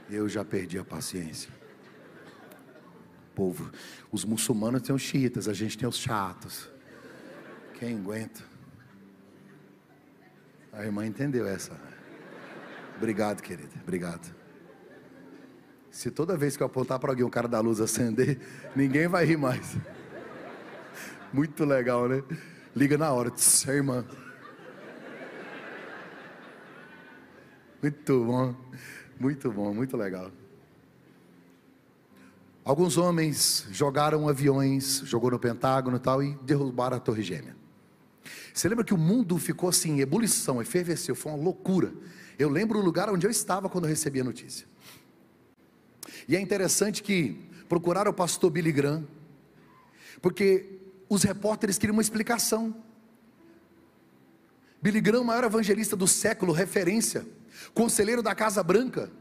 Eu 0.09 0.27
já 0.27 0.43
perdi 0.43 0.77
a 0.77 0.83
paciência. 0.83 1.49
Povo, 3.33 3.71
os 4.11 4.25
muçulmanos 4.25 4.81
têm 4.81 4.93
os 4.93 5.01
xiitas, 5.01 5.47
a 5.47 5.53
gente 5.53 5.77
tem 5.77 5.87
os 5.87 5.95
chatos. 5.95 6.69
Quem 7.79 7.99
aguenta? 7.99 8.43
A 10.73 10.83
irmã 10.83 11.05
entendeu 11.05 11.47
essa. 11.47 11.79
Obrigado, 12.97 13.41
querida. 13.41 13.79
Obrigado. 13.81 14.36
Se 15.97 16.11
toda 16.11 16.37
vez 16.37 16.55
que 16.55 16.61
eu 16.61 16.67
apontar 16.67 16.99
para 16.99 17.11
alguém 17.11 17.25
o 17.25 17.29
cara 17.29 17.47
da 17.47 17.59
luz 17.59 17.81
acender, 17.81 18.39
ninguém 18.75 19.07
vai 19.07 19.25
rir 19.25 19.35
mais. 19.35 19.75
Muito 21.33 21.65
legal, 21.65 22.07
né? 22.07 22.21
Liga 22.75 22.99
na 22.99 23.11
hora, 23.11 23.31
tss, 23.31 23.67
irmã. 23.71 24.05
Muito 27.81 28.25
bom, 28.25 28.55
muito 29.19 29.51
bom, 29.51 29.73
muito 29.73 29.97
legal. 29.97 30.31
Alguns 32.63 32.95
homens 32.95 33.65
jogaram 33.71 34.29
aviões, 34.29 35.01
jogou 35.03 35.31
no 35.31 35.39
Pentágono 35.39 35.97
e 35.97 35.99
tal, 35.99 36.21
e 36.21 36.35
derrubaram 36.43 36.97
a 36.97 36.99
Torre 36.99 37.23
Gêmea. 37.23 37.55
Você 38.53 38.69
lembra 38.69 38.85
que 38.85 38.93
o 38.93 38.99
mundo 38.99 39.35
ficou 39.39 39.67
assim, 39.67 39.99
ebulição, 39.99 40.61
efervesceu, 40.61 41.15
foi 41.15 41.31
uma 41.31 41.43
loucura. 41.43 41.91
Eu 42.37 42.49
lembro 42.49 42.77
o 42.77 42.83
lugar 42.83 43.09
onde 43.09 43.25
eu 43.25 43.31
estava 43.31 43.67
quando 43.67 43.85
eu 43.85 43.89
recebi 43.89 44.21
a 44.21 44.23
notícia. 44.23 44.67
E 46.27 46.35
é 46.35 46.39
interessante 46.39 47.01
que 47.03 47.39
procuraram 47.67 48.11
o 48.11 48.13
pastor 48.13 48.49
Billy 48.49 48.71
Graham, 48.71 49.07
porque 50.21 50.79
os 51.09 51.23
repórteres 51.23 51.77
queriam 51.77 51.95
uma 51.95 52.01
explicação. 52.01 52.75
Billy 54.81 55.01
Graham, 55.01 55.23
maior 55.23 55.43
evangelista 55.43 55.95
do 55.95 56.07
século, 56.07 56.53
referência, 56.53 57.25
conselheiro 57.73 58.21
da 58.21 58.35
Casa 58.35 58.63
Branca, 58.63 59.11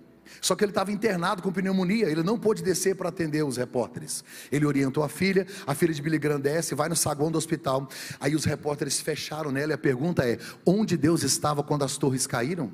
só 0.40 0.54
que 0.54 0.64
ele 0.64 0.70
estava 0.70 0.92
internado 0.92 1.42
com 1.42 1.52
pneumonia, 1.52 2.08
ele 2.08 2.22
não 2.22 2.38
pôde 2.38 2.62
descer 2.62 2.94
para 2.96 3.08
atender 3.08 3.44
os 3.44 3.56
repórteres. 3.56 4.24
Ele 4.50 4.66
orientou 4.66 5.02
a 5.02 5.08
filha, 5.08 5.46
a 5.66 5.74
filha 5.74 5.94
de 5.94 6.02
Billy 6.02 6.18
Graham 6.18 6.40
desce, 6.40 6.74
vai 6.74 6.88
no 6.88 6.96
saguão 6.96 7.30
do 7.30 7.38
hospital. 7.38 7.88
Aí 8.20 8.34
os 8.34 8.44
repórteres 8.44 9.00
fecharam 9.00 9.50
nela 9.50 9.72
e 9.72 9.74
a 9.74 9.78
pergunta 9.78 10.28
é: 10.28 10.38
onde 10.64 10.96
Deus 10.96 11.22
estava 11.22 11.62
quando 11.62 11.84
as 11.84 11.96
torres 11.96 12.26
caíram? 12.26 12.72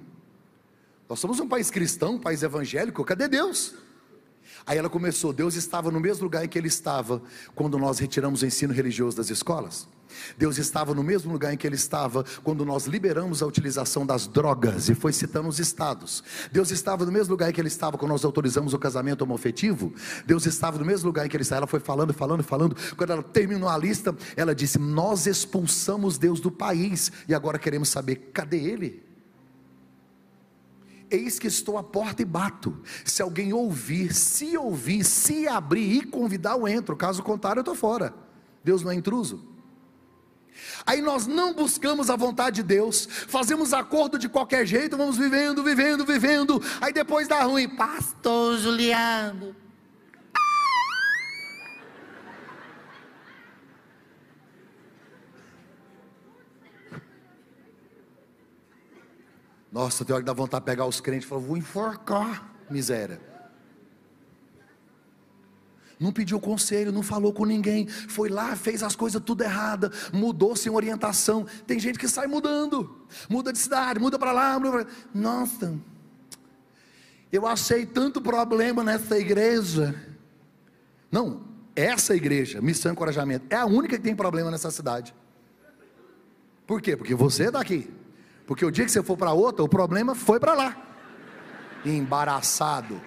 Nós 1.09 1.21
somos 1.21 1.41
um 1.41 1.49
país 1.49 1.71
cristão, 1.71 2.15
um 2.15 2.19
país 2.19 2.43
evangélico, 2.43 3.05
cadê 3.05 3.29
Deus? 3.29 3.75
Aí 4.67 4.79
ela 4.79 4.89
começou: 4.89 5.33
Deus 5.33 5.55
estava 5.55 5.91
no 5.91 6.01
mesmo 6.01 6.25
lugar 6.25 6.45
em 6.45 6.49
que 6.49 6.59
ele 6.59 6.69
estava 6.69 7.23
quando 7.55 7.79
nós 7.79 7.99
retiramos 7.99 8.43
o 8.43 8.47
ensino 8.47 8.73
religioso 8.73 9.17
das 9.17 9.31
escolas. 9.31 9.89
Deus 10.37 10.59
estava 10.59 10.95
no 10.95 11.03
mesmo 11.03 11.33
lugar 11.33 11.53
em 11.53 11.57
que 11.57 11.67
ele 11.67 11.77
estava 11.77 12.25
quando 12.43 12.65
nós 12.65 12.87
liberamos 12.87 13.43
a 13.43 13.47
utilização 13.47 14.05
das 14.05 14.27
drogas, 14.27 14.89
e 14.89 14.95
foi 14.95 15.13
citando 15.13 15.49
os 15.49 15.59
estados. 15.59 16.23
Deus 16.51 16.71
estava 16.71 17.05
no 17.05 17.13
mesmo 17.13 17.31
lugar 17.31 17.49
em 17.49 17.53
que 17.53 17.61
ele 17.61 17.69
estava 17.69 17.97
quando 17.97 18.11
nós 18.11 18.25
autorizamos 18.25 18.75
o 18.75 18.79
casamento 18.79 19.23
homofetivo. 19.23 19.93
Deus 20.27 20.47
estava 20.47 20.79
no 20.79 20.85
mesmo 20.85 21.07
lugar 21.07 21.27
em 21.27 21.29
que 21.29 21.37
ele 21.37 21.43
estava. 21.43 21.61
Ela 21.61 21.67
foi 21.67 21.81
falando, 21.81 22.13
falando, 22.13 22.43
falando. 22.43 22.77
Quando 22.97 23.11
ela 23.11 23.23
terminou 23.23 23.69
a 23.69 23.77
lista, 23.77 24.15
ela 24.37 24.55
disse: 24.55 24.79
Nós 24.79 25.27
expulsamos 25.27 26.19
Deus 26.19 26.41
do 26.41 26.51
país 26.51 27.13
e 27.29 27.35
agora 27.35 27.59
queremos 27.59 27.89
saber 27.89 28.31
cadê 28.33 28.59
ele? 28.59 29.12
Eis 31.13 31.39
que 31.39 31.47
estou 31.47 31.77
à 31.77 31.83
porta 31.83 32.23
e 32.23 32.25
bato. 32.25 32.81
Se 33.05 33.21
alguém 33.21 33.53
ouvir, 33.53 34.15
se 34.15 34.57
ouvir, 34.57 35.05
se 35.05 35.47
abrir 35.47 35.99
e 35.99 36.07
convidar, 36.07 36.53
eu 36.53 36.67
entro. 36.67 36.97
Caso 36.97 37.23
contrário, 37.23 37.59
eu 37.59 37.63
estou 37.63 37.75
fora. 37.75 38.15
Deus 38.65 38.83
não 38.83 38.91
é 38.91 38.95
intruso. 38.95 39.53
Aí 40.87 41.03
nós 41.03 41.27
não 41.27 41.53
buscamos 41.53 42.09
a 42.09 42.17
vontade 42.17 42.57
de 42.57 42.63
Deus, 42.63 43.07
fazemos 43.29 43.73
acordo 43.73 44.19
de 44.19 44.29
qualquer 44.29 44.67
jeito, 44.67 44.97
vamos 44.97 45.17
vivendo, 45.17 45.63
vivendo, 45.63 46.05
vivendo. 46.05 46.63
Aí 46.81 46.93
depois 46.93 47.29
dá 47.29 47.43
ruim, 47.43 47.69
Pastor 47.69 48.59
Juliano. 48.59 49.55
Nossa, 59.73 60.05
tem 60.05 60.13
hora 60.13 60.23
que 60.23 60.27
dá 60.27 60.35
vontade 60.35 60.65
de 60.65 60.71
pegar 60.71 60.85
os 60.85 61.01
crentes 61.01 61.25
e 61.25 61.29
falar, 61.29 61.41
vou 61.41 61.57
enforcar, 61.57 62.55
miséria. 62.71 63.19
Não 65.99 66.13
pediu 66.13 66.39
conselho, 66.39 66.93
não 66.93 67.03
falou 67.03 67.33
com 67.33 67.47
ninguém, 67.47 67.87
foi 67.87 68.29
lá, 68.29 68.55
fez 68.55 68.83
as 68.83 68.95
coisas 68.95 69.23
tudo 69.25 69.45
errada, 69.45 69.91
mudou 70.13 70.55
sem 70.55 70.71
orientação. 70.71 71.47
Tem 71.67 71.79
gente 71.79 71.99
que 71.99 72.09
sai 72.09 72.27
mudando, 72.27 73.07
muda 73.31 73.53
de 73.53 73.59
cidade, 73.59 73.99
muda 73.99 74.19
para 74.19 74.33
lá, 74.33 74.59
muda 74.59 74.85
pra... 74.85 74.93
Nossa, 75.15 75.79
eu 77.31 77.47
achei 77.47 77.87
tanto 77.87 78.21
problema 78.21 78.85
nessa 78.85 79.17
igreja. 79.19 79.95
Não, 81.11 81.45
essa 81.75 82.15
igreja, 82.15 82.61
Missão 82.61 82.91
e 82.91 82.93
Encorajamento, 82.93 83.47
é 83.49 83.57
a 83.57 83.65
única 83.65 83.97
que 83.97 84.03
tem 84.03 84.15
problema 84.15 84.51
nessa 84.51 84.71
cidade. 84.71 85.15
Por 86.67 86.83
quê? 86.83 86.97
Porque 86.97 87.15
você 87.15 87.45
está 87.45 87.61
aqui. 87.61 88.02
Porque 88.47 88.65
o 88.65 88.71
dia 88.71 88.85
que 88.85 88.91
você 88.91 89.03
for 89.03 89.17
para 89.17 89.33
outra, 89.33 89.65
o 89.65 89.69
problema 89.69 90.15
foi 90.15 90.41
para 90.41 90.55
lá. 90.55 90.77
Embaraçado. 91.85 93.01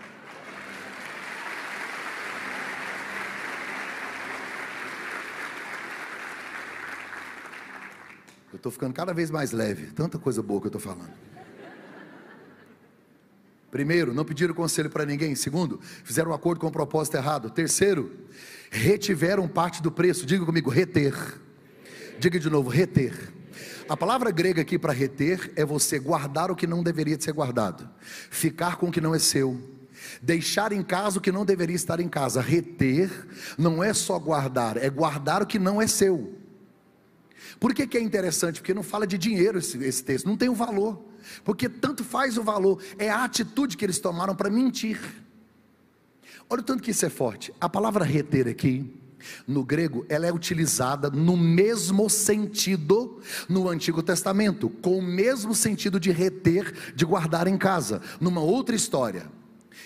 Eu 8.51 8.57
estou 8.57 8.71
ficando 8.71 8.93
cada 8.93 9.13
vez 9.13 9.29
mais 9.29 9.51
leve. 9.51 9.87
Tanta 9.87 10.17
coisa 10.17 10.41
boa 10.41 10.61
que 10.61 10.67
eu 10.67 10.69
estou 10.69 10.81
falando. 10.81 11.11
Primeiro, 13.69 14.13
não 14.13 14.23
pediram 14.23 14.53
conselho 14.53 14.89
para 14.89 15.05
ninguém. 15.05 15.35
Segundo, 15.35 15.81
fizeram 15.81 16.31
um 16.31 16.33
acordo 16.33 16.61
com 16.61 16.67
o 16.67 16.69
um 16.69 16.71
propósito 16.71 17.17
errado. 17.17 17.49
Terceiro, 17.49 18.09
retiveram 18.71 19.45
parte 19.49 19.83
do 19.83 19.91
preço. 19.91 20.25
Diga 20.25 20.45
comigo, 20.45 20.69
reter. 20.69 21.13
Diga 22.17 22.39
de 22.39 22.49
novo, 22.49 22.69
reter. 22.69 23.34
A 23.87 23.95
palavra 23.95 24.31
grega 24.31 24.61
aqui 24.61 24.79
para 24.79 24.91
reter 24.91 25.51
é 25.55 25.63
você 25.63 25.99
guardar 25.99 26.49
o 26.49 26.55
que 26.55 26.65
não 26.65 26.81
deveria 26.81 27.19
ser 27.21 27.31
guardado, 27.33 27.87
ficar 28.31 28.77
com 28.77 28.87
o 28.87 28.91
que 28.91 28.99
não 28.99 29.13
é 29.13 29.19
seu, 29.19 29.61
deixar 30.21 30.71
em 30.71 30.81
casa 30.81 31.19
o 31.19 31.21
que 31.21 31.31
não 31.31 31.45
deveria 31.45 31.75
estar 31.75 31.99
em 31.99 32.09
casa. 32.09 32.41
Reter 32.41 33.11
não 33.59 33.83
é 33.83 33.93
só 33.93 34.17
guardar, 34.17 34.75
é 34.77 34.89
guardar 34.89 35.43
o 35.43 35.45
que 35.45 35.59
não 35.59 35.79
é 35.79 35.85
seu. 35.85 36.33
Por 37.59 37.75
que, 37.75 37.85
que 37.85 37.97
é 37.97 38.01
interessante? 38.01 38.59
Porque 38.59 38.73
não 38.73 38.81
fala 38.81 39.05
de 39.05 39.19
dinheiro 39.19 39.59
esse, 39.59 39.77
esse 39.83 40.03
texto, 40.03 40.25
não 40.25 40.35
tem 40.35 40.49
o 40.49 40.53
um 40.53 40.55
valor. 40.55 41.05
Porque 41.43 41.69
tanto 41.69 42.03
faz 42.03 42.37
o 42.39 42.43
valor, 42.43 42.81
é 42.97 43.09
a 43.09 43.23
atitude 43.23 43.77
que 43.77 43.85
eles 43.85 43.99
tomaram 43.99 44.35
para 44.35 44.49
mentir. 44.49 44.99
Olha 46.49 46.61
o 46.61 46.63
tanto 46.63 46.81
que 46.81 46.91
isso 46.91 47.05
é 47.05 47.09
forte. 47.09 47.53
A 47.61 47.69
palavra 47.69 48.03
reter 48.03 48.47
aqui 48.47 48.99
no 49.47 49.63
grego, 49.63 50.05
ela 50.09 50.25
é 50.25 50.33
utilizada 50.33 51.09
no 51.09 51.37
mesmo 51.37 52.09
sentido 52.09 53.19
no 53.47 53.69
Antigo 53.69 54.01
Testamento, 54.01 54.69
com 54.69 54.97
o 54.97 55.01
mesmo 55.01 55.53
sentido 55.53 55.99
de 55.99 56.11
reter, 56.11 56.73
de 56.95 57.05
guardar 57.05 57.47
em 57.47 57.57
casa, 57.57 58.01
numa 58.19 58.41
outra 58.41 58.75
história. 58.75 59.25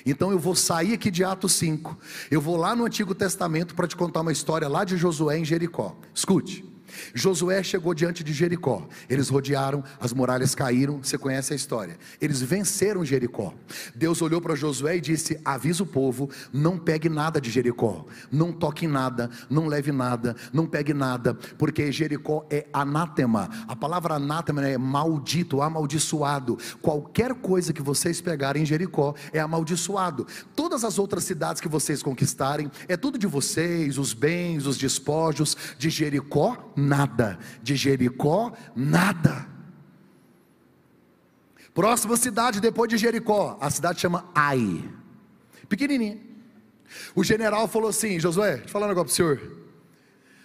Então 0.05 0.31
eu 0.31 0.39
vou 0.39 0.55
sair 0.55 0.93
aqui 0.93 1.11
de 1.11 1.23
Atos 1.23 1.53
5, 1.53 1.97
eu 2.31 2.39
vou 2.39 2.55
lá 2.55 2.75
no 2.75 2.85
Antigo 2.85 3.13
Testamento 3.13 3.75
para 3.75 3.87
te 3.87 3.95
contar 3.95 4.21
uma 4.21 4.31
história 4.31 4.67
lá 4.67 4.83
de 4.83 4.97
Josué 4.97 5.39
em 5.39 5.45
Jericó. 5.45 5.95
Escute. 6.13 6.68
Josué 7.13 7.61
chegou 7.63 7.93
diante 7.93 8.23
de 8.23 8.33
Jericó. 8.33 8.87
Eles 9.09 9.29
rodearam, 9.29 9.83
as 9.99 10.13
muralhas 10.13 10.55
caíram. 10.55 11.01
Você 11.01 11.17
conhece 11.17 11.53
a 11.53 11.55
história. 11.55 11.97
Eles 12.21 12.41
venceram 12.41 13.05
Jericó. 13.05 13.53
Deus 13.95 14.21
olhou 14.21 14.41
para 14.41 14.55
Josué 14.55 14.97
e 14.97 15.01
disse: 15.01 15.39
Avisa 15.43 15.83
o 15.83 15.85
povo: 15.85 16.29
não 16.51 16.77
pegue 16.77 17.09
nada 17.09 17.39
de 17.39 17.49
Jericó, 17.49 18.05
não 18.31 18.51
toque 18.51 18.87
nada, 18.87 19.29
não 19.49 19.67
leve 19.67 19.91
nada, 19.91 20.35
não 20.53 20.65
pegue 20.65 20.93
nada, 20.93 21.33
porque 21.57 21.91
Jericó 21.91 22.45
é 22.49 22.65
anátema. 22.73 23.49
A 23.67 23.75
palavra 23.75 24.15
anátema 24.15 24.67
é 24.67 24.77
maldito, 24.77 25.61
amaldiçoado. 25.61 26.57
Qualquer 26.81 27.33
coisa 27.35 27.73
que 27.73 27.81
vocês 27.81 28.21
pegarem 28.21 28.63
em 28.63 28.65
Jericó 28.65 29.13
é 29.31 29.39
amaldiçoado. 29.39 30.27
Todas 30.55 30.83
as 30.83 30.99
outras 30.99 31.23
cidades 31.23 31.61
que 31.61 31.67
vocês 31.67 32.03
conquistarem, 32.03 32.71
é 32.87 32.97
tudo 32.97 33.17
de 33.17 33.27
vocês, 33.27 33.97
os 33.97 34.13
bens, 34.13 34.65
os 34.65 34.77
despojos 34.77 35.55
de 35.77 35.89
Jericó 35.89 36.71
nada. 36.89 37.37
De 37.61 37.75
Jericó, 37.75 38.51
nada. 38.75 39.47
Próxima 41.73 42.17
cidade 42.17 42.59
depois 42.59 42.89
de 42.89 42.97
Jericó, 42.97 43.57
a 43.61 43.69
cidade 43.69 44.01
chama 44.01 44.25
Ai. 44.33 44.83
Pequenininha. 45.69 46.19
O 47.15 47.23
general 47.23 47.67
falou 47.67 47.89
assim: 47.89 48.19
Josué, 48.19 48.53
deixa 48.53 48.65
eu 48.65 48.69
falar 48.69 48.87
um 48.87 48.89
negócio 48.89 49.05
para 49.05 49.13
o 49.13 49.37
senhor. 49.37 49.57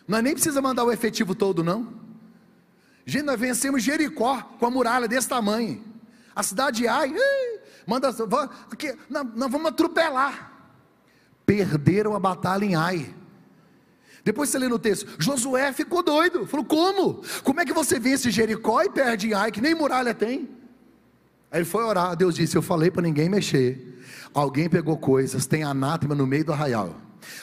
Nós 0.07 0.23
nem 0.23 0.35
precisa 0.35 0.61
mandar 0.61 0.85
o 0.85 0.93
efetivo 0.93 1.35
todo, 1.35 1.65
não. 1.65 1.95
Gente, 3.07 3.25
nós 3.25 3.41
vencemos 3.41 3.83
Jericó 3.83 4.43
com 4.59 4.67
a 4.67 4.71
muralha 4.71 5.09
desse 5.09 5.29
tamanho. 5.29 5.83
A 6.37 6.43
cidade 6.43 6.83
de 6.83 6.89
Ai, 6.89 7.15
manda, 7.87 8.13
nós, 8.13 9.27
nós 9.35 9.51
vamos 9.51 9.67
atropelar. 9.67 10.53
Perderam 11.47 12.15
a 12.15 12.21
batalha 12.21 12.65
em 12.65 12.75
Ai. 12.75 13.15
Depois 14.25 14.49
você 14.49 14.59
lê 14.59 14.69
no 14.69 14.79
texto, 14.79 15.07
Josué 15.19 15.71
ficou 15.73 16.03
doido. 16.03 16.47
Falou: 16.47 16.65
como? 16.65 17.23
Como 17.43 17.61
é 17.61 17.65
que 17.65 17.75
você 17.75 17.99
vence 17.99 18.31
Jericó 18.31 18.83
e 18.83 18.89
perde 18.89 19.35
Ai, 19.35 19.53
que 19.53 19.61
nem 19.61 19.75
muralha 19.75 20.15
tem? 20.15 20.49
Aí 21.51 21.61
ele 21.61 21.65
foi 21.67 21.85
orar, 21.85 22.17
Deus 22.17 22.35
disse: 22.35 22.57
Eu 22.57 22.63
falei 22.63 22.91
para 22.91 23.03
ninguém 23.03 23.29
mexer. 23.29 24.01
Alguém 24.33 24.69
pegou 24.69 24.97
coisas, 24.97 25.47
tem 25.47 25.63
anátema 25.63 26.15
no 26.15 26.27
meio 26.27 26.45
do 26.45 26.53
arraial. 26.53 26.97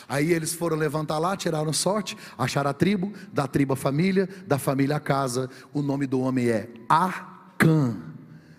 Aí 0.07 0.33
eles 0.33 0.53
foram 0.53 0.75
levantar 0.75 1.19
lá, 1.19 1.37
tiraram 1.37 1.71
sorte, 1.71 2.17
acharam 2.37 2.69
a 2.69 2.73
tribo, 2.73 3.13
da 3.31 3.47
tribo 3.47 3.73
a 3.73 3.77
família, 3.77 4.27
da 4.45 4.57
família 4.57 4.97
a 4.97 4.99
casa. 4.99 5.49
O 5.73 5.81
nome 5.81 6.07
do 6.07 6.19
homem 6.19 6.49
é 6.49 6.67
Acã. 6.89 7.95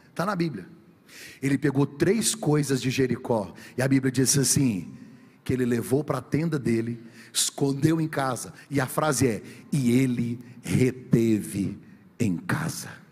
Está 0.09 0.25
na 0.25 0.37
Bíblia. 0.37 0.67
Ele 1.43 1.59
pegou 1.59 1.85
três 1.87 2.35
coisas 2.35 2.81
de 2.81 2.91
Jericó. 2.91 3.53
E 3.77 3.83
a 3.83 3.89
Bíblia 3.89 4.11
diz 4.11 4.39
assim: 4.39 4.97
que 5.45 5.53
ele 5.53 5.65
levou 5.65 6.05
para 6.05 6.19
a 6.19 6.23
tenda 6.23 6.59
dele, 6.59 7.03
escondeu 7.33 8.01
em 8.01 8.09
casa. 8.09 8.53
E 8.71 8.81
a 8.81 8.87
frase 8.87 9.27
é: 9.27 9.43
e 9.73 9.93
ele 9.93 10.39
reteve 10.63 11.79
em 12.19 12.37
casa. 12.37 13.03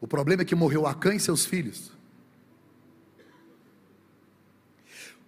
O 0.00 0.06
problema 0.06 0.42
é 0.42 0.44
que 0.44 0.54
morreu 0.54 0.86
Acã 0.86 1.14
e 1.14 1.20
seus 1.20 1.46
filhos. 1.46 1.92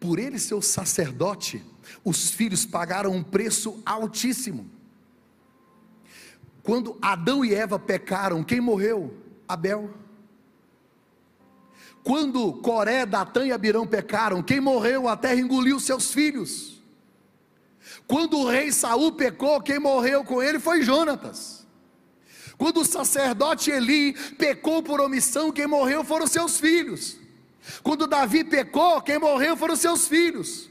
Por 0.01 0.19
ele 0.19 0.39
ser 0.39 0.55
o 0.55 0.61
sacerdote, 0.61 1.65
os 2.05 2.29
filhos 2.29 2.67
pagaram 2.67 3.13
um 3.13 3.23
preço 3.23 3.81
altíssimo. 3.87 4.69
Quando 6.63 6.99
Adão 7.01 7.45
e 7.45 7.55
Eva 7.55 7.79
pecaram, 7.79 8.43
quem 8.43 8.61
morreu? 8.61 9.17
Abel. 9.47 10.04
Quando 12.05 12.53
Coré, 12.53 13.07
Datã 13.07 13.47
e 13.47 13.51
Abirão 13.51 13.87
pecaram, 13.87 14.43
quem 14.43 14.61
morreu? 14.61 15.09
A 15.09 15.17
terra 15.17 15.41
engoliu 15.41 15.81
seus 15.81 16.13
filhos. 16.13 16.83
Quando 18.07 18.39
o 18.39 18.47
rei 18.47 18.71
Saul 18.71 19.13
pecou, 19.13 19.59
quem 19.63 19.79
morreu 19.79 20.23
com 20.23 20.43
ele 20.43 20.61
foi 20.61 20.83
Jonatas. 20.83 21.67
Quando 22.59 22.83
o 22.83 22.85
sacerdote 22.85 23.71
Eli 23.71 24.13
pecou 24.37 24.83
por 24.83 25.01
omissão, 25.01 25.51
quem 25.51 25.67
morreu 25.67 26.05
foram 26.05 26.27
seus 26.27 26.61
filhos. 26.61 27.17
Quando 27.83 28.07
Davi 28.07 28.45
pecou, 28.45 29.01
quem 29.01 29.19
morreu 29.19 29.57
foram 29.57 29.75
seus 29.75 30.07
filhos. 30.07 30.69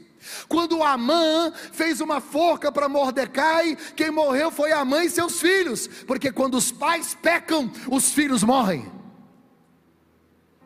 Quando 0.48 0.84
Amã 0.84 1.52
fez 1.72 2.00
uma 2.00 2.20
forca 2.20 2.70
para 2.70 2.88
Mordecai, 2.88 3.76
quem 3.96 4.10
morreu 4.10 4.52
foi 4.52 4.70
a 4.70 4.84
mãe 4.84 5.06
e 5.06 5.10
seus 5.10 5.40
filhos, 5.40 5.88
porque 6.06 6.30
quando 6.30 6.54
os 6.54 6.70
pais 6.70 7.16
pecam, 7.20 7.70
os 7.90 8.12
filhos 8.12 8.44
morrem. 8.44 8.90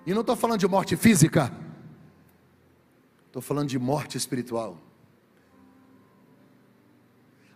E 0.09 0.15
não 0.15 0.23
estou 0.23 0.35
falando 0.35 0.59
de 0.59 0.67
morte 0.67 0.97
física, 0.97 1.53
estou 3.27 3.43
falando 3.43 3.69
de 3.69 3.79
morte 3.79 4.17
espiritual. 4.17 4.81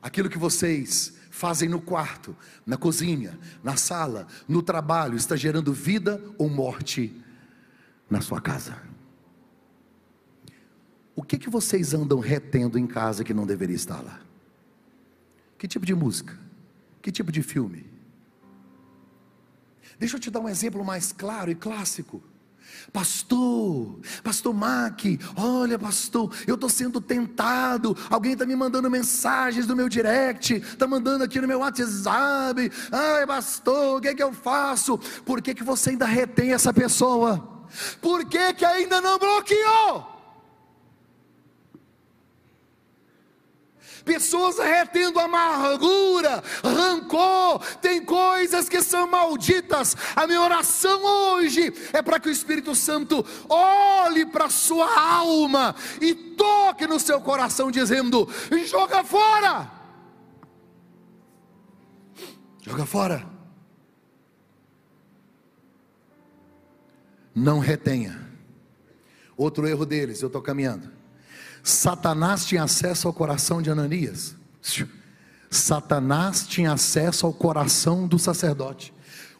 Aquilo 0.03 0.29
que 0.29 0.37
vocês 0.37 1.15
fazem 1.31 1.67
no 1.67 1.81
quarto, 1.81 2.37
na 2.67 2.77
cozinha, 2.77 3.41
na 3.65 3.77
sala, 3.77 4.27
no 4.47 4.63
trabalho, 4.63 5.17
está 5.17 5.35
gerando 5.35 5.73
vida 5.73 6.23
ou 6.37 6.51
morte 6.51 7.19
na 8.11 8.21
sua 8.21 8.39
casa. 8.39 8.77
O 11.17 11.23
que 11.23 11.39
que 11.39 11.49
vocês 11.49 11.95
andam 11.95 12.21
retendo 12.21 12.79
em 12.79 12.87
casa 12.87 13.25
que 13.25 13.33
não 13.33 13.47
deveria 13.47 13.77
estar 13.77 14.03
lá? 14.03 14.21
Que 15.57 15.67
tipo 15.67 15.87
de 15.87 15.95
música? 15.95 16.39
Que 17.01 17.11
tipo 17.11 17.33
de 17.33 17.43
filme? 17.43 17.91
Deixa 19.99 20.17
eu 20.17 20.21
te 20.21 20.31
dar 20.31 20.41
um 20.41 20.51
exemplo 20.51 20.85
mais 20.85 21.13
claro 21.13 21.51
e 21.51 21.55
clássico. 21.55 22.23
Pastor, 22.93 23.99
Pastor 24.23 24.55
Mac, 24.55 25.01
olha, 25.37 25.79
pastor, 25.79 26.33
eu 26.47 26.55
estou 26.55 26.69
sendo 26.69 27.01
tentado. 27.01 27.97
Alguém 28.11 28.33
está 28.33 28.45
me 28.45 28.55
mandando 28.55 28.91
mensagens 28.91 29.67
no 29.67 29.75
meu 29.75 29.89
direct, 29.89 30.55
está 30.55 30.87
mandando 30.87 31.25
aqui 31.25 31.41
no 31.41 31.49
meu 31.49 31.61
WhatsApp. 31.61 32.71
Ai, 32.91 33.27
pastor, 33.27 33.99
o 33.99 34.01
que, 34.01 34.09
é 34.09 34.15
que 34.15 34.23
eu 34.23 34.33
faço? 34.33 34.99
Por 35.25 35.41
que, 35.41 35.55
que 35.55 35.65
você 35.65 35.91
ainda 35.91 36.07
retém 36.07 36.53
essa 36.53 36.73
pessoa? 36.73 37.67
Por 38.01 38.25
que, 38.27 38.53
que 38.55 38.65
ainda 38.65 39.01
não 39.01 39.19
bloqueou? 39.19 40.12
Pessoas 44.05 44.59
retendo 44.59 45.19
amargura, 45.19 46.43
rancor, 46.63 47.61
tem 47.81 48.05
coisas 48.05 48.69
que 48.69 48.83
são 48.83 49.07
malditas. 49.07 49.97
A 50.15 50.27
minha 50.27 50.41
oração 50.41 51.03
hoje 51.05 51.73
é 51.93 52.03
para 52.03 52.21
que 52.21 52.29
o 52.29 52.33
Espírito 52.33 52.75
Santo 52.75 53.25
olhe 53.49 54.27
para 54.27 54.47
a 54.47 54.51
sua 54.51 55.01
alma 55.01 55.75
e 56.01 56.15
toque 56.15 56.87
no 56.87 56.99
seu 57.01 57.21
coração, 57.21 57.71
dizendo: 57.71 58.29
joga 58.67 59.05
fora, 59.05 59.71
joga 62.61 62.87
fora. 62.87 63.33
Não 67.35 67.61
retenha. 67.61 68.31
Outro 69.39 69.67
erro 69.67 69.87
deles, 69.87 70.21
eu 70.21 70.27
estou 70.27 70.43
caminhando 70.43 71.02
Satanás 71.63 72.45
tinha 72.45 72.65
acesso 72.65 73.07
ao 73.07 73.15
coração 73.15 73.63
de 73.63 73.71
Ananias. 73.71 74.35
Satanás 75.51 76.47
tinha 76.47 76.73
acesso 76.73 77.27
ao 77.27 77.33
coração 77.33 78.09
do 78.09 78.19
sacerdote. 78.19 78.93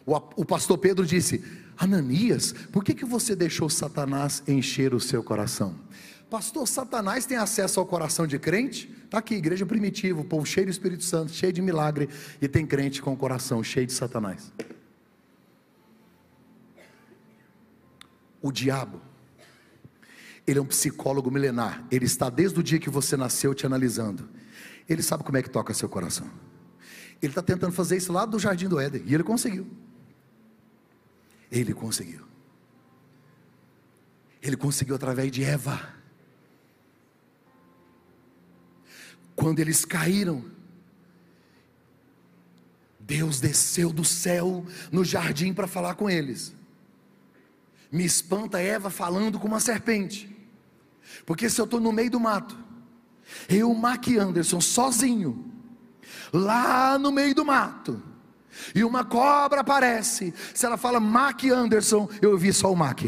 O, 0.05 0.15
o 0.15 0.45
pastor 0.45 0.77
Pedro 0.77 1.05
disse: 1.05 1.43
Ananias, 1.77 2.53
por 2.71 2.83
que, 2.83 2.93
que 2.93 3.05
você 3.05 3.35
deixou 3.35 3.69
Satanás 3.69 4.43
encher 4.47 4.93
o 4.93 4.99
seu 4.99 5.23
coração? 5.23 5.75
Pastor, 6.29 6.67
Satanás 6.67 7.25
tem 7.25 7.37
acesso 7.37 7.79
ao 7.79 7.85
coração 7.85 8.25
de 8.25 8.39
crente? 8.39 8.89
Está 9.03 9.19
aqui, 9.19 9.35
igreja 9.35 9.65
primitiva, 9.65 10.23
povo 10.23 10.45
cheio 10.45 10.65
do 10.65 10.71
Espírito 10.71 11.03
Santo, 11.03 11.31
cheio 11.31 11.53
de 11.53 11.61
milagre, 11.61 12.09
e 12.41 12.47
tem 12.47 12.65
crente 12.65 13.01
com 13.01 13.13
o 13.13 13.17
coração 13.17 13.63
cheio 13.63 13.85
de 13.85 13.93
Satanás. 13.93 14.51
O 18.41 18.51
diabo 18.51 18.99
ele 20.45 20.59
é 20.59 20.61
um 20.61 20.65
psicólogo 20.65 21.31
milenar. 21.31 21.85
Ele 21.89 22.05
está 22.05 22.29
desde 22.29 22.59
o 22.59 22.63
dia 22.63 22.79
que 22.79 22.89
você 22.89 23.15
nasceu 23.15 23.53
te 23.53 23.65
analisando. 23.65 24.29
Ele 24.87 25.01
sabe 25.01 25.23
como 25.23 25.37
é 25.37 25.41
que 25.41 25.49
toca 25.49 25.73
seu 25.73 25.87
coração. 25.87 26.29
Ele 27.21 27.31
está 27.31 27.41
tentando 27.41 27.71
fazer 27.71 27.97
isso 27.97 28.11
lá 28.11 28.25
do 28.25 28.37
jardim 28.37 28.67
do 28.67 28.79
Éden. 28.79 29.03
E 29.05 29.13
ele 29.13 29.23
conseguiu. 29.23 29.65
Ele 31.49 31.73
conseguiu. 31.73 32.25
Ele 34.41 34.57
conseguiu 34.57 34.95
através 34.95 35.31
de 35.31 35.41
Eva. 35.43 35.93
Quando 39.35 39.59
eles 39.59 39.85
caíram, 39.85 40.43
Deus 42.99 43.39
desceu 43.39 43.93
do 43.93 44.03
céu 44.03 44.65
no 44.91 45.05
jardim 45.05 45.53
para 45.53 45.67
falar 45.67 45.95
com 45.95 46.09
eles. 46.09 46.53
Me 47.89 48.03
espanta 48.03 48.59
Eva 48.59 48.89
falando 48.89 49.39
com 49.39 49.47
uma 49.47 49.61
serpente. 49.61 50.32
Porque 51.25 51.49
se 51.49 51.59
eu 51.59 51.65
estou 51.65 51.79
no 51.79 51.91
meio 51.91 52.11
do 52.11 52.19
mato, 52.19 52.57
eu, 53.49 53.73
Mac 53.73 54.07
Anderson, 54.07 54.59
sozinho, 54.61 55.51
lá 56.31 56.97
no 56.97 57.11
meio 57.11 57.33
do 57.33 57.45
mato, 57.45 58.01
e 58.75 58.83
uma 58.83 59.03
cobra 59.03 59.61
aparece, 59.61 60.33
se 60.53 60.65
ela 60.65 60.77
fala 60.77 60.99
Mac 60.99 61.43
Anderson, 61.45 62.07
eu 62.21 62.37
vi 62.37 62.53
só 62.53 62.71
o 62.71 62.75
Mac, 62.75 63.01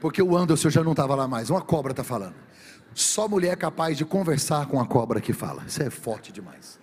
porque 0.00 0.22
o 0.22 0.36
Anderson 0.36 0.70
já 0.70 0.82
não 0.82 0.92
estava 0.92 1.14
lá 1.14 1.26
mais, 1.26 1.50
uma 1.50 1.60
cobra 1.60 1.92
está 1.92 2.04
falando. 2.04 2.34
Só 2.94 3.28
mulher 3.28 3.52
é 3.52 3.56
capaz 3.56 3.96
de 3.96 4.04
conversar 4.04 4.66
com 4.66 4.80
a 4.80 4.86
cobra 4.86 5.20
que 5.20 5.32
fala, 5.32 5.64
isso 5.66 5.82
é 5.82 5.90
forte 5.90 6.32
demais. 6.32 6.78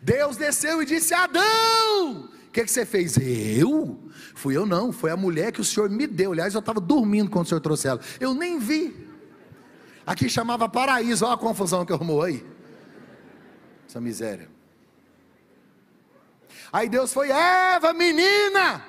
Deus 0.00 0.36
desceu 0.36 0.82
e 0.82 0.86
disse: 0.86 1.14
Adão, 1.14 2.28
o 2.48 2.50
que, 2.52 2.64
que 2.64 2.70
você 2.70 2.84
fez? 2.84 3.16
Eu? 3.16 3.98
Fui 4.42 4.56
eu 4.56 4.66
não, 4.66 4.90
foi 4.90 5.12
a 5.12 5.16
mulher 5.16 5.52
que 5.52 5.60
o 5.60 5.64
Senhor 5.64 5.88
me 5.88 6.04
deu. 6.04 6.32
Aliás, 6.32 6.52
eu 6.52 6.58
estava 6.58 6.80
dormindo 6.80 7.30
quando 7.30 7.46
o 7.46 7.48
Senhor 7.48 7.60
trouxe 7.60 7.86
ela. 7.86 8.00
Eu 8.18 8.34
nem 8.34 8.58
vi. 8.58 8.92
Aqui 10.04 10.28
chamava 10.28 10.68
paraíso, 10.68 11.24
olha 11.24 11.34
a 11.34 11.38
confusão 11.38 11.86
que 11.86 11.92
arrumou 11.92 12.22
aí. 12.22 12.44
Essa 13.88 14.00
miséria. 14.00 14.48
Aí 16.72 16.88
Deus 16.88 17.12
foi, 17.12 17.30
Eva, 17.30 17.92
menina, 17.92 18.84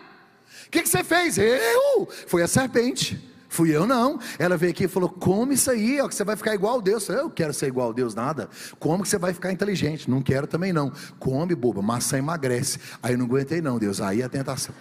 o 0.65 0.71
que, 0.71 0.81
que 0.81 0.89
você 0.89 1.03
fez? 1.03 1.37
Eu? 1.37 2.09
Foi 2.25 2.41
a 2.41 2.47
serpente. 2.47 3.23
Fui 3.47 3.69
eu 3.69 3.85
não. 3.85 4.19
Ela 4.39 4.57
veio 4.57 4.71
aqui 4.71 4.85
e 4.85 4.87
falou: 4.87 5.07
come 5.07 5.53
isso 5.53 5.69
aí, 5.69 6.01
ó, 6.01 6.07
que 6.07 6.15
você 6.15 6.23
vai 6.23 6.35
ficar 6.35 6.55
igual 6.55 6.79
a 6.79 6.81
Deus. 6.81 7.07
Eu 7.09 7.29
quero 7.29 7.53
ser 7.53 7.67
igual 7.67 7.91
a 7.91 7.93
Deus, 7.93 8.15
nada. 8.15 8.49
Como 8.79 9.03
que 9.03 9.09
você 9.09 9.19
vai 9.19 9.35
ficar 9.35 9.51
inteligente? 9.51 10.09
Não 10.09 10.19
quero 10.19 10.47
também 10.47 10.73
não. 10.73 10.91
Come, 11.19 11.53
boba, 11.53 11.79
maçã 11.79 12.17
emagrece. 12.17 12.79
Aí 13.03 13.15
não 13.15 13.27
aguentei, 13.27 13.61
não, 13.61 13.77
Deus. 13.77 14.01
Aí 14.01 14.23
a 14.23 14.27
tentação. 14.27 14.73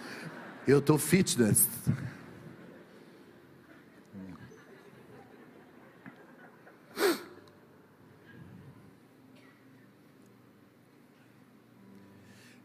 Eu 0.65 0.79
estou 0.79 0.97
fitness. 0.97 1.67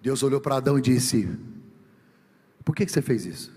Deus 0.00 0.22
olhou 0.22 0.40
para 0.40 0.56
Adão 0.56 0.78
e 0.78 0.82
disse: 0.82 1.28
Por 2.64 2.74
que, 2.74 2.86
que 2.86 2.92
você 2.92 3.02
fez 3.02 3.26
isso? 3.26 3.52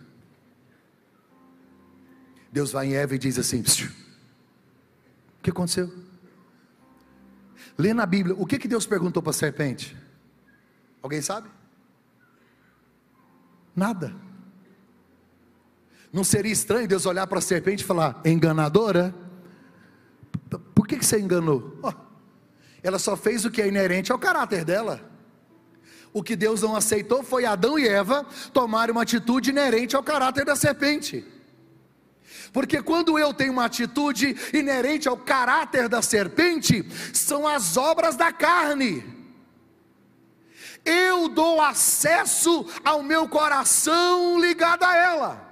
Deus 2.51 2.71
vai 2.71 2.87
em 2.87 2.95
Eva 2.95 3.15
e 3.15 3.19
diz 3.19 3.37
assim: 3.37 3.61
O 3.61 5.41
que 5.43 5.51
aconteceu? 5.51 5.93
Lê 7.77 7.93
na 7.93 8.05
Bíblia, 8.05 8.35
o 8.37 8.45
que, 8.45 8.57
que 8.57 8.67
Deus 8.67 8.85
perguntou 8.85 9.21
para 9.21 9.29
a 9.29 9.33
serpente? 9.33 9.95
Alguém 11.01 11.21
sabe? 11.21 11.49
Nada. 13.75 14.30
Não 16.11 16.23
seria 16.23 16.51
estranho 16.51 16.87
Deus 16.87 17.05
olhar 17.05 17.25
para 17.27 17.39
a 17.39 17.41
serpente 17.41 17.83
e 17.83 17.87
falar: 17.87 18.19
enganadora? 18.25 19.15
Por 20.75 20.85
que, 20.85 20.97
que 20.97 21.05
você 21.05 21.19
enganou? 21.19 21.77
Oh, 21.81 21.93
ela 22.83 22.99
só 22.99 23.15
fez 23.15 23.45
o 23.45 23.51
que 23.51 23.61
é 23.61 23.67
inerente 23.67 24.11
ao 24.11 24.19
caráter 24.19 24.65
dela. 24.65 25.09
O 26.13 26.21
que 26.21 26.35
Deus 26.35 26.61
não 26.61 26.75
aceitou 26.75 27.23
foi 27.23 27.45
Adão 27.45 27.79
e 27.79 27.87
Eva 27.87 28.25
tomarem 28.51 28.91
uma 28.91 29.03
atitude 29.03 29.51
inerente 29.51 29.95
ao 29.95 30.03
caráter 30.03 30.43
da 30.43 30.55
serpente. 30.55 31.25
Porque 32.51 32.81
quando 32.81 33.17
eu 33.17 33.33
tenho 33.33 33.53
uma 33.53 33.65
atitude 33.65 34.35
inerente 34.53 35.07
ao 35.07 35.15
caráter 35.15 35.87
da 35.87 36.01
serpente, 36.01 36.85
são 37.13 37.47
as 37.47 37.77
obras 37.77 38.17
da 38.17 38.33
carne. 38.33 39.03
Eu 40.83 41.29
dou 41.29 41.61
acesso 41.61 42.65
ao 42.83 43.01
meu 43.01 43.29
coração 43.29 44.37
ligado 44.39 44.83
a 44.83 44.97
ela. 44.97 45.50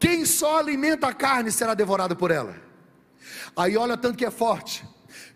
Quem 0.00 0.24
só 0.24 0.58
alimenta 0.58 1.08
a 1.08 1.12
carne 1.12 1.52
será 1.52 1.74
devorado 1.74 2.16
por 2.16 2.30
ela. 2.30 2.56
Aí 3.54 3.76
olha 3.76 3.98
tanto 3.98 4.16
que 4.16 4.24
é 4.24 4.30
forte. 4.30 4.82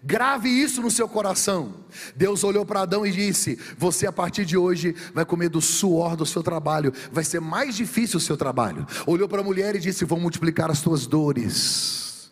Grave 0.02 0.48
isso 0.48 0.80
no 0.80 0.90
seu 0.90 1.06
coração. 1.06 1.84
Deus 2.16 2.42
olhou 2.42 2.64
para 2.64 2.80
Adão 2.80 3.06
e 3.06 3.10
disse: 3.10 3.58
Você 3.76 4.06
a 4.06 4.12
partir 4.12 4.46
de 4.46 4.56
hoje 4.56 4.94
vai 5.12 5.24
comer 5.24 5.50
do 5.50 5.60
suor 5.60 6.16
do 6.16 6.24
seu 6.24 6.42
trabalho, 6.42 6.92
vai 7.12 7.24
ser 7.24 7.40
mais 7.40 7.76
difícil 7.76 8.16
o 8.16 8.20
seu 8.20 8.38
trabalho. 8.38 8.86
Olhou 9.06 9.28
para 9.28 9.42
a 9.42 9.44
mulher 9.44 9.76
e 9.76 9.80
disse: 9.80 10.06
Vou 10.06 10.18
multiplicar 10.18 10.70
as 10.70 10.80
tuas 10.80 11.06
dores. 11.06 12.30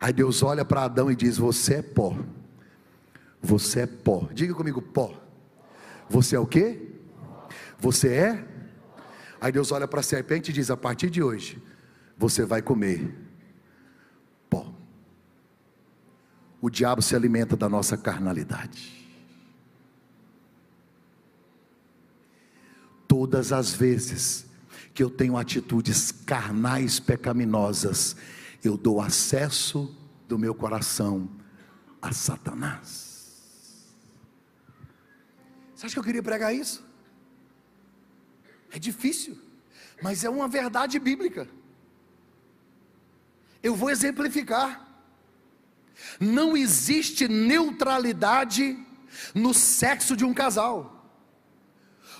Aí 0.00 0.12
Deus 0.12 0.42
olha 0.44 0.64
para 0.64 0.84
Adão 0.84 1.10
e 1.10 1.16
diz: 1.16 1.36
Você 1.36 1.74
é 1.74 1.82
pó. 1.82 2.16
Você 3.42 3.80
é 3.80 3.86
pó. 3.86 4.28
Diga 4.32 4.54
comigo, 4.54 4.80
pó. 4.80 5.12
Você 6.08 6.36
é 6.36 6.38
o 6.38 6.46
que? 6.46 6.92
Você 7.78 8.08
é? 8.08 8.44
Aí 9.40 9.52
Deus 9.52 9.72
olha 9.72 9.86
para 9.86 10.00
a 10.00 10.02
serpente 10.02 10.50
e 10.50 10.54
diz: 10.54 10.70
A 10.70 10.76
partir 10.76 11.10
de 11.10 11.22
hoje, 11.22 11.62
você 12.16 12.44
vai 12.44 12.60
comer 12.60 13.28
o 16.60 16.68
diabo 16.68 17.00
se 17.00 17.14
alimenta 17.14 17.56
da 17.56 17.68
nossa 17.68 17.96
carnalidade. 17.96 19.06
Todas 23.06 23.52
as 23.52 23.72
vezes 23.72 24.46
que 24.92 25.02
eu 25.02 25.08
tenho 25.08 25.36
atitudes 25.36 26.10
carnais 26.10 26.98
pecaminosas, 26.98 28.16
eu 28.62 28.76
dou 28.76 29.00
acesso 29.00 29.94
do 30.26 30.38
meu 30.38 30.54
coração 30.54 31.30
a 32.02 32.12
Satanás. 32.12 33.86
Você 35.74 35.86
acha 35.86 35.94
que 35.94 36.00
eu 36.00 36.04
queria 36.04 36.22
pregar 36.22 36.52
isso? 36.52 36.87
É 38.70 38.78
difícil, 38.78 39.38
mas 40.02 40.24
é 40.24 40.30
uma 40.30 40.48
verdade 40.48 40.98
bíblica. 40.98 41.48
Eu 43.62 43.74
vou 43.74 43.90
exemplificar. 43.90 44.86
Não 46.20 46.56
existe 46.56 47.26
neutralidade 47.26 48.78
no 49.34 49.52
sexo 49.52 50.16
de 50.16 50.24
um 50.24 50.32
casal. 50.32 51.12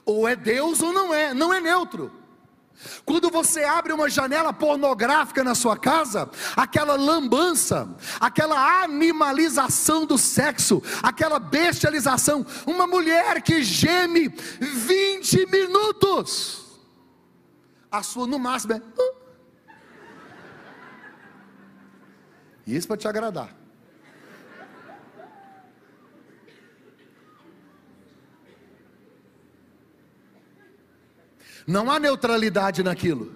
Ou 0.05 0.27
é 0.27 0.35
Deus 0.35 0.81
ou 0.83 0.93
não 0.93 1.15
é, 1.15 1.33
não 1.33 1.53
é 1.53 1.61
neutro. 1.61 2.13
Quando 3.05 3.31
você 3.31 3.65
abre 3.65 3.93
uma 3.93 4.09
janela 4.09 4.53
pornográfica 4.53 5.43
na 5.43 5.55
sua 5.55 5.77
casa, 5.77 6.31
aquela 6.57 6.95
lambança, 6.95 7.89
aquela 8.21 8.83
animalização 8.83 10.07
do 10.07 10.17
sexo, 10.17 10.83
aquela 11.03 11.39
bestialização, 11.39 12.47
uma 12.67 12.87
mulher 12.87 13.43
que 13.43 13.63
geme 13.63 14.29
20 14.29 15.47
minutos, 15.47 16.79
a 17.91 18.03
sua 18.03 18.27
no 18.27 18.39
máximo 18.39 18.75
é. 18.75 18.83
Isso 22.67 22.87
para 22.87 22.97
te 22.97 23.09
agradar. 23.09 23.58
Não 31.69 31.91
há 31.91 32.01
neutralidade 32.01 32.83
naquilo. 32.83 33.31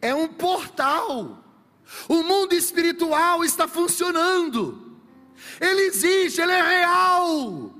É 0.00 0.14
um 0.14 0.26
portal. 0.26 1.44
O 2.08 2.22
mundo 2.22 2.54
espiritual 2.54 3.44
está 3.44 3.68
funcionando. 3.68 4.96
Ele 5.60 5.82
existe, 5.82 6.40
ele 6.40 6.52
é 6.52 6.62
real. 6.62 7.74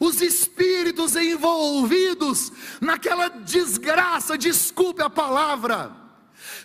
Os 0.00 0.22
espíritos 0.22 1.14
envolvidos 1.14 2.50
naquela 2.80 3.28
desgraça, 3.28 4.38
desculpe 4.38 5.02
a 5.02 5.10
palavra, 5.10 5.92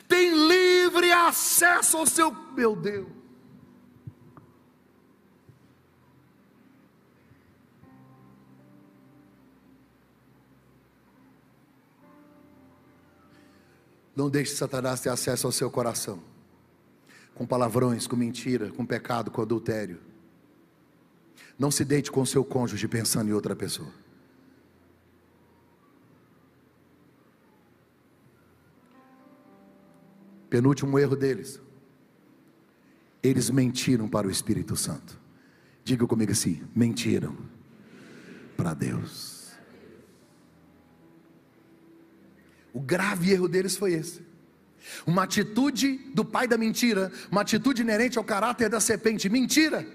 têm 0.08 0.32
livre 0.48 1.12
acesso 1.12 1.98
ao 1.98 2.06
seu. 2.06 2.32
Meu 2.56 2.78
Deus. 2.78 3.23
Não 14.16 14.30
deixe 14.30 14.56
Satanás 14.56 15.02
ter 15.02 15.10
acesso 15.10 15.48
ao 15.48 15.52
seu 15.52 15.72
coração, 15.72 16.20
com 17.34 17.46
palavrões, 17.46 18.06
com 18.06 18.16
mentira, 18.16 18.72
com 18.72 18.86
pecado, 18.86 19.32
com 19.32 19.42
adultério. 19.42 20.00
Não 21.58 21.72
se 21.72 21.84
deite 21.84 22.12
com 22.12 22.26
seu 22.26 22.44
cônjuge 22.44 22.88
pensando 22.88 23.30
em 23.30 23.34
outra 23.34 23.56
pessoa. 23.56 23.92
Penúltimo 30.50 31.00
erro 31.00 31.16
deles. 31.16 31.60
Eles 33.24 33.50
mentiram 33.50 34.08
para 34.08 34.28
o 34.28 34.30
Espírito 34.30 34.76
Santo. 34.76 35.20
Diga 35.84 36.06
comigo 36.06 36.32
assim: 36.32 36.62
mentiram 36.76 37.36
para 38.56 38.76
Deus. 38.76 39.33
O 42.74 42.80
grave 42.80 43.32
erro 43.32 43.48
deles 43.48 43.78
foi 43.78 43.94
esse. 43.94 44.22
Uma 45.06 45.24
atitude 45.24 45.98
do 46.14 46.26
pai 46.26 46.48
da 46.48 46.58
mentira, 46.58 47.12
uma 47.32 47.42
atitude 47.42 47.82
inerente 47.82 48.18
ao 48.18 48.24
caráter 48.24 48.68
da 48.68 48.80
serpente, 48.80 49.30
mentira. 49.30 49.88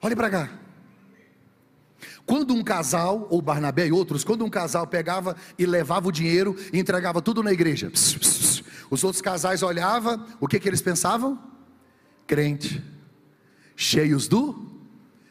Olhe 0.00 0.14
para 0.14 0.30
cá. 0.30 0.50
Quando 2.24 2.54
um 2.54 2.62
casal, 2.62 3.26
ou 3.30 3.42
Barnabé 3.42 3.88
e 3.88 3.92
outros, 3.92 4.22
quando 4.22 4.44
um 4.44 4.50
casal 4.50 4.86
pegava 4.86 5.36
e 5.58 5.66
levava 5.66 6.08
o 6.08 6.12
dinheiro 6.12 6.56
e 6.72 6.78
entregava 6.78 7.20
tudo 7.20 7.42
na 7.42 7.52
igreja, 7.52 7.90
os 8.90 9.02
outros 9.02 9.20
casais 9.20 9.62
olhavam, 9.62 10.24
o 10.38 10.46
que, 10.46 10.60
que 10.60 10.68
eles 10.68 10.82
pensavam? 10.82 11.38
Crente, 12.26 12.82
cheios 13.74 14.28
do 14.28 14.70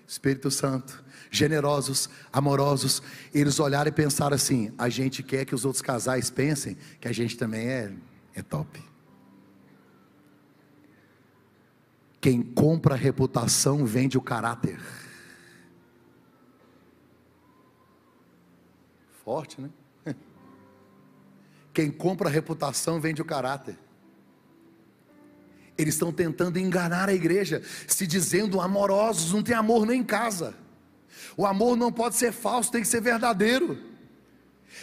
Espírito 0.07 0.51
Santo 0.51 1.03
generosos, 1.31 2.09
amorosos, 2.31 3.01
eles 3.33 3.59
olharam 3.59 3.89
e 3.89 3.91
pensaram 3.91 4.35
assim: 4.35 4.71
a 4.77 4.89
gente 4.89 5.23
quer 5.23 5.45
que 5.45 5.55
os 5.55 5.65
outros 5.65 5.81
casais 5.81 6.29
pensem 6.29 6.77
que 6.99 7.07
a 7.07 7.11
gente 7.11 7.37
também 7.37 7.67
é, 7.67 7.93
é 8.33 8.41
top. 8.41 8.81
Quem 12.19 12.41
compra 12.41 12.95
a 12.95 12.97
reputação 12.97 13.85
vende 13.85 14.17
o 14.17 14.21
caráter. 14.21 14.79
Forte, 19.23 19.61
né? 19.61 19.69
Quem 21.73 21.91
compra 21.91 22.27
a 22.27 22.31
reputação 22.31 22.99
vende 22.99 23.21
o 23.21 23.25
caráter. 23.25 23.77
Eles 25.77 25.93
estão 25.93 26.11
tentando 26.11 26.57
enganar 26.57 27.07
a 27.07 27.13
igreja, 27.13 27.61
se 27.87 28.07
dizendo 28.07 28.59
amorosos, 28.59 29.31
não 29.31 29.43
tem 29.43 29.55
amor 29.55 29.85
nem 29.85 30.01
em 30.01 30.03
casa. 30.03 30.55
O 31.35 31.45
amor 31.45 31.75
não 31.75 31.91
pode 31.91 32.15
ser 32.15 32.31
falso, 32.31 32.71
tem 32.71 32.81
que 32.81 32.87
ser 32.87 33.01
verdadeiro. 33.01 33.77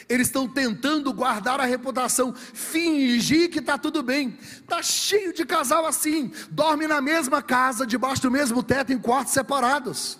Eles 0.08 0.26
estão 0.26 0.46
tentando 0.46 1.12
guardar 1.12 1.60
a 1.60 1.64
reputação, 1.64 2.34
fingir 2.34 3.50
que 3.50 3.58
está 3.58 3.78
tudo 3.78 4.02
bem. 4.02 4.38
Está 4.40 4.82
cheio 4.82 5.32
de 5.32 5.44
casal 5.44 5.86
assim, 5.86 6.32
dorme 6.50 6.86
na 6.86 7.00
mesma 7.00 7.40
casa, 7.40 7.86
debaixo 7.86 8.22
do 8.22 8.30
mesmo 8.30 8.62
teto, 8.62 8.92
em 8.92 8.98
quartos 8.98 9.32
separados. 9.32 10.18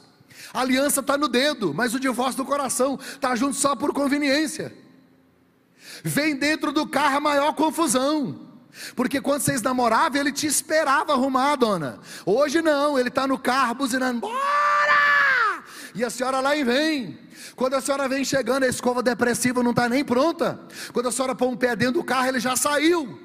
A 0.53 0.61
aliança 0.61 1.01
está 1.01 1.19
no 1.19 1.29
dedo, 1.29 1.75
mas 1.75 1.95
o 1.95 2.01
divórcio 2.01 2.37
do 2.37 2.45
coração 2.45 2.99
está 3.01 3.35
junto 3.35 3.57
só 3.57 3.75
por 3.75 3.93
conveniência. 3.93 4.73
Vem 6.03 6.37
dentro 6.37 6.73
do 6.73 6.87
carro 6.87 7.17
a 7.17 7.21
maior 7.21 7.53
confusão. 7.55 8.41
Porque 8.97 9.21
quando 9.21 9.43
vocês 9.43 9.63
namoravam, 9.63 10.21
ele 10.21 10.33
te 10.33 10.47
esperava 10.47 11.13
arrumar, 11.13 11.57
dona. 11.57 12.01
Hoje 12.27 12.61
não, 12.61 12.99
ele 12.99 13.09
está 13.09 13.27
no 13.27 13.39
carro 13.39 13.75
buzinando, 13.75 14.21
bora! 14.21 14.74
E 15.95 16.03
a 16.03 16.11
senhora 16.11 16.41
lá 16.41 16.57
e 16.57 16.65
vem. 16.65 17.19
Quando 17.55 17.75
a 17.75 17.81
senhora 17.81 18.09
vem 18.09 18.25
chegando, 18.25 18.65
a 18.65 18.69
escova 18.69 19.03
depressiva 19.03 19.63
não 19.63 19.71
está 19.71 19.89
nem 19.89 20.05
pronta. 20.05 20.59
Quando 20.93 21.09
a 21.09 21.13
senhora 21.13 21.35
põe 21.35 21.49
um 21.49 21.57
pé 21.57 21.77
dentro 21.77 21.95
do 21.95 22.05
carro, 22.05 22.29
ele 22.29 22.41
já 22.41 22.57
saiu. 22.57 23.21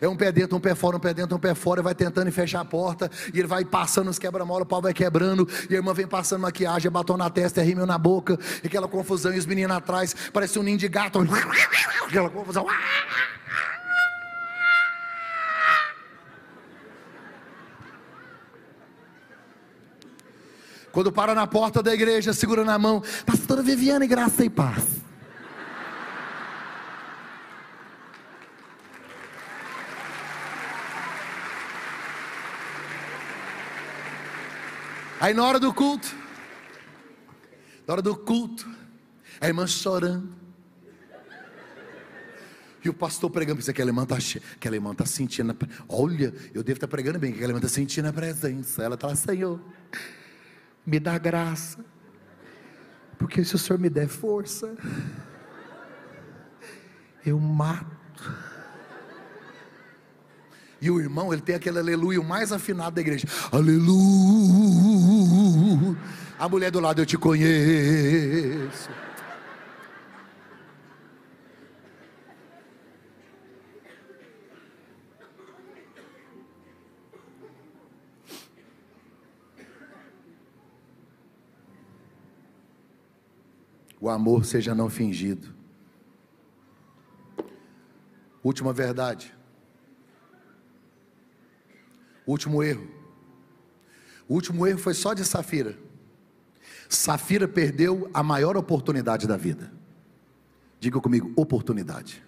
É 0.00 0.06
um 0.06 0.16
pé 0.16 0.30
dentro, 0.30 0.56
um 0.56 0.60
pé 0.60 0.74
fora, 0.74 0.96
um 0.96 1.00
pé 1.00 1.14
dentro, 1.14 1.36
um 1.36 1.40
pé 1.40 1.54
fora, 1.54 1.80
e 1.80 1.82
vai 1.82 1.94
tentando 1.94 2.30
fechar 2.30 2.60
a 2.60 2.64
porta, 2.64 3.10
e 3.32 3.38
ele 3.38 3.48
vai 3.48 3.64
passando 3.64 4.10
os 4.10 4.18
quebra-mola, 4.18 4.62
o 4.62 4.66
pau 4.66 4.80
vai 4.80 4.92
quebrando, 4.92 5.48
e 5.68 5.74
a 5.74 5.78
irmã 5.78 5.92
vem 5.92 6.06
passando 6.06 6.42
maquiagem, 6.42 6.90
batom 6.90 7.16
na 7.16 7.30
testa, 7.30 7.60
é 7.60 7.64
rímel 7.64 7.86
na 7.86 7.98
boca, 7.98 8.38
e 8.62 8.66
aquela 8.66 8.86
confusão, 8.86 9.34
e 9.34 9.38
os 9.38 9.46
meninos 9.46 9.76
atrás, 9.76 10.14
parece 10.32 10.58
um 10.58 10.62
ninho 10.62 10.78
de 10.78 10.88
gato, 10.88 11.18
aquela 12.06 12.30
confusão. 12.30 12.66
Quando 20.92 21.10
para 21.10 21.34
na 21.34 21.46
porta 21.46 21.82
da 21.82 21.94
igreja, 21.94 22.34
segura 22.34 22.64
na 22.64 22.78
mão, 22.78 23.02
pastora 23.24 23.62
Viviane, 23.62 24.06
graça 24.06 24.44
e 24.44 24.50
paz. 24.50 24.84
Aí 35.18 35.32
na 35.32 35.44
hora 35.44 35.58
do 35.58 35.72
culto, 35.72 36.14
na 37.86 37.94
hora 37.94 38.02
do 38.02 38.14
culto, 38.14 38.68
a 39.40 39.46
irmã 39.46 39.66
chorando. 39.66 40.42
E 42.84 42.88
o 42.88 42.92
pastor 42.92 43.30
pregando, 43.30 43.58
pensa 43.58 43.72
que 43.72 43.80
aquela 43.80 43.90
irmã 43.90 44.02
está 44.02 44.16
aquela 44.56 44.74
irmã 44.74 44.92
sentindo, 45.06 45.56
olha, 45.88 46.34
eu 46.52 46.64
devo 46.64 46.76
estar 46.76 46.88
pregando 46.88 47.20
bem, 47.20 47.30
que 47.30 47.36
aquela 47.36 47.52
irmã 47.52 47.60
está 47.60 47.68
sentindo 47.68 48.08
a 48.08 48.12
presença. 48.12 48.82
Ela 48.82 48.96
está, 48.96 49.14
Senhor, 49.14 49.60
me 50.84 50.98
dá 50.98 51.16
graça, 51.18 51.84
porque 53.18 53.44
se 53.44 53.54
o 53.54 53.58
Senhor 53.58 53.78
me 53.78 53.88
der 53.88 54.08
força, 54.08 54.76
eu 57.24 57.38
mato. 57.38 58.02
E 60.80 60.90
o 60.90 61.00
irmão, 61.00 61.32
ele 61.32 61.40
tem 61.40 61.54
aquele 61.54 61.78
aleluia 61.78 62.20
mais 62.20 62.50
afinado 62.50 62.96
da 62.96 63.00
igreja. 63.00 63.28
Aleluia. 63.52 63.96
A 66.36 66.48
mulher 66.48 66.72
do 66.72 66.80
lado, 66.80 67.00
eu 67.00 67.06
te 67.06 67.16
conheço. 67.16 68.90
O 84.02 84.10
amor 84.10 84.44
seja 84.44 84.74
não 84.74 84.90
fingido. 84.90 85.54
Última 88.42 88.72
verdade. 88.72 89.32
Último 92.26 92.64
erro. 92.64 92.90
O 94.28 94.34
último 94.34 94.66
erro 94.66 94.80
foi 94.80 94.92
só 94.92 95.14
de 95.14 95.24
Safira. 95.24 95.78
Safira 96.88 97.46
perdeu 97.46 98.10
a 98.12 98.24
maior 98.24 98.56
oportunidade 98.56 99.28
da 99.28 99.36
vida. 99.36 99.72
Diga 100.80 101.00
comigo, 101.00 101.32
oportunidade. 101.36 102.24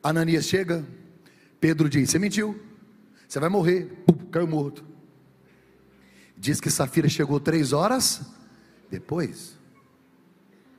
Ananias 0.00 0.44
chega, 0.44 0.86
Pedro 1.58 1.88
diz: 1.88 2.10
Você 2.10 2.18
mentiu, 2.20 2.62
você 3.26 3.40
vai 3.40 3.48
morrer. 3.48 3.86
Pum, 4.06 4.14
caiu 4.26 4.46
morto. 4.46 4.93
Diz 6.44 6.60
que 6.60 6.70
Safira 6.70 7.08
chegou 7.08 7.40
três 7.40 7.72
horas 7.72 8.20
depois. 8.90 9.58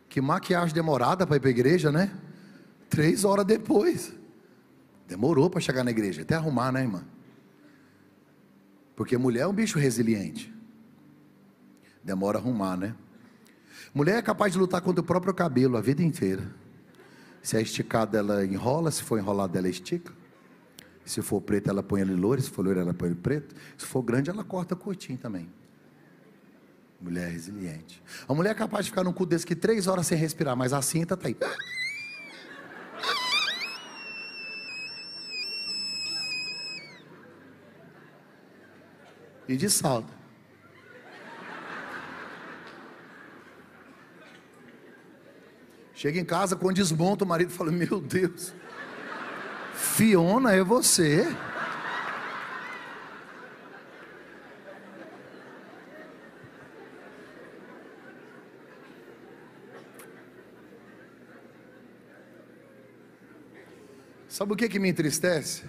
Que 0.07 0.21
maquiagem 0.21 0.75
demorada 0.75 1.25
para 1.25 1.37
ir 1.37 1.39
para 1.39 1.49
a 1.49 1.51
igreja, 1.51 1.91
né? 1.91 2.15
Três 2.87 3.25
horas 3.25 3.43
depois. 3.43 4.13
Demorou 5.07 5.49
para 5.49 5.59
chegar 5.59 5.83
na 5.83 5.89
igreja, 5.89 6.21
até 6.21 6.35
arrumar, 6.35 6.71
né, 6.71 6.81
irmã? 6.83 7.03
Porque 8.95 9.17
mulher 9.17 9.41
é 9.41 9.47
um 9.47 9.53
bicho 9.53 9.79
resiliente. 9.79 10.53
Demora 12.03 12.37
arrumar, 12.37 12.77
né? 12.77 12.93
Mulher 13.91 14.19
é 14.19 14.21
capaz 14.21 14.53
de 14.53 14.59
lutar 14.59 14.81
contra 14.81 15.01
o 15.01 15.03
próprio 15.03 15.33
cabelo 15.33 15.77
a 15.77 15.81
vida 15.81 16.03
inteira. 16.03 16.47
Se 17.41 17.57
é 17.57 17.61
esticada, 17.63 18.19
ela 18.19 18.45
enrola, 18.45 18.91
se 18.91 19.01
for 19.01 19.17
enrolada, 19.17 19.57
ela 19.57 19.67
estica. 19.67 20.13
Se 21.05 21.21
for 21.21 21.39
preto, 21.39 21.69
ela 21.69 21.83
põe 21.83 22.01
ele 22.01 22.15
loiro, 22.15 22.41
se 22.41 22.49
for 22.49 22.65
loiro, 22.65 22.79
ela 22.79 22.93
põe 22.93 23.09
ele 23.09 23.15
preto. 23.15 23.55
Se 23.77 23.85
for 23.85 24.01
grande, 24.01 24.29
ela 24.29 24.43
corta 24.43 24.75
curtinho 24.75 25.17
também. 25.17 25.47
Mulher 26.99 27.29
resiliente. 27.29 28.01
A 28.27 28.33
mulher 28.33 28.51
é 28.51 28.55
capaz 28.55 28.85
de 28.85 28.91
ficar 28.91 29.03
num 29.03 29.13
cu 29.13 29.25
desse 29.25 29.45
que 29.45 29.55
três 29.55 29.85
horas 29.85 30.07
sem 30.07 30.17
respirar, 30.17 30.55
mas 30.55 30.73
a 30.73 30.81
cinta 30.81 31.15
tá 31.15 31.27
aí. 31.27 31.37
e 39.47 39.55
de 39.55 39.69
salto. 39.69 40.13
Chega 45.93 46.19
em 46.19 46.25
casa, 46.25 46.55
quando 46.55 46.75
desmonta, 46.75 47.23
o 47.23 47.27
marido 47.27 47.51
fala: 47.51 47.71
Meu 47.71 48.01
Deus, 48.01 48.53
Fiona 49.75 50.53
é 50.53 50.63
você? 50.63 51.27
Sabe 64.35 64.51
o 64.51 64.55
que, 64.57 64.67
que 64.67 64.79
me 64.79 64.89
entristece? 64.89 65.63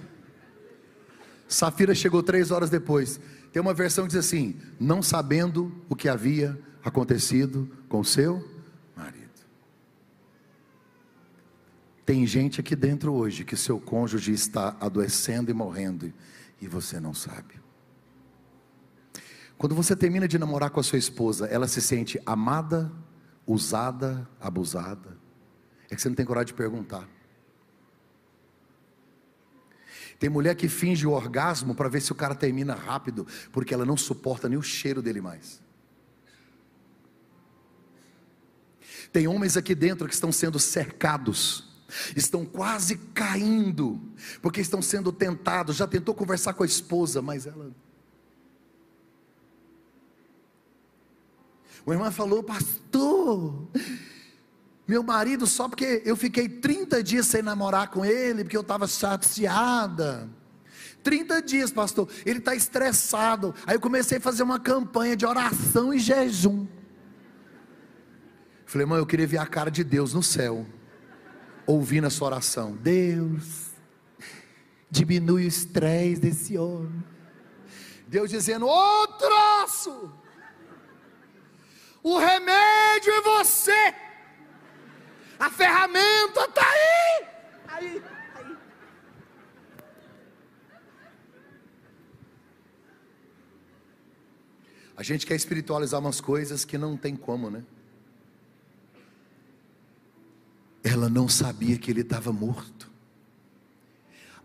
Safira 1.46 1.94
chegou 1.94 2.20
três 2.20 2.50
horas 2.50 2.68
depois. 2.68 3.20
Tem 3.52 3.62
uma 3.62 3.72
versão 3.72 4.04
que 4.04 4.08
diz 4.08 4.18
assim: 4.18 4.60
não 4.80 5.00
sabendo 5.00 5.72
o 5.88 5.94
que 5.94 6.08
havia 6.08 6.58
acontecido 6.84 7.70
com 7.88 8.02
seu 8.02 8.44
marido. 8.96 9.30
Tem 12.06 12.24
gente 12.24 12.60
aqui 12.60 12.76
dentro 12.76 13.12
hoje 13.12 13.44
que 13.44 13.56
seu 13.56 13.80
cônjuge 13.80 14.32
está 14.32 14.76
adoecendo 14.80 15.50
e 15.50 15.54
morrendo 15.54 16.12
e 16.60 16.68
você 16.68 17.00
não 17.00 17.12
sabe. 17.12 17.60
Quando 19.58 19.74
você 19.74 19.96
termina 19.96 20.28
de 20.28 20.38
namorar 20.38 20.70
com 20.70 20.78
a 20.78 20.84
sua 20.84 20.98
esposa, 20.98 21.46
ela 21.46 21.66
se 21.66 21.82
sente 21.82 22.20
amada, 22.24 22.92
usada, 23.44 24.28
abusada. 24.40 25.18
É 25.90 25.96
que 25.96 26.00
você 26.00 26.08
não 26.08 26.14
tem 26.14 26.24
coragem 26.24 26.46
de 26.46 26.54
perguntar. 26.54 27.08
Tem 30.18 30.30
mulher 30.30 30.54
que 30.54 30.68
finge 30.68 31.06
o 31.08 31.10
orgasmo 31.10 31.74
para 31.74 31.88
ver 31.88 32.00
se 32.00 32.12
o 32.12 32.14
cara 32.14 32.36
termina 32.36 32.74
rápido, 32.74 33.26
porque 33.50 33.74
ela 33.74 33.84
não 33.84 33.96
suporta 33.96 34.48
nem 34.48 34.56
o 34.56 34.62
cheiro 34.62 35.02
dele 35.02 35.20
mais. 35.20 35.60
Tem 39.12 39.26
homens 39.26 39.56
aqui 39.56 39.74
dentro 39.74 40.06
que 40.06 40.14
estão 40.14 40.30
sendo 40.30 40.58
cercados, 40.58 41.65
estão 42.16 42.44
quase 42.44 42.96
caindo, 43.14 44.00
porque 44.42 44.60
estão 44.60 44.82
sendo 44.82 45.12
tentados. 45.12 45.76
Já 45.76 45.86
tentou 45.86 46.14
conversar 46.14 46.54
com 46.54 46.62
a 46.62 46.66
esposa, 46.66 47.22
mas 47.22 47.46
ela. 47.46 47.70
O 51.84 51.92
irmão 51.92 52.10
falou, 52.10 52.42
pastor, 52.42 53.68
meu 54.88 55.02
marido, 55.02 55.46
só 55.46 55.68
porque 55.68 56.02
eu 56.04 56.16
fiquei 56.16 56.48
30 56.48 57.02
dias 57.02 57.26
sem 57.26 57.42
namorar 57.42 57.90
com 57.90 58.04
ele, 58.04 58.42
porque 58.42 58.56
eu 58.56 58.62
estava 58.62 58.88
chateada. 58.88 60.28
30 61.04 61.40
dias, 61.42 61.70
pastor. 61.70 62.08
Ele 62.24 62.40
está 62.40 62.56
estressado. 62.56 63.54
Aí 63.64 63.76
eu 63.76 63.80
comecei 63.80 64.18
a 64.18 64.20
fazer 64.20 64.42
uma 64.42 64.58
campanha 64.58 65.16
de 65.16 65.24
oração 65.24 65.94
e 65.94 66.00
jejum. 66.00 66.66
Falei, 68.64 68.82
irmão, 68.84 68.98
eu 68.98 69.06
queria 69.06 69.26
ver 69.26 69.38
a 69.38 69.46
cara 69.46 69.70
de 69.70 69.84
Deus 69.84 70.12
no 70.12 70.24
céu, 70.24 70.66
ouvindo 71.66 72.06
a 72.06 72.10
sua 72.10 72.28
oração. 72.28 72.76
Deus, 72.76 73.70
diminui 74.90 75.44
o 75.44 75.48
estresse 75.48 76.20
desse 76.20 76.56
homem. 76.56 77.04
Deus 78.06 78.30
dizendo: 78.30 78.66
Ô 78.66 79.02
oh, 79.02 79.06
troço, 79.08 80.12
o 82.02 82.18
remédio 82.18 83.12
é 83.12 83.20
você. 83.20 83.94
A 85.38 85.50
ferramenta 85.50 86.44
está 86.44 86.62
aí. 86.62 87.26
Aí, 87.68 88.02
aí. 88.36 88.56
A 94.96 95.02
gente 95.02 95.26
quer 95.26 95.34
espiritualizar 95.34 96.00
umas 96.00 96.20
coisas 96.20 96.64
que 96.64 96.78
não 96.78 96.96
tem 96.96 97.14
como, 97.14 97.50
né? 97.50 97.64
Ela 100.88 101.08
não 101.08 101.28
sabia 101.28 101.76
que 101.76 101.90
ele 101.90 102.02
estava 102.02 102.32
morto. 102.32 102.88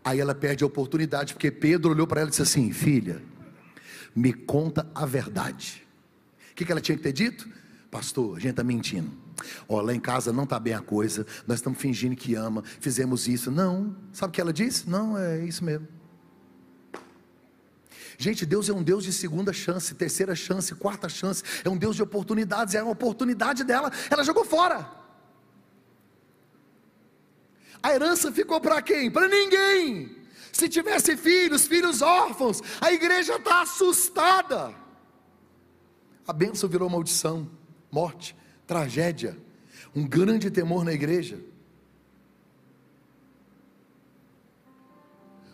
Aí 0.04 0.18
ela 0.18 0.34
perde 0.34 0.64
a 0.64 0.66
oportunidade, 0.66 1.34
porque 1.34 1.52
Pedro 1.52 1.92
olhou 1.92 2.04
para 2.04 2.22
ela 2.22 2.28
e 2.28 2.30
disse 2.30 2.42
assim: 2.42 2.72
Filha, 2.72 3.22
me 4.12 4.32
conta 4.32 4.90
a 4.92 5.06
verdade. 5.06 5.86
O 6.50 6.54
que, 6.56 6.64
que 6.64 6.72
ela 6.72 6.80
tinha 6.80 6.96
que 6.96 7.02
ter 7.04 7.12
dito? 7.12 7.48
Pastor, 7.92 8.36
a 8.36 8.40
gente 8.40 8.50
está 8.50 8.64
mentindo. 8.64 9.08
Ó, 9.68 9.80
lá 9.80 9.94
em 9.94 10.00
casa 10.00 10.32
não 10.32 10.42
está 10.42 10.58
bem 10.58 10.74
a 10.74 10.80
coisa, 10.80 11.24
nós 11.46 11.58
estamos 11.58 11.78
fingindo 11.78 12.16
que 12.16 12.34
ama, 12.34 12.64
fizemos 12.80 13.28
isso. 13.28 13.48
Não, 13.48 13.94
sabe 14.12 14.30
o 14.30 14.34
que 14.34 14.40
ela 14.40 14.52
disse? 14.52 14.90
Não, 14.90 15.16
é 15.16 15.44
isso 15.44 15.64
mesmo. 15.64 15.86
Gente, 18.18 18.44
Deus 18.44 18.68
é 18.68 18.72
um 18.72 18.82
Deus 18.82 19.04
de 19.04 19.12
segunda 19.12 19.52
chance, 19.52 19.94
terceira 19.94 20.34
chance, 20.34 20.74
quarta 20.74 21.08
chance, 21.08 21.44
é 21.64 21.68
um 21.68 21.76
Deus 21.76 21.94
de 21.94 22.02
oportunidades, 22.02 22.74
é 22.74 22.82
uma 22.82 22.92
oportunidade 22.92 23.62
dela, 23.62 23.92
ela 24.10 24.24
jogou 24.24 24.44
fora. 24.44 25.01
A 27.82 27.92
herança 27.92 28.30
ficou 28.30 28.60
para 28.60 28.80
quem? 28.80 29.10
Para 29.10 29.26
ninguém. 29.28 30.16
Se 30.52 30.68
tivesse 30.68 31.16
filhos, 31.16 31.66
filhos 31.66 32.02
órfãos, 32.02 32.60
a 32.80 32.92
igreja 32.92 33.36
está 33.36 33.62
assustada. 33.62 34.74
A 36.26 36.32
bênção 36.32 36.68
virou 36.68 36.88
maldição, 36.88 37.50
morte, 37.90 38.36
tragédia, 38.66 39.36
um 39.94 40.06
grande 40.06 40.50
temor 40.50 40.84
na 40.84 40.92
igreja. 40.92 41.40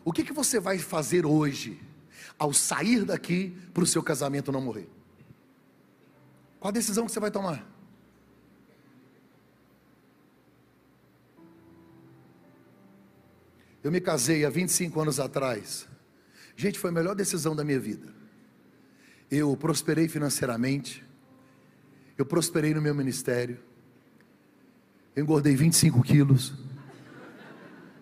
O 0.05 0.13
que, 0.13 0.25
que 0.25 0.33
você 0.33 0.59
vai 0.59 0.79
fazer 0.79 1.25
hoje, 1.25 1.81
ao 2.39 2.53
sair 2.53 3.05
daqui, 3.05 3.57
para 3.73 3.83
o 3.83 3.87
seu 3.87 4.03
casamento 4.03 4.53
não 4.53 4.61
morrer? 4.61 4.89
Qual 6.59 6.71
a 6.71 6.73
decisão 6.73 7.07
que 7.07 7.13
você 7.13 7.21
vai 7.21 7.31
tomar? 7.31 7.78
Eu 13.83 13.93
me 13.93 14.01
casei 14.01 14.45
há 14.45 14.51
25 14.51 15.01
anos 15.01 15.21
atrás. 15.21 15.87
Gente, 16.57 16.79
foi 16.79 16.91
a 16.91 16.93
melhor 16.93 17.15
decisão 17.15 17.55
da 17.55 17.63
minha 17.63 17.79
vida. 17.79 18.09
Eu 19.31 19.57
prosperei 19.57 20.09
financeiramente, 20.09 21.05
eu 22.17 22.27
prosperei 22.27 22.75
no 22.75 22.83
meu 22.83 22.95
ministério, 22.95 23.59
eu 25.15 25.23
engordei 25.23 25.55
25 25.55 26.03
quilos. 26.03 26.55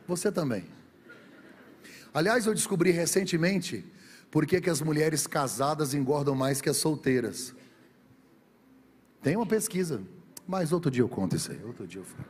Você 0.07 0.31
também. 0.31 0.65
Aliás, 2.15 2.47
eu 2.47 2.55
descobri 2.55 2.91
recentemente 2.91 3.85
por 4.31 4.47
que, 4.47 4.61
que 4.61 4.71
as 4.71 4.81
mulheres 4.81 5.27
casadas 5.27 5.93
engordam 5.93 6.35
mais 6.35 6.61
que 6.61 6.69
as 6.71 6.77
solteiras. 6.77 7.55
Tem 9.23 9.37
uma 9.37 9.47
pesquisa, 9.47 10.03
mas 10.47 10.73
outro 10.73 10.91
dia 10.91 11.03
eu 11.03 11.09
conto 11.09 11.37
isso 11.37 11.51
aí. 11.51 11.63
Outro 11.65 11.87
dia 11.87 12.01
eu 12.01 12.05
falo. 12.05 12.29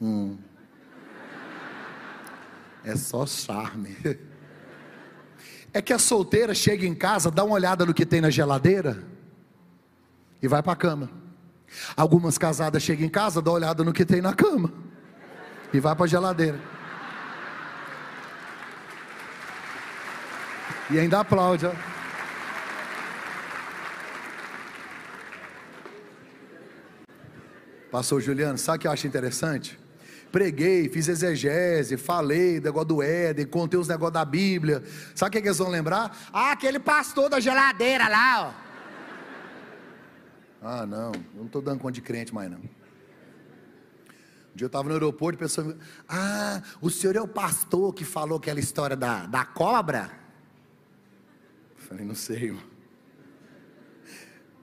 Hum. 0.00 0.36
É 2.84 2.96
só 2.96 3.26
charme. 3.26 3.96
É 5.72 5.80
que 5.80 5.92
a 5.92 5.98
solteira 5.98 6.54
chega 6.54 6.86
em 6.86 6.94
casa, 6.94 7.30
dá 7.30 7.44
uma 7.44 7.54
olhada 7.54 7.86
no 7.86 7.94
que 7.94 8.04
tem 8.04 8.20
na 8.20 8.28
geladeira 8.28 9.02
e 10.42 10.48
vai 10.48 10.62
para 10.62 10.72
a 10.72 10.76
cama. 10.76 11.10
Algumas 11.96 12.36
casadas 12.36 12.82
chegam 12.82 13.06
em 13.06 13.08
casa, 13.08 13.40
dá 13.40 13.50
uma 13.50 13.56
olhada 13.56 13.82
no 13.82 13.92
que 13.92 14.04
tem 14.04 14.20
na 14.20 14.34
cama 14.34 14.70
e 15.72 15.80
vai 15.80 15.94
para 15.94 16.04
a 16.04 16.08
geladeira. 16.08 16.60
E 20.90 20.98
ainda 20.98 21.20
aplaude. 21.20 21.64
Ó. 21.64 21.72
Pastor 27.90 28.20
Juliano, 28.20 28.58
sabe 28.58 28.76
o 28.76 28.80
que 28.80 28.86
eu 28.86 28.92
acho 28.92 29.06
interessante? 29.06 29.81
Preguei, 30.32 30.88
fiz 30.88 31.06
exegese, 31.06 31.98
falei 31.98 32.58
negócio 32.58 32.88
do 32.88 33.02
Éden, 33.02 33.46
contei 33.46 33.78
os 33.78 33.86
negócios 33.86 34.14
da 34.14 34.24
Bíblia. 34.24 34.82
Sabe 35.14 35.28
o 35.28 35.32
que, 35.32 35.38
é 35.38 35.40
que 35.42 35.48
eles 35.48 35.58
vão 35.58 35.68
lembrar? 35.68 36.16
Ah, 36.32 36.52
aquele 36.52 36.80
pastor 36.80 37.28
da 37.28 37.38
geladeira 37.38 38.08
lá, 38.08 38.48
ó. 38.48 38.62
Ah, 40.64 40.86
não, 40.86 41.12
eu 41.12 41.22
não 41.34 41.46
estou 41.46 41.60
dando 41.60 41.80
conta 41.80 41.92
de 41.92 42.00
crente 42.00 42.32
mais 42.32 42.50
não. 42.50 42.58
Um 42.58 44.54
dia 44.54 44.64
eu 44.64 44.66
estava 44.66 44.88
no 44.88 44.94
aeroporto 44.94 45.36
e 45.36 45.38
pessoa 45.38 45.76
Ah, 46.08 46.62
o 46.80 46.88
senhor 46.88 47.16
é 47.16 47.20
o 47.20 47.28
pastor 47.28 47.92
que 47.92 48.04
falou 48.04 48.38
aquela 48.38 48.60
história 48.60 48.96
da, 48.96 49.26
da 49.26 49.44
cobra? 49.44 50.10
Eu 51.76 51.84
falei, 51.84 52.04
não 52.04 52.14
sei, 52.14 52.44
irmão. 52.44 52.62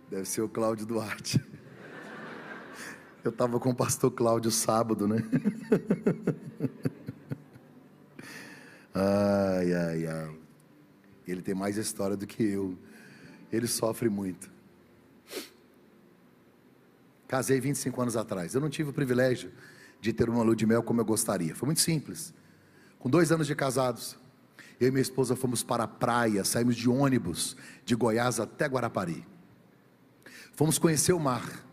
Deve 0.10 0.26
ser 0.26 0.42
o 0.42 0.50
Cláudio 0.50 0.86
Duarte. 0.86 1.40
Eu 3.24 3.32
estava 3.32 3.60
com 3.60 3.70
o 3.72 3.76
pastor 3.76 4.12
Cláudio 4.12 4.50
sábado, 4.50 5.06
né? 5.06 5.18
ai, 8.94 9.74
ai, 9.74 10.08
ai. 10.08 10.36
Ele 11.28 11.42
tem 11.42 11.54
mais 11.54 11.76
história 11.76 12.16
do 12.16 12.26
que 12.26 12.42
eu. 12.44 12.78
Ele 13.52 13.68
sofre 13.68 14.08
muito. 14.08 14.50
Casei 17.28 17.60
25 17.60 18.02
anos 18.02 18.16
atrás. 18.16 18.56
Eu 18.56 18.62
não 18.62 18.70
tive 18.70 18.92
o 18.92 18.94
privilégio 18.94 19.52
de 20.00 20.14
ter 20.14 20.30
uma 20.30 20.42
lua 20.42 20.56
de 20.56 20.66
mel 20.66 20.82
como 20.82 21.02
eu 21.02 21.06
gostaria. 21.06 21.54
Foi 21.54 21.66
muito 21.66 21.82
simples. 21.82 22.34
Com 23.00 23.10
dois 23.10 23.34
anos 23.34 23.48
de 23.48 23.54
casados, 23.54 24.18
eu 24.80 24.88
e 24.88 24.92
minha 24.92 25.02
esposa 25.02 25.36
fomos 25.36 25.62
para 25.62 25.84
a 25.84 25.88
praia, 25.88 26.46
saímos 26.46 26.78
de 26.78 26.90
ônibus 26.90 27.58
de 27.84 27.96
Goiás 27.96 28.40
até 28.40 28.66
Guarapari. 28.66 29.28
Fomos 30.54 30.78
conhecer 30.78 31.12
o 31.12 31.20
mar 31.20 31.69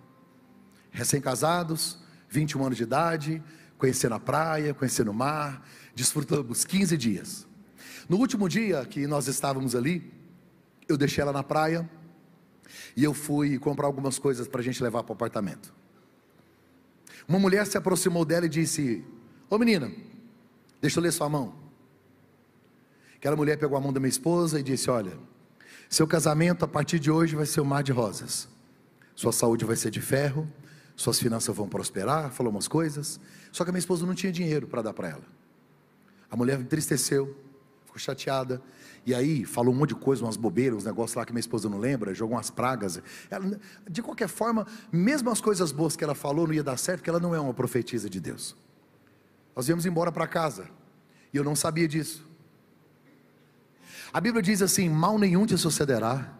recém-casados, 0.97 1.99
21 2.31 2.65
anos 2.65 2.77
de 2.79 2.83
idade, 2.83 3.43
conhecendo 3.77 4.15
a 4.15 4.19
praia, 4.19 4.73
conhecendo 4.73 5.11
o 5.11 5.15
mar, 5.15 5.63
desfrutamos 5.95 6.65
15 6.65 6.97
dias. 6.97 7.47
No 8.09 8.17
último 8.17 8.49
dia 8.49 8.85
que 8.87 9.07
nós 9.07 9.29
estávamos 9.29 9.75
ali, 9.75 10.11
eu 10.89 10.97
deixei 10.97 11.21
ela 11.21 11.33
na 11.33 11.43
praia 11.43 11.89
e 12.97 13.05
eu 13.05 13.13
fui 13.13 13.59
comprar 13.59 13.87
algumas 13.87 14.19
coisas 14.19 14.49
para 14.49 14.61
a 14.63 14.65
gente 14.65 14.83
levar 14.83 15.03
para 15.03 15.13
o 15.13 15.15
apartamento. 15.15 15.73
Uma 17.29 17.39
mulher 17.39 17.67
se 17.67 17.77
aproximou 17.77 18.25
dela 18.25 18.47
e 18.47 18.49
disse: 18.49 19.05
Ô 19.51 19.59
menina, 19.59 19.93
deixa 20.81 20.99
eu 20.99 21.03
ler 21.03 21.13
sua 21.13 21.29
mão. 21.29 21.55
Aquela 23.17 23.37
mulher 23.37 23.59
pegou 23.59 23.77
a 23.77 23.81
mão 23.81 23.93
da 23.93 24.01
minha 24.01 24.09
esposa 24.09 24.59
e 24.61 24.63
disse: 24.63 24.89
Olha, 24.89 25.13
seu 25.91 26.07
casamento 26.07 26.65
a 26.65 26.69
partir 26.69 26.99
de 26.99 27.11
hoje 27.11 27.37
vai 27.37 27.45
ser 27.45 27.61
um 27.61 27.65
mar 27.65 27.83
de 27.83 27.93
rosas, 27.93 28.49
sua 29.15 29.33
saúde 29.33 29.65
vai 29.65 29.77
ser 29.77 29.91
de 29.91 30.01
ferro, 30.01 30.51
suas 30.97 31.21
finanças 31.21 31.55
vão 31.55 31.69
prosperar, 31.69 32.31
falou 32.31 32.51
umas 32.51 32.67
coisas. 32.67 33.21
Só 33.53 33.63
que 33.63 33.71
a 33.71 33.73
minha 33.73 33.79
esposa 33.79 34.07
não 34.07 34.15
tinha 34.15 34.33
dinheiro 34.33 34.67
para 34.67 34.81
dar 34.81 34.95
para 34.95 35.11
ela. 35.11 35.25
A 36.31 36.37
mulher 36.37 36.59
entristeceu, 36.59 37.37
ficou 37.85 37.99
chateada. 37.99 38.63
E 39.05 39.15
aí 39.15 39.45
falou 39.45 39.73
um 39.73 39.77
monte 39.77 39.91
de 39.91 39.97
coisa, 39.97 40.25
umas 40.25 40.37
bobeiras, 40.37 40.79
uns 40.79 40.85
negócios 40.85 41.15
lá 41.15 41.25
que 41.25 41.33
minha 41.33 41.41
esposa 41.41 41.69
não 41.69 41.79
lembra, 41.79 42.13
jogou 42.15 42.37
umas 42.37 42.51
pragas. 42.51 43.01
Ela, 43.31 43.61
de 43.89 44.03
qualquer 44.03 44.27
forma, 44.27 44.67
mesmo 44.91 45.31
as 45.31 45.41
coisas 45.41 45.71
boas 45.71 45.95
que 45.95 46.03
ela 46.03 46.15
falou 46.15 46.47
não 46.47 46.55
ia 46.55 46.65
dar 46.65 46.79
certo, 46.79 47.01
porque 47.01 47.11
ela 47.11 47.21
não 47.21 47.35
é 47.35 47.39
uma 47.39 47.55
profetisa 47.55 48.11
de 48.11 48.19
Deus. 48.19 48.57
Nós 49.55 49.67
viemos 49.67 49.87
embora 49.87 50.11
para 50.11 50.27
casa. 50.27 50.67
E 51.33 51.37
eu 51.37 51.45
não 51.45 51.55
sabia 51.55 51.87
disso. 51.87 52.27
A 54.13 54.21
Bíblia 54.21 54.43
diz 54.43 54.63
assim: 54.63 54.89
mal 54.89 55.19
nenhum 55.19 55.45
te 55.45 55.57
sucederá, 55.59 56.33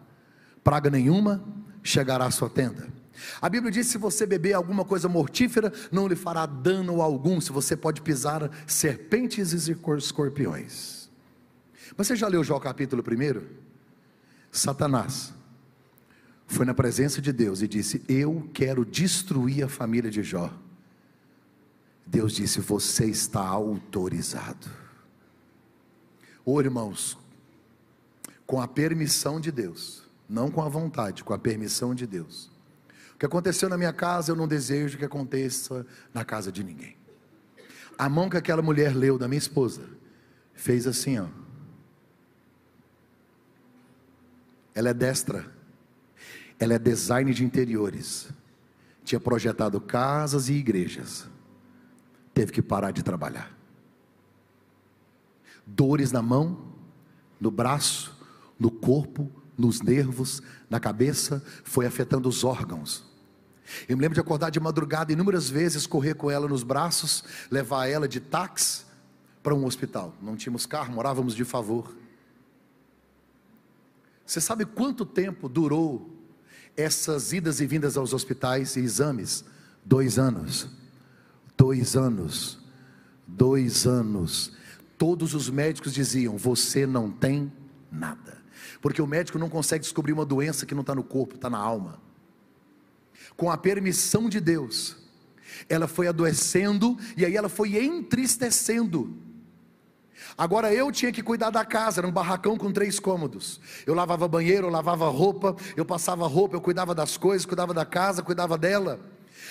praga 0.63 0.89
nenhuma 0.89 1.43
chegará 1.83 2.25
à 2.25 2.31
sua 2.31 2.49
tenda. 2.49 2.96
A 3.41 3.49
Bíblia 3.49 3.71
diz: 3.71 3.87
se 3.87 3.97
você 3.97 4.25
beber 4.25 4.53
alguma 4.53 4.85
coisa 4.85 5.07
mortífera, 5.07 5.71
não 5.91 6.07
lhe 6.07 6.15
fará 6.15 6.45
dano 6.45 7.01
algum, 7.01 7.39
se 7.41 7.51
você 7.51 7.75
pode 7.75 8.01
pisar 8.01 8.49
serpentes 8.65 9.53
e 9.53 9.71
escorpiões. 9.97 11.09
Você 11.95 12.15
já 12.15 12.27
leu 12.27 12.43
Jó 12.43 12.59
capítulo 12.59 13.03
1? 13.03 13.45
Satanás 14.51 15.33
foi 16.45 16.65
na 16.65 16.73
presença 16.73 17.21
de 17.21 17.31
Deus 17.31 17.61
e 17.61 17.67
disse: 17.67 18.03
Eu 18.07 18.49
quero 18.53 18.85
destruir 18.85 19.63
a 19.63 19.69
família 19.69 20.11
de 20.11 20.23
Jó. 20.23 20.53
Deus 22.05 22.33
disse: 22.33 22.59
Você 22.61 23.05
está 23.05 23.41
autorizado. 23.41 24.67
Ô 26.45 26.61
irmãos, 26.61 27.17
com 28.45 28.61
a 28.61 28.67
permissão 28.67 29.39
de 29.39 29.51
Deus, 29.51 30.03
não 30.29 30.49
com 30.49 30.61
a 30.61 30.69
vontade, 30.69 31.23
com 31.23 31.33
a 31.33 31.39
permissão 31.39 31.93
de 31.93 32.07
Deus 32.07 32.56
o 33.17 33.19
que 33.19 33.25
aconteceu 33.25 33.67
na 33.67 33.79
minha 33.79 33.91
casa, 33.91 34.31
eu 34.31 34.35
não 34.35 34.47
desejo 34.47 34.95
que 34.95 35.03
aconteça 35.03 35.83
na 36.13 36.23
casa 36.23 36.51
de 36.51 36.63
ninguém. 36.63 36.95
A 37.97 38.07
mão 38.07 38.29
que 38.29 38.37
aquela 38.37 38.61
mulher 38.61 38.95
leu 38.95 39.17
da 39.17 39.27
minha 39.27 39.39
esposa 39.39 39.89
fez 40.53 40.85
assim, 40.85 41.17
ó. 41.17 41.25
Ela 44.75 44.89
é 44.89 44.93
destra. 44.93 45.51
Ela 46.59 46.75
é 46.75 46.77
design 46.77 47.33
de 47.33 47.43
interiores. 47.43 48.29
Tinha 49.03 49.19
projetado 49.19 49.81
casas 49.81 50.47
e 50.47 50.53
igrejas. 50.53 51.27
Teve 52.35 52.51
que 52.51 52.61
parar 52.61 52.91
de 52.91 53.01
trabalhar. 53.01 53.51
Dores 55.65 56.11
na 56.11 56.21
mão, 56.21 56.71
no 57.41 57.49
braço, 57.49 58.15
no 58.59 58.69
corpo, 58.69 59.31
nos 59.57 59.81
nervos, 59.81 60.41
na 60.69 60.79
cabeça, 60.79 61.43
foi 61.63 61.85
afetando 61.85 62.29
os 62.29 62.43
órgãos. 62.43 63.05
Eu 63.87 63.97
me 63.97 64.01
lembro 64.01 64.13
de 64.13 64.21
acordar 64.21 64.49
de 64.49 64.59
madrugada 64.59 65.11
inúmeras 65.11 65.49
vezes, 65.49 65.85
correr 65.85 66.13
com 66.13 66.31
ela 66.31 66.47
nos 66.47 66.63
braços, 66.63 67.23
levar 67.51 67.87
ela 67.87 68.07
de 68.07 68.19
táxi 68.19 68.85
para 69.43 69.53
um 69.53 69.65
hospital. 69.65 70.13
Não 70.21 70.35
tínhamos 70.35 70.65
carro, 70.65 70.93
morávamos 70.93 71.35
de 71.35 71.43
favor. 71.43 71.95
Você 74.25 74.41
sabe 74.41 74.65
quanto 74.65 75.05
tempo 75.05 75.47
durou 75.47 76.13
essas 76.75 77.33
idas 77.33 77.59
e 77.59 77.65
vindas 77.65 77.97
aos 77.97 78.13
hospitais 78.13 78.75
e 78.75 78.81
exames, 78.81 79.43
dois 79.83 80.19
anos, 80.19 80.69
dois 81.57 81.95
anos, 81.95 82.59
dois 83.25 83.87
anos. 83.87 84.51
Todos 84.97 85.33
os 85.33 85.49
médicos 85.49 85.93
diziam: 85.93 86.37
você 86.37 86.85
não 86.85 87.09
tem 87.09 87.51
nada, 87.91 88.36
porque 88.87 89.01
o 89.01 89.05
médico 89.05 89.37
não 89.37 89.49
consegue 89.49 89.81
descobrir 89.81 90.13
uma 90.13 90.25
doença 90.25 90.65
que 90.65 90.73
não 90.73 90.79
está 90.79 90.95
no 90.95 91.03
corpo, 91.03 91.35
está 91.35 91.49
na 91.49 91.57
alma. 91.57 91.99
Com 93.35 93.51
a 93.51 93.57
permissão 93.57 94.29
de 94.29 94.39
Deus, 94.39 94.95
ela 95.67 95.89
foi 95.89 96.07
adoecendo 96.07 96.97
e 97.17 97.25
aí 97.25 97.35
ela 97.35 97.49
foi 97.49 97.77
entristecendo. 97.83 99.21
Agora 100.37 100.73
eu 100.73 100.89
tinha 100.89 101.11
que 101.11 101.21
cuidar 101.21 101.49
da 101.49 101.65
casa, 101.65 101.99
era 101.99 102.07
um 102.07 102.13
barracão 102.13 102.57
com 102.57 102.71
três 102.71 102.97
cômodos. 102.97 103.59
Eu 103.85 103.93
lavava 103.93 104.25
banheiro, 104.25 104.67
eu 104.67 104.71
lavava 104.71 105.09
roupa, 105.09 105.53
eu 105.75 105.83
passava 105.83 106.25
roupa, 106.25 106.55
eu 106.55 106.61
cuidava 106.61 106.95
das 106.95 107.17
coisas, 107.17 107.45
cuidava 107.45 107.73
da 107.73 107.83
casa, 107.83 108.23
cuidava 108.23 108.57
dela. 108.57 109.01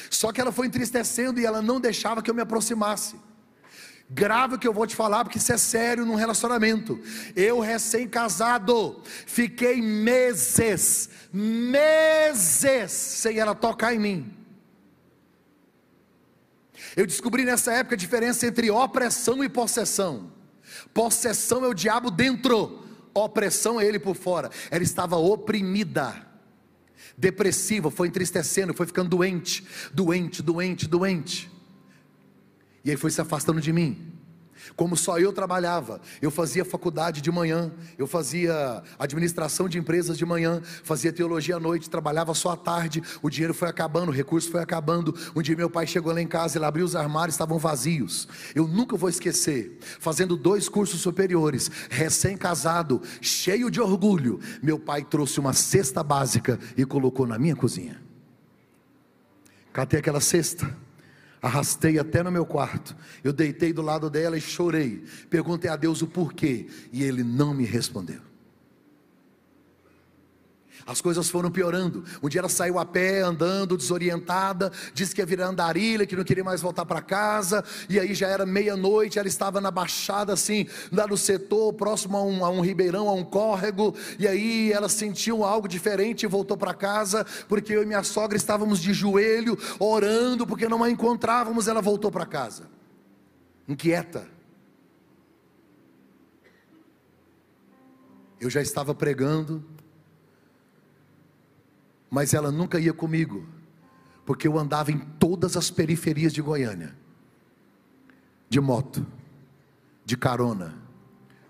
Só 0.09 0.33
que 0.33 0.41
ela 0.41 0.51
foi 0.51 0.67
entristecendo 0.67 1.39
e 1.39 1.45
ela 1.45 1.61
não 1.61 1.79
deixava 1.79 2.23
que 2.23 2.31
eu 2.31 2.35
me 2.35 2.41
aproximasse. 2.41 3.17
Grave 4.09 4.55
o 4.55 4.59
que 4.59 4.69
eu 4.69 4.73
vou 4.73 4.87
te 4.87 4.95
falar, 4.95 5.25
porque 5.25 5.39
isso 5.39 5.53
é 5.53 5.59
sério 5.59 6.07
num 6.07 6.15
relacionamento. 6.15 7.01
Eu, 7.35 7.59
recém-casado, 7.59 9.03
fiquei 9.27 9.83
meses, 9.83 11.11
meses, 11.33 12.93
sem 12.93 13.39
ela 13.39 13.55
tocar 13.55 13.93
em 13.93 13.99
mim. 13.99 14.33
Eu 16.97 17.05
descobri 17.05 17.45
nessa 17.45 17.73
época 17.73 17.97
a 17.97 17.99
diferença 17.99 18.47
entre 18.47 18.71
opressão 18.71 19.43
e 19.43 19.49
possessão. 19.49 20.33
Possessão 20.95 21.65
é 21.65 21.69
o 21.69 21.75
diabo 21.75 22.11
dentro, 22.11 22.85
opressão 23.13 23.81
é 23.81 23.85
ele 23.85 23.99
por 23.99 24.15
fora. 24.15 24.51
Ela 24.71 24.85
estava 24.85 25.17
oprimida, 25.17 26.27
depressiva, 27.19 27.91
foi 27.91 28.07
entristecendo, 28.07 28.73
foi 28.73 28.87
ficando 28.87 29.11
doente, 29.11 29.67
doente, 29.93 30.43
doente, 30.43 30.87
doente. 30.87 31.56
E 32.87 32.91
aí 32.93 32.97
foi 32.97 33.11
se 33.11 33.21
afastando 33.21 33.61
de 33.61 33.73
mim. 33.73 34.13
Como 34.77 34.97
só 34.97 35.19
eu 35.19 35.33
trabalhava, 35.33 36.01
eu 36.23 36.31
fazia 36.31 36.65
faculdade 36.65 37.21
de 37.21 37.33
manhã, 37.33 37.73
eu 37.99 38.07
fazia 38.07 38.81
administração 38.97 39.69
de 39.69 39.77
empresas 39.77 40.17
de 40.17 40.25
manhã, 40.25 40.63
fazia 40.85 41.13
teologia 41.13 41.57
à 41.57 41.61
noite, 41.61 41.91
trabalhava 41.91 42.33
só 42.33 42.51
à 42.51 42.57
tarde, 42.57 43.03
o 43.21 43.29
dinheiro 43.29 43.53
foi 43.53 43.69
acabando, 43.69 44.11
o 44.11 44.15
recurso 44.15 44.49
foi 44.49 44.63
acabando. 44.63 45.13
Um 45.35 45.43
dia 45.43 45.57
meu 45.57 45.69
pai 45.69 45.85
chegou 45.85 46.13
lá 46.13 46.23
em 46.23 46.29
casa, 46.29 46.59
ele 46.59 46.65
abriu 46.65 46.85
os 46.85 46.95
armários, 46.95 47.35
estavam 47.35 47.59
vazios. 47.59 48.29
Eu 48.55 48.69
nunca 48.69 48.97
vou 48.97 49.11
esquecer, 49.11 49.79
fazendo 49.99 50.37
dois 50.37 50.69
cursos 50.69 51.01
superiores, 51.01 51.69
recém-casado, 51.91 53.03
cheio 53.21 53.69
de 53.69 53.81
orgulho, 53.81 54.39
meu 54.63 54.79
pai 54.79 55.03
trouxe 55.03 55.41
uma 55.41 55.53
cesta 55.53 56.05
básica 56.05 56.57
e 56.77 56.85
colocou 56.85 57.27
na 57.27 57.37
minha 57.37 57.57
cozinha. 57.57 58.01
Catei 59.73 59.99
aquela 59.99 60.21
cesta 60.21 60.86
Arrastei 61.47 61.97
até 61.97 62.25
no 62.25 62.33
meu 62.33 62.45
quarto. 62.45 62.97
Eu 63.23 63.33
deitei 63.33 63.73
do 63.73 63.81
lado 63.81 64.11
dela 64.11 64.37
e 64.37 64.41
chorei. 64.41 65.05
Perguntei 65.31 65.71
a 65.71 65.77
Deus 65.77 66.03
o 66.03 66.07
porquê. 66.09 66.67
E 66.93 67.05
ele 67.05 67.23
não 67.23 67.55
me 67.55 67.65
respondeu. 67.65 68.26
As 70.87 71.01
coisas 71.01 71.29
foram 71.29 71.51
piorando. 71.51 72.05
Um 72.23 72.29
dia 72.29 72.41
ela 72.41 72.49
saiu 72.49 72.79
a 72.79 72.85
pé, 72.85 73.21
andando, 73.21 73.77
desorientada, 73.77 74.71
disse 74.95 75.13
que 75.13 75.21
ia 75.21 75.27
virar 75.27 75.49
andarilha, 75.49 76.07
que 76.07 76.15
não 76.15 76.23
queria 76.23 76.45
mais 76.45 76.61
voltar 76.61 76.87
para 76.87 77.03
casa. 77.03 77.65
E 77.89 77.99
aí 77.99 78.15
já 78.15 78.29
era 78.29 78.47
meia-noite, 78.47 79.19
ela 79.19 79.27
estava 79.27 79.61
na 79.61 79.73
baixada, 79.73 80.33
assim, 80.33 80.69
lá 80.93 81.05
no 81.09 81.17
setor, 81.17 81.73
próximo 81.73 82.17
a 82.17 82.23
um, 82.23 82.45
a 82.45 82.51
um 82.51 82.61
ribeirão, 82.61 83.09
a 83.09 83.13
um 83.13 83.25
córrego. 83.25 83.97
E 84.17 84.29
aí 84.29 84.73
ela 84.73 84.89
sentiu 84.89 85.43
algo 85.43 85.67
diferente 85.67 86.23
e 86.23 86.29
voltou 86.29 86.57
para 86.57 86.73
casa, 86.73 87.27
porque 87.49 87.73
eu 87.73 87.83
e 87.83 87.87
minha 87.87 88.05
sogra 88.05 88.37
estávamos 88.37 88.79
de 88.79 88.93
joelho, 88.95 89.59
orando, 89.81 90.47
porque 90.47 90.69
não 90.69 90.85
a 90.85 90.89
encontrávamos. 90.89 91.67
Ela 91.67 91.83
voltou 91.83 92.13
para 92.13 92.25
casa, 92.25 92.63
inquieta. 93.67 94.29
Eu 98.39 98.49
já 98.49 98.63
estava 98.63 98.95
pregando 98.95 99.65
mas 102.11 102.35
ela 102.35 102.51
nunca 102.51 102.79
ia 102.79 102.93
comigo, 102.93 103.47
porque 104.25 104.47
eu 104.49 104.59
andava 104.59 104.91
em 104.91 104.99
todas 104.99 105.57
as 105.57 105.71
periferias 105.71 106.33
de 106.33 106.43
Goiânia 106.43 106.95
de 108.49 108.61
moto, 108.61 109.05
de 110.05 110.17
carona, 110.17 110.75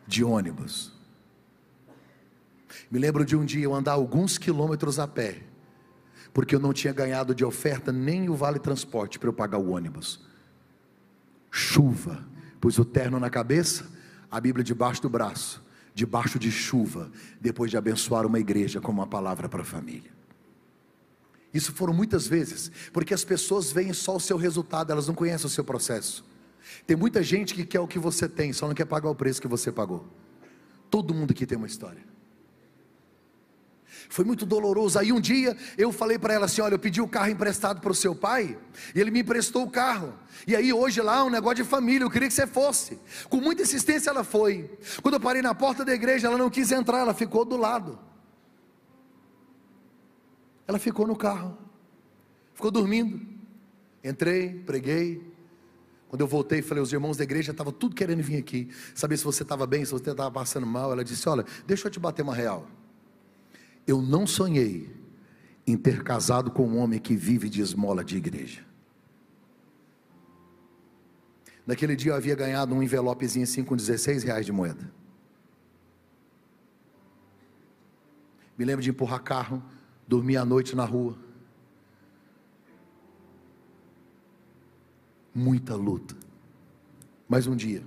de 0.07 0.25
ônibus. 0.25 0.93
Me 2.91 2.99
lembro 2.99 3.25
de 3.25 3.37
um 3.37 3.45
dia 3.45 3.65
eu 3.65 3.75
andar 3.75 3.93
alguns 3.93 4.39
quilômetros 4.39 4.99
a 4.99 5.07
pé, 5.07 5.43
porque 6.33 6.55
eu 6.55 6.61
não 6.61 6.73
tinha 6.73 6.93
ganhado 6.93 7.35
de 7.35 7.45
oferta 7.45 7.93
nem 7.93 8.29
o 8.29 8.35
vale 8.35 8.59
transporte 8.59 9.19
para 9.19 9.29
eu 9.29 9.33
pagar 9.33 9.59
o 9.59 9.71
ônibus. 9.71 10.25
Chuva, 11.51 12.27
pus 12.61 12.79
o 12.79 12.85
terno 12.85 13.19
na 13.19 13.31
cabeça, 13.31 13.87
a 14.31 14.41
Bíblia 14.41 14.65
debaixo 14.65 15.03
do 15.03 15.09
braço, 15.09 15.65
debaixo 15.95 16.39
de 16.39 16.51
chuva, 16.51 17.11
depois 17.41 17.71
de 17.71 17.77
abençoar 17.77 18.27
uma 18.27 18.39
igreja 18.39 18.81
com 18.81 18.93
uma 18.93 19.07
palavra 19.07 19.49
para 19.49 19.63
a 19.63 19.65
família. 19.65 20.16
Isso 21.53 21.73
foram 21.73 21.95
muitas 21.95 22.27
vezes, 22.27 22.71
porque 22.93 23.15
as 23.15 23.25
pessoas 23.25 23.73
veem 23.73 23.93
só 23.93 24.17
o 24.17 24.21
seu 24.21 24.37
resultado, 24.37 24.93
elas 24.93 25.09
não 25.09 25.15
conhecem 25.15 25.47
o 25.47 25.51
seu 25.51 25.65
processo. 25.65 26.25
Tem 26.87 26.97
muita 26.97 27.23
gente 27.23 27.55
que 27.55 27.65
quer 27.65 27.81
o 27.81 27.87
que 27.87 27.99
você 27.99 28.29
tem, 28.29 28.53
só 28.53 28.67
não 28.67 28.75
quer 28.75 28.85
pagar 28.85 29.09
o 29.09 29.15
preço 29.15 29.41
que 29.41 29.49
você 29.49 29.73
pagou. 29.73 30.07
Todo 30.91 31.15
mundo 31.15 31.31
aqui 31.33 31.47
tem 31.47 31.57
uma 31.57 31.67
história. 31.67 32.17
Foi 34.09 34.25
muito 34.25 34.47
doloroso. 34.47 34.99
Aí 34.99 35.13
um 35.13 35.21
dia 35.21 35.57
eu 35.77 35.93
falei 35.93 36.19
para 36.19 36.35
ela 36.35 36.47
assim: 36.47 36.61
Olha, 36.61 36.75
eu 36.75 36.79
pedi 36.79 37.01
o 37.01 37.09
carro 37.09 37.31
emprestado 37.31 37.81
para 37.81 37.91
o 37.91 37.95
seu 37.95 38.15
pai, 38.15 38.57
e 38.95 39.01
ele 39.01 39.11
me 39.11 39.21
emprestou 39.21 39.65
o 39.65 39.71
carro. 39.71 40.15
E 40.47 40.55
aí 40.55 40.73
hoje 40.73 41.01
lá 41.01 41.25
um 41.25 41.31
negócio 41.31 41.57
de 41.57 41.65
família, 41.65 42.05
eu 42.05 42.11
queria 42.11 42.29
que 42.29 42.35
você 42.35 42.47
fosse. 42.47 42.99
Com 43.29 43.39
muita 43.39 43.63
insistência 43.63 44.11
ela 44.11 44.23
foi. 44.23 44.71
Quando 45.03 45.15
eu 45.15 45.21
parei 45.21 45.43
na 45.43 45.55
porta 45.55 45.85
da 45.85 45.95
igreja, 45.95 46.29
ela 46.29 46.39
não 46.39 46.51
quis 46.51 46.71
entrar, 46.71 46.99
ela 46.99 47.15
ficou 47.15 47.45
do 47.45 47.57
lado. 47.57 47.99
Ela 50.67 50.79
ficou 50.79 51.07
no 51.07 51.17
carro, 51.17 51.57
ficou 52.55 52.71
dormindo. 52.71 53.21
Entrei, 54.03 54.51
preguei. 54.67 55.35
Quando 56.09 56.21
eu 56.21 56.27
voltei, 56.27 56.63
falei, 56.63 56.83
os 56.83 56.93
irmãos 56.93 57.17
da 57.17 57.25
igreja 57.25 57.51
estavam 57.51 57.73
tudo 57.73 57.95
querendo 57.95 58.23
vir 58.23 58.37
aqui, 58.37 58.69
saber 58.95 59.17
se 59.17 59.25
você 59.25 59.43
estava 59.43 59.67
bem, 59.67 59.85
se 59.85 59.91
você 59.93 60.11
estava 60.11 60.31
passando 60.31 60.67
mal. 60.67 60.93
Ela 60.93 61.05
disse: 61.05 61.29
Olha, 61.29 61.45
deixa 61.67 61.89
eu 61.89 61.91
te 61.91 61.99
bater 61.99 62.23
uma 62.23 62.35
real. 62.35 62.69
Eu 63.87 64.01
não 64.01 64.27
sonhei 64.27 64.95
em 65.67 65.77
ter 65.77 66.03
casado 66.03 66.51
com 66.51 66.67
um 66.67 66.79
homem 66.79 66.99
que 67.01 67.17
vive 67.17 67.49
de 67.49 67.61
esmola 67.61 68.05
de 68.05 68.17
igreja. 68.17 68.65
Naquele 71.67 71.97
dia 71.97 72.13
eu 72.13 72.17
havia 72.17 72.37
ganhado 72.37 72.75
um 72.75 72.83
envelopezinho 72.83 73.43
assim 73.43 73.65
com 73.65 73.75
16 73.75 74.23
reais 74.23 74.47
de 74.47 74.53
moeda. 74.53 74.93
Me 78.57 78.65
lembro 78.65 78.83
de 78.83 78.91
empurrar 78.91 79.21
carro, 79.23 79.63
dormia 80.07 80.43
à 80.43 80.45
noite 80.45 80.77
na 80.77 80.85
rua. 80.85 81.17
Muita 85.35 85.75
luta. 85.75 86.15
Mas 87.29 87.47
um 87.47 87.57
dia, 87.57 87.83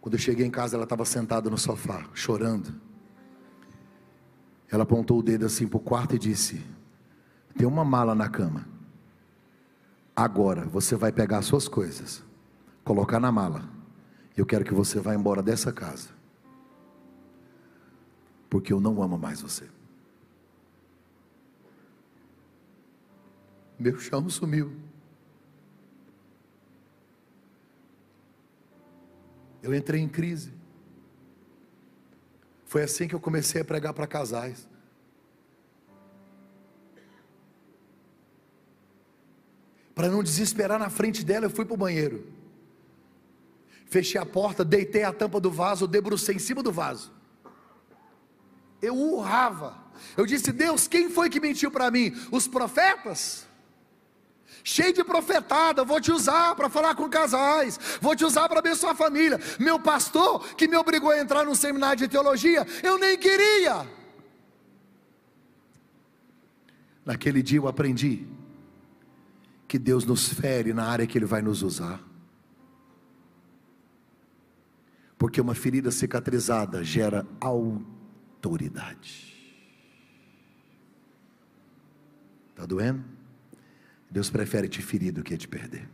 quando 0.00 0.14
eu 0.14 0.18
cheguei 0.18 0.44
em 0.44 0.50
casa, 0.50 0.76
ela 0.76 0.84
estava 0.84 1.04
sentada 1.04 1.48
no 1.48 1.56
sofá, 1.56 2.04
chorando. 2.12 2.74
Ela 4.70 4.82
apontou 4.82 5.18
o 5.18 5.22
dedo 5.22 5.46
assim 5.46 5.66
para 5.66 5.76
o 5.76 5.80
quarto 5.80 6.14
e 6.14 6.18
disse: 6.18 6.60
Tem 7.56 7.66
uma 7.66 7.84
mala 7.84 8.14
na 8.14 8.28
cama. 8.28 8.66
Agora 10.14 10.64
você 10.64 10.96
vai 10.96 11.12
pegar 11.12 11.38
as 11.38 11.46
suas 11.46 11.68
coisas, 11.68 12.22
colocar 12.84 13.20
na 13.20 13.30
mala. 13.30 13.68
Eu 14.36 14.44
quero 14.44 14.64
que 14.64 14.74
você 14.74 14.98
vá 14.98 15.14
embora 15.14 15.42
dessa 15.42 15.72
casa. 15.72 16.08
Porque 18.50 18.72
eu 18.72 18.80
não 18.80 19.02
amo 19.02 19.16
mais 19.16 19.40
você. 19.40 19.75
Meu 23.78 23.98
chão 23.98 24.28
sumiu. 24.28 24.74
Eu 29.62 29.74
entrei 29.74 30.00
em 30.00 30.08
crise. 30.08 30.52
Foi 32.64 32.82
assim 32.82 33.06
que 33.06 33.14
eu 33.14 33.20
comecei 33.20 33.60
a 33.60 33.64
pregar 33.64 33.92
para 33.92 34.06
casais. 34.06 34.68
Para 39.94 40.08
não 40.08 40.22
desesperar 40.22 40.78
na 40.78 40.90
frente 40.90 41.24
dela, 41.24 41.46
eu 41.46 41.50
fui 41.50 41.64
para 41.64 41.74
o 41.74 41.76
banheiro. 41.76 42.26
Fechei 43.86 44.20
a 44.20 44.26
porta, 44.26 44.64
deitei 44.64 45.04
a 45.04 45.12
tampa 45.12 45.40
do 45.40 45.50
vaso, 45.50 45.86
debrucei 45.86 46.36
em 46.36 46.38
cima 46.38 46.62
do 46.62 46.70
vaso. 46.70 47.12
Eu 48.82 48.94
urrava. 48.94 49.76
Eu 50.16 50.26
disse: 50.26 50.52
Deus, 50.52 50.86
quem 50.86 51.08
foi 51.08 51.30
que 51.30 51.40
mentiu 51.40 51.70
para 51.70 51.90
mim? 51.90 52.12
Os 52.30 52.46
profetas? 52.46 53.46
Cheio 54.62 54.92
de 54.92 55.04
profetada, 55.04 55.84
vou 55.84 56.00
te 56.00 56.10
usar 56.10 56.54
para 56.54 56.68
falar 56.68 56.94
com 56.94 57.08
casais, 57.08 57.78
vou 58.00 58.16
te 58.16 58.24
usar 58.24 58.48
para 58.48 58.58
abençoar 58.58 58.92
a 58.92 58.96
família. 58.96 59.40
Meu 59.58 59.78
pastor, 59.78 60.54
que 60.54 60.66
me 60.66 60.76
obrigou 60.76 61.10
a 61.10 61.18
entrar 61.18 61.44
num 61.44 61.54
seminário 61.54 61.98
de 61.98 62.08
teologia, 62.08 62.66
eu 62.82 62.98
nem 62.98 63.16
queria. 63.16 63.86
Naquele 67.04 67.42
dia 67.42 67.58
eu 67.58 67.68
aprendi 67.68 68.26
que 69.68 69.78
Deus 69.78 70.04
nos 70.04 70.28
fere 70.28 70.72
na 70.72 70.84
área 70.84 71.06
que 71.06 71.16
Ele 71.16 71.24
vai 71.24 71.42
nos 71.42 71.62
usar. 71.62 72.00
Porque 75.16 75.40
uma 75.40 75.54
ferida 75.54 75.90
cicatrizada 75.90 76.84
gera 76.84 77.26
autoridade. 77.40 79.34
Está 82.50 82.66
doendo? 82.66 83.15
Deus 84.10 84.30
prefere 84.30 84.68
te 84.68 84.82
ferir 84.82 85.12
do 85.12 85.22
que 85.22 85.36
te 85.36 85.48
perder. 85.48 85.88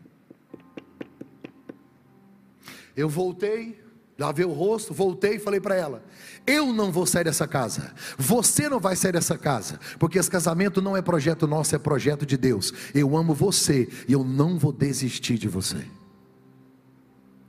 Eu 2.96 3.08
voltei, 3.08 3.82
lavei 4.18 4.44
o 4.44 4.52
rosto, 4.52 4.92
voltei 4.92 5.36
e 5.36 5.38
falei 5.38 5.60
para 5.60 5.74
ela: 5.74 6.04
Eu 6.46 6.72
não 6.72 6.92
vou 6.92 7.06
sair 7.06 7.24
dessa 7.24 7.46
casa, 7.46 7.94
você 8.18 8.68
não 8.68 8.78
vai 8.78 8.94
sair 8.96 9.12
dessa 9.12 9.38
casa, 9.38 9.80
porque 9.98 10.18
esse 10.18 10.30
casamento 10.30 10.82
não 10.82 10.96
é 10.96 11.02
projeto 11.02 11.46
nosso, 11.46 11.74
é 11.74 11.78
projeto 11.78 12.26
de 12.26 12.36
Deus. 12.36 12.72
Eu 12.94 13.16
amo 13.16 13.34
você 13.34 13.88
e 14.06 14.12
eu 14.12 14.22
não 14.22 14.58
vou 14.58 14.72
desistir 14.72 15.38
de 15.38 15.48
você. 15.48 15.84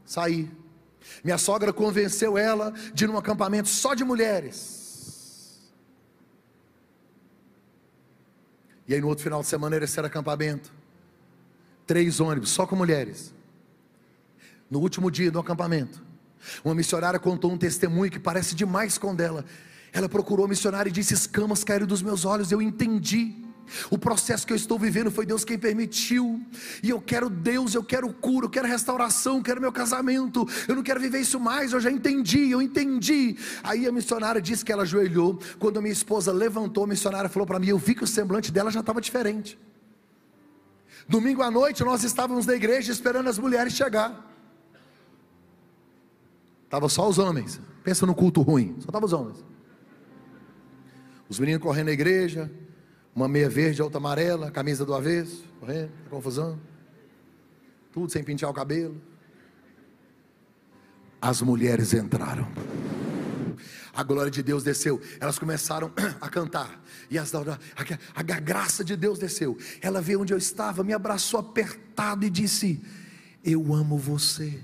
Saí. 0.05 0.49
Minha 1.23 1.37
sogra 1.37 1.71
convenceu 1.71 2.37
ela 2.37 2.73
de 2.93 3.03
ir 3.03 3.07
num 3.07 3.17
acampamento 3.17 3.69
só 3.69 3.93
de 3.93 4.03
mulheres. 4.03 4.82
E 8.87 8.93
aí 8.93 9.01
no 9.01 9.07
outro 9.07 9.23
final 9.23 9.41
de 9.41 9.47
semana 9.47 9.75
era 9.75 9.85
esse 9.85 9.99
acampamento. 9.99 10.71
Três 11.85 12.19
ônibus, 12.19 12.49
só 12.49 12.65
com 12.65 12.75
mulheres. 12.75 13.33
No 14.69 14.79
último 14.79 15.11
dia 15.11 15.29
do 15.29 15.39
acampamento, 15.39 16.01
uma 16.63 16.73
missionária 16.73 17.19
contou 17.19 17.51
um 17.51 17.57
testemunho 17.57 18.11
que 18.11 18.19
parece 18.19 18.55
demais 18.55 18.97
com 18.97 19.15
dela. 19.15 19.45
Ela 19.91 20.09
procurou 20.09 20.45
a 20.45 20.49
missionária 20.49 20.89
e 20.89 20.93
disse: 20.93 21.13
Escamas 21.13 21.63
caíram 21.63 21.85
dos 21.85 22.01
meus 22.01 22.25
olhos, 22.25 22.51
eu 22.51 22.61
entendi. 22.61 23.42
O 23.89 23.97
processo 23.97 24.45
que 24.45 24.53
eu 24.53 24.57
estou 24.57 24.77
vivendo 24.77 25.09
foi 25.11 25.25
Deus 25.25 25.43
quem 25.43 25.57
permitiu. 25.57 26.41
E 26.81 26.89
eu 26.89 27.01
quero 27.01 27.29
Deus, 27.29 27.73
eu 27.73 27.83
quero 27.83 28.11
cura, 28.13 28.45
eu 28.45 28.49
quero 28.49 28.67
restauração, 28.67 29.37
eu 29.37 29.43
quero 29.43 29.61
meu 29.61 29.71
casamento. 29.71 30.47
Eu 30.67 30.75
não 30.75 30.83
quero 30.83 30.99
viver 30.99 31.19
isso 31.19 31.39
mais, 31.39 31.73
eu 31.73 31.79
já 31.79 31.91
entendi, 31.91 32.51
eu 32.51 32.61
entendi. 32.61 33.37
Aí 33.63 33.87
a 33.87 33.91
missionária 33.91 34.41
disse 34.41 34.63
que 34.63 34.71
ela 34.71 34.83
ajoelhou. 34.83 35.39
Quando 35.59 35.77
a 35.77 35.81
minha 35.81 35.93
esposa 35.93 36.31
levantou, 36.31 36.83
a 36.83 36.87
missionária 36.87 37.29
falou 37.29 37.45
para 37.45 37.59
mim: 37.59 37.67
Eu 37.67 37.77
vi 37.77 37.95
que 37.95 38.03
o 38.03 38.07
semblante 38.07 38.51
dela 38.51 38.71
já 38.71 38.79
estava 38.79 39.01
diferente. 39.01 39.57
Domingo 41.07 41.41
à 41.41 41.51
noite 41.51 41.83
nós 41.83 42.03
estávamos 42.03 42.45
na 42.45 42.53
igreja 42.53 42.91
esperando 42.91 43.27
as 43.27 43.37
mulheres 43.37 43.73
chegar. 43.73 44.31
Tava 46.69 46.89
só 46.89 47.07
os 47.07 47.19
homens. 47.19 47.61
Pensa 47.83 48.05
no 48.05 48.15
culto 48.15 48.41
ruim, 48.41 48.75
só 48.79 48.91
tava 48.91 49.05
os 49.05 49.13
homens. 49.13 49.43
Os 51.27 51.37
meninos 51.37 51.61
correndo 51.61 51.87
na 51.87 51.91
igreja, 51.91 52.51
uma 53.15 53.27
meia 53.27 53.49
verde, 53.49 53.81
outra 53.81 53.99
amarela, 53.99 54.49
camisa 54.49 54.85
do 54.85 54.93
avesso, 54.93 55.43
correndo, 55.59 55.91
confusão. 56.09 56.59
Tudo 57.91 58.11
sem 58.11 58.23
pentear 58.23 58.49
o 58.49 58.53
cabelo. 58.53 58.99
As 61.21 61.41
mulheres 61.41 61.93
entraram. 61.93 62.47
A 63.93 64.01
glória 64.01 64.31
de 64.31 64.41
Deus 64.41 64.63
desceu. 64.63 64.99
Elas 65.19 65.37
começaram 65.37 65.91
a 66.19 66.27
cantar. 66.27 66.83
E 67.09 67.17
as, 67.17 67.33
a, 67.35 67.39
a, 67.39 68.19
a 68.19 68.23
graça 68.23 68.83
de 68.83 68.95
Deus 68.95 69.19
desceu. 69.19 69.55
Ela 69.79 70.01
veio 70.01 70.21
onde 70.21 70.33
eu 70.33 70.37
estava, 70.37 70.83
me 70.83 70.93
abraçou 70.93 71.39
apertado 71.39 72.25
e 72.25 72.29
disse: 72.31 72.83
Eu 73.43 73.73
amo 73.73 73.95
você. 73.95 74.59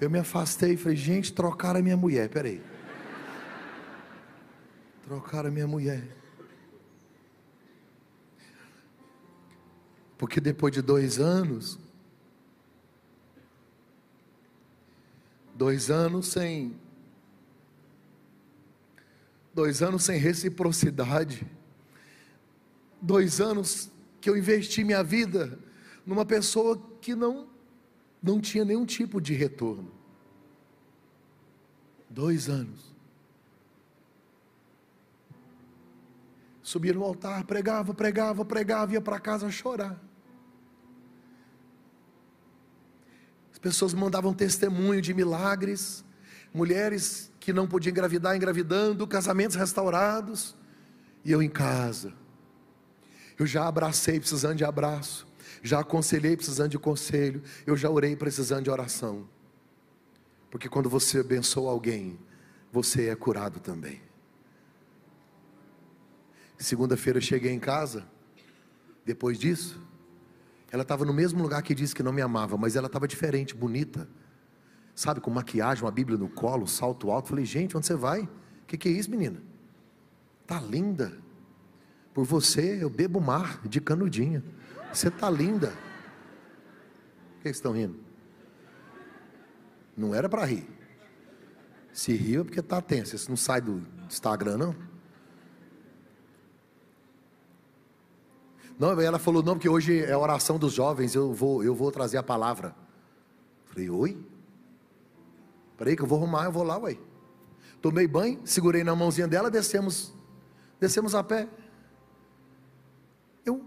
Eu 0.00 0.08
me 0.08 0.18
afastei 0.18 0.72
e 0.72 0.76
falei: 0.78 0.96
Gente, 0.96 1.34
trocaram 1.34 1.80
a 1.80 1.82
minha 1.82 1.96
mulher. 1.96 2.30
Peraí. 2.30 2.62
Trocaram 5.06 5.50
a 5.50 5.52
minha 5.52 5.66
mulher. 5.66 6.23
Porque 10.24 10.40
depois 10.40 10.72
de 10.72 10.80
dois 10.80 11.20
anos, 11.20 11.78
dois 15.54 15.90
anos 15.90 16.28
sem, 16.28 16.74
dois 19.52 19.82
anos 19.82 20.02
sem 20.02 20.18
reciprocidade, 20.18 21.46
dois 23.02 23.38
anos 23.38 23.90
que 24.18 24.30
eu 24.30 24.34
investi 24.34 24.82
minha 24.82 25.04
vida 25.04 25.58
numa 26.06 26.24
pessoa 26.24 26.82
que 27.02 27.14
não, 27.14 27.46
não 28.22 28.40
tinha 28.40 28.64
nenhum 28.64 28.86
tipo 28.86 29.20
de 29.20 29.34
retorno. 29.34 29.92
Dois 32.08 32.48
anos. 32.48 32.94
Subia 36.62 36.94
no 36.94 37.04
altar, 37.04 37.44
pregava, 37.44 37.92
pregava, 37.92 38.42
pregava, 38.42 38.94
ia 38.94 39.02
para 39.02 39.20
casa 39.20 39.50
chorar. 39.50 40.13
Pessoas 43.64 43.94
mandavam 43.94 44.34
testemunho 44.34 45.00
de 45.00 45.14
milagres, 45.14 46.04
mulheres 46.52 47.32
que 47.40 47.50
não 47.50 47.66
podiam 47.66 47.92
engravidar, 47.92 48.36
engravidando, 48.36 49.06
casamentos 49.06 49.56
restaurados, 49.56 50.54
e 51.24 51.32
eu 51.32 51.42
em 51.42 51.48
casa. 51.48 52.12
Eu 53.38 53.46
já 53.46 53.66
abracei 53.66 54.20
precisando 54.20 54.58
de 54.58 54.66
abraço, 54.66 55.26
já 55.62 55.80
aconselhei 55.80 56.36
precisando 56.36 56.72
de 56.72 56.78
conselho, 56.78 57.42
eu 57.66 57.74
já 57.74 57.88
orei 57.88 58.14
precisando 58.14 58.64
de 58.64 58.70
oração. 58.70 59.26
Porque 60.50 60.68
quando 60.68 60.90
você 60.90 61.20
abençoa 61.20 61.70
alguém, 61.70 62.18
você 62.70 63.08
é 63.08 63.16
curado 63.16 63.60
também. 63.60 64.02
Segunda-feira 66.58 67.16
eu 67.16 67.22
cheguei 67.22 67.52
em 67.52 67.58
casa, 67.58 68.06
depois 69.06 69.38
disso, 69.38 69.80
ela 70.74 70.82
estava 70.82 71.04
no 71.04 71.14
mesmo 71.14 71.40
lugar 71.40 71.62
que 71.62 71.72
disse 71.72 71.94
que 71.94 72.02
não 72.02 72.12
me 72.12 72.20
amava, 72.20 72.56
mas 72.56 72.74
ela 72.74 72.88
estava 72.88 73.06
diferente, 73.06 73.54
bonita, 73.54 74.08
sabe, 74.92 75.20
com 75.20 75.30
maquiagem, 75.30 75.84
uma 75.84 75.90
Bíblia 75.92 76.18
no 76.18 76.28
colo, 76.28 76.66
salto 76.66 77.12
alto. 77.12 77.28
Falei, 77.28 77.44
gente, 77.44 77.76
onde 77.76 77.86
você 77.86 77.94
vai? 77.94 78.22
O 78.22 78.28
que, 78.66 78.76
que 78.76 78.88
é 78.88 78.90
isso, 78.90 79.08
menina? 79.08 79.40
Tá 80.44 80.60
linda. 80.60 81.16
Por 82.12 82.24
você 82.24 82.82
eu 82.82 82.90
bebo 82.90 83.20
mar 83.20 83.60
de 83.64 83.80
canudinha. 83.80 84.42
Você 84.92 85.12
tá 85.12 85.30
linda. 85.30 85.68
Por 87.34 87.42
que 87.42 87.50
estão 87.50 87.70
rindo? 87.70 88.00
Não 89.96 90.12
era 90.12 90.28
para 90.28 90.44
rir. 90.44 90.68
Se 91.92 92.12
riu 92.14 92.40
é 92.40 92.44
porque 92.44 92.58
está 92.58 92.82
tenso. 92.82 93.16
Você 93.16 93.28
não 93.28 93.36
sai 93.36 93.60
do 93.60 93.80
Instagram, 94.08 94.58
não? 94.58 94.76
Não, 98.78 99.00
ela 99.00 99.18
falou, 99.18 99.42
não, 99.42 99.54
porque 99.54 99.68
hoje 99.68 100.00
é 100.00 100.12
a 100.12 100.18
oração 100.18 100.58
dos 100.58 100.72
jovens, 100.72 101.14
eu 101.14 101.32
vou, 101.32 101.62
eu 101.62 101.74
vou 101.74 101.92
trazer 101.92 102.16
a 102.16 102.22
palavra. 102.22 102.74
Falei, 103.66 103.88
oi? 103.88 104.26
Peraí 105.76 105.96
que 105.96 106.02
eu 106.02 106.06
vou 106.06 106.18
arrumar, 106.18 106.44
eu 106.44 106.52
vou 106.52 106.62
lá, 106.62 106.78
ué. 106.78 106.96
Tomei 107.80 108.06
banho, 108.06 108.40
segurei 108.44 108.82
na 108.82 108.96
mãozinha 108.96 109.28
dela, 109.28 109.50
descemos, 109.50 110.14
descemos 110.80 111.14
a 111.14 111.22
pé. 111.22 111.48
Eu 113.44 113.64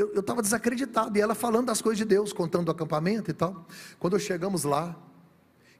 eu 0.00 0.20
estava 0.20 0.40
desacreditado, 0.40 1.16
e 1.18 1.20
ela 1.20 1.34
falando 1.34 1.66
das 1.66 1.82
coisas 1.82 1.98
de 1.98 2.04
Deus, 2.04 2.32
contando 2.32 2.68
o 2.68 2.70
acampamento 2.70 3.30
e 3.30 3.34
tal. 3.34 3.66
Quando 3.98 4.18
chegamos 4.18 4.64
lá, 4.64 4.96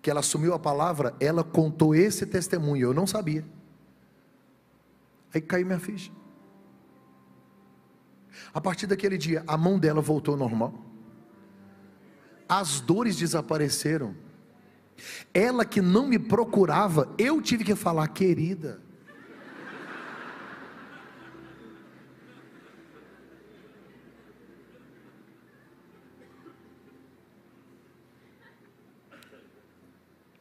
que 0.03 0.11
ela 0.11 0.21
assumiu 0.21 0.53
a 0.53 0.59
palavra, 0.59 1.15
ela 1.19 1.43
contou 1.43 1.95
esse 1.95 2.27
testemunho, 2.27 2.89
eu 2.89 2.95
não 2.95 3.07
sabia. 3.07 3.45
Aí 5.33 5.41
caiu 5.41 5.67
minha 5.67 5.79
ficha. 5.79 6.11
A 8.53 8.61
partir 8.61 8.87
daquele 8.87 9.19
dia, 9.19 9.45
a 9.47 9.57
mão 9.57 9.79
dela 9.79 10.01
voltou 10.01 10.33
ao 10.33 10.39
normal. 10.39 10.75
As 12.49 12.81
dores 12.81 13.17
desapareceram. 13.17 14.15
Ela 15.33 15.65
que 15.65 15.81
não 15.81 16.07
me 16.07 16.19
procurava, 16.19 17.15
eu 17.17 17.41
tive 17.41 17.65
que 17.65 17.75
falar, 17.75 18.07
querida. 18.09 18.81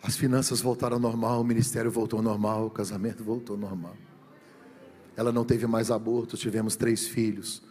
As 0.02 0.18
finanças 0.18 0.60
voltaram 0.60 0.96
ao 0.96 1.00
normal, 1.00 1.42
o 1.42 1.44
ministério 1.44 1.92
voltou 1.92 2.18
ao 2.18 2.24
normal, 2.24 2.66
o 2.66 2.70
casamento 2.72 3.24
voltou 3.24 3.56
ao 3.56 3.60
normal. 3.60 3.96
Ela 5.16 5.32
não 5.32 5.46
teve 5.46 5.68
mais 5.68 5.92
aborto, 5.92 6.36
tivemos 6.36 6.76
três 6.76 7.08
filhos. 7.08 7.69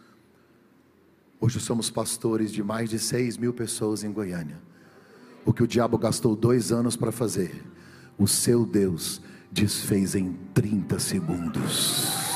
Hoje 1.41 1.59
somos 1.59 1.89
pastores 1.89 2.51
de 2.51 2.61
mais 2.61 2.89
de 2.89 2.99
6 2.99 3.37
mil 3.37 3.53
pessoas 3.53 4.03
em 4.03 4.11
Goiânia. 4.11 4.61
O 5.45 5.53
que 5.53 5.63
o 5.63 5.67
diabo 5.67 5.97
gastou 5.97 6.35
dois 6.35 6.71
anos 6.71 6.97
para 6.97 7.11
fazer, 7.11 7.63
o 8.17 8.27
seu 8.27 8.65
Deus 8.65 9.21
desfez 9.49 10.15
em 10.15 10.33
30 10.53 10.99
segundos. 10.99 12.29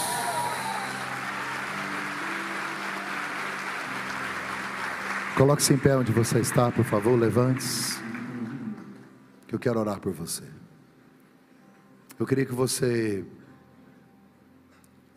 Coloque-se 5.36 5.74
em 5.74 5.78
pé 5.78 5.98
onde 5.98 6.12
você 6.12 6.40
está, 6.40 6.72
por 6.72 6.86
favor, 6.86 7.20
levante-se. 7.20 8.02
Que 9.48 9.56
eu 9.56 9.60
quero 9.60 9.80
orar 9.80 10.00
por 10.00 10.14
você. 10.14 10.44
Eu 12.18 12.26
queria 12.26 12.46
que 12.46 12.54
você 12.54 13.26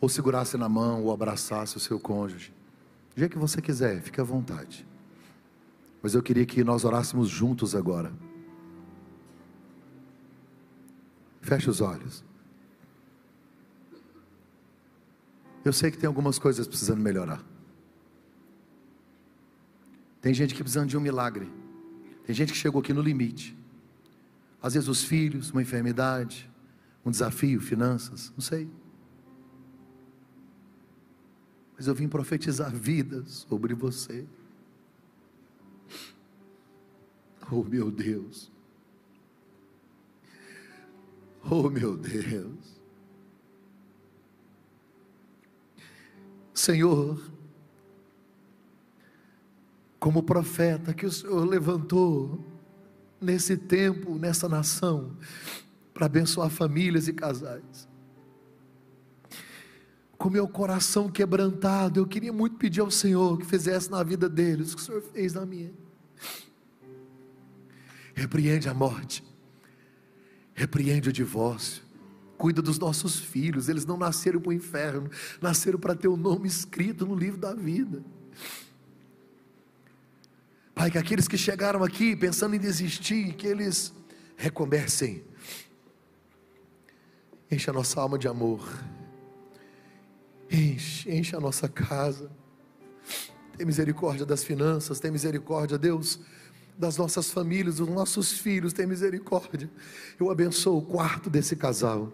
ou 0.01 0.09
segurasse 0.09 0.57
na 0.57 0.67
mão, 0.69 1.03
ou 1.03 1.11
abraçasse 1.11 1.77
o 1.77 1.79
seu 1.79 1.99
cônjuge. 1.99 2.56
Do 3.17 3.19
jeito 3.19 3.31
que 3.31 3.39
você 3.39 3.59
quiser, 3.59 3.99
fique 3.99 4.21
à 4.21 4.23
vontade. 4.23 4.87
Mas 6.03 6.13
eu 6.13 6.21
queria 6.21 6.45
que 6.45 6.63
nós 6.63 6.85
orássemos 6.85 7.27
juntos 7.27 7.73
agora. 7.73 8.13
Feche 11.41 11.67
os 11.67 11.81
olhos. 11.81 12.23
Eu 15.65 15.73
sei 15.73 15.89
que 15.89 15.97
tem 15.97 16.05
algumas 16.05 16.37
coisas 16.37 16.67
precisando 16.67 17.01
melhorar. 17.01 17.43
Tem 20.21 20.31
gente 20.31 20.53
que 20.53 20.61
precisando 20.61 20.87
de 20.87 20.95
um 20.95 21.01
milagre. 21.01 21.51
Tem 22.23 22.35
gente 22.35 22.53
que 22.53 22.57
chegou 22.59 22.81
aqui 22.81 22.93
no 22.93 23.01
limite. 23.01 23.57
Às 24.61 24.75
vezes 24.75 24.87
os 24.87 25.03
filhos, 25.03 25.49
uma 25.49 25.63
enfermidade, 25.63 26.47
um 27.03 27.09
desafio, 27.09 27.59
finanças, 27.61 28.31
não 28.37 28.41
sei. 28.41 28.69
Mas 31.77 31.85
eu 31.85 31.93
vim 31.93 32.07
profetizar 32.07 32.73
vidas 32.73 33.45
sobre 33.47 33.75
você. 33.75 34.25
Oh 37.51 37.63
meu 37.63 37.91
Deus. 37.91 38.51
Oh 41.49 41.69
meu 41.69 41.95
Deus. 41.95 42.81
Senhor, 46.53 47.21
como 49.99 50.23
profeta 50.23 50.93
que 50.93 51.05
o 51.05 51.11
Senhor 51.11 51.45
levantou 51.45 52.43
nesse 53.21 53.55
tempo, 53.55 54.17
nessa 54.17 54.49
nação, 54.49 55.15
para 55.93 56.07
abençoar 56.07 56.49
famílias 56.49 57.07
e 57.07 57.13
casais. 57.13 57.87
Com 60.17 60.29
meu 60.29 60.47
coração 60.47 61.09
quebrantado, 61.09 61.99
eu 61.99 62.07
queria 62.07 62.33
muito 62.33 62.55
pedir 62.57 62.81
ao 62.81 62.89
Senhor 62.89 63.37
que 63.37 63.45
fizesse 63.45 63.91
na 63.91 64.01
vida 64.03 64.27
deles 64.27 64.73
o 64.73 64.75
que 64.75 64.81
o 64.81 64.85
Senhor 64.85 65.01
fez 65.01 65.33
na 65.33 65.45
minha. 65.45 65.71
Repreende 68.15 68.67
a 68.67 68.73
morte, 68.73 69.23
repreende 70.55 71.09
o 71.09 71.13
divórcio, 71.13 71.83
cuida 72.35 72.63
dos 72.63 72.79
nossos 72.79 73.19
filhos, 73.19 73.69
eles 73.69 73.85
não 73.85 73.95
nasceram 73.95 74.41
para 74.41 74.49
o 74.49 74.53
inferno, 74.53 75.09
nasceram 75.39 75.77
para 75.77 75.93
ter 75.93 76.07
o 76.07 76.17
nome 76.17 76.47
escrito 76.47 77.05
no 77.05 77.15
livro 77.15 77.39
da 77.39 77.53
vida. 77.53 78.03
Pai, 80.73 80.89
que 80.89 80.97
aqueles 80.97 81.27
que 81.27 81.37
chegaram 81.37 81.83
aqui 81.83 82.15
pensando 82.15 82.55
em 82.55 82.59
desistir, 82.59 83.33
que 83.33 83.45
eles 83.45 83.93
recomecem. 84.35 85.23
Enche 87.51 87.69
a 87.69 87.73
nossa 87.73 87.99
alma 87.99 88.17
de 88.17 88.27
amor. 88.27 88.67
Enche, 90.49 91.11
enche 91.11 91.35
a 91.35 91.39
nossa 91.39 91.67
casa. 91.67 92.29
Tem 93.57 93.65
misericórdia 93.65 94.25
das 94.25 94.43
finanças, 94.43 94.99
tem 94.99 95.11
misericórdia, 95.11 95.77
Deus, 95.77 96.19
das 96.77 96.97
nossas 96.97 97.31
famílias, 97.31 97.77
dos 97.77 97.89
nossos 97.89 98.33
filhos, 98.33 98.71
tem 98.71 98.85
misericórdia. 98.85 99.69
Eu 100.19 100.29
abençoo 100.29 100.77
o 100.77 100.81
quarto 100.81 101.29
desse 101.29 101.55
casal. 101.55 102.13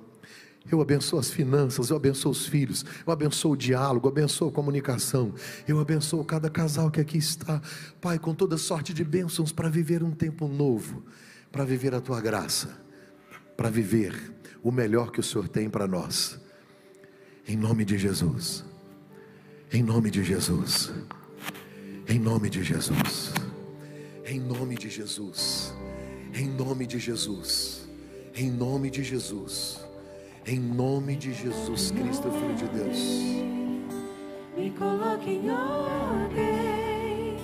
Eu 0.72 0.82
abençoo 0.82 1.20
as 1.20 1.30
finanças, 1.30 1.90
eu 1.90 1.98
abençoo 1.98 2.32
os 2.32 2.46
filhos, 2.46 2.86
eu 3.06 3.12
abençoo 3.12 3.52
o 3.52 3.58
diálogo, 3.58 4.08
eu 4.08 4.12
abençoo 4.12 4.48
a 4.48 4.52
comunicação, 4.52 5.34
eu 5.68 5.78
abençoo 5.78 6.24
cada 6.24 6.50
casal 6.50 6.90
que 6.90 7.02
aqui 7.02 7.18
está, 7.18 7.62
Pai, 8.00 8.18
com 8.18 8.34
toda 8.34 8.58
sorte 8.58 8.94
de 8.94 9.04
bênçãos 9.04 9.52
para 9.52 9.68
viver 9.68 10.02
um 10.02 10.12
tempo 10.12 10.48
novo, 10.48 11.04
para 11.52 11.66
viver 11.66 11.94
a 11.94 12.00
tua 12.00 12.22
graça, 12.22 12.70
para 13.58 13.70
viver 13.70 14.16
o 14.64 14.72
melhor 14.72 15.12
que 15.12 15.20
o 15.20 15.24
Senhor 15.24 15.50
tem 15.50 15.70
para 15.70 15.86
nós, 15.86 16.40
em 17.48 17.56
nome 17.56 17.86
de 17.86 17.98
Jesus, 17.98 18.64
em 19.72 19.84
nome 19.84 20.10
de 20.10 20.24
Jesus, 20.24 20.92
em 22.08 22.20
nome 22.20 22.50
de 22.50 22.64
Jesus, 22.64 23.34
em 24.26 24.40
nome 24.40 24.76
de 24.76 24.90
Jesus, 24.90 25.74
em 26.34 26.48
nome 26.48 26.86
de 26.86 27.00
Jesus, 27.00 27.88
em 28.36 28.50
nome 28.50 28.90
de 28.90 29.04
Jesus. 29.04 29.84
Em 30.46 30.60
nome 30.60 31.16
de 31.16 31.34
Jesus 31.34 31.92
Cristo, 31.92 32.30
Filho 32.30 32.56
de 32.56 32.66
Deus. 32.66 33.00
Me 34.58 34.70
coloque 34.72 35.30
em 35.32 35.50
ordem. 35.50 37.38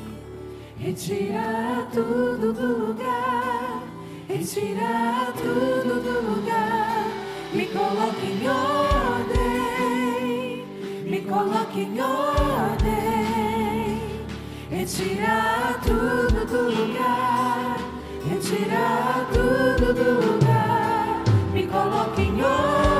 Retira 0.78 1.88
tudo 1.94 2.52
do 2.52 2.88
lugar. 2.88 3.84
Retira 4.28 5.34
tudo 5.38 6.02
do 6.04 6.30
lugar. 6.30 7.06
Me 7.54 7.68
coloque 7.68 8.26
em 8.26 8.50
ordem. 8.50 8.78
Coloque 11.40 11.80
em 11.80 12.02
ordem. 12.02 12.99
Retira 14.70 15.80
tudo 15.82 16.45
do 16.45 16.64
lugar. 16.64 17.78
Retira 18.30 19.26
tudo 19.32 19.94
do 19.94 20.10
lugar. 20.34 21.24
Me 21.53 21.66
coloque 21.66 22.24
em 22.24 22.44
ordem 22.44 22.99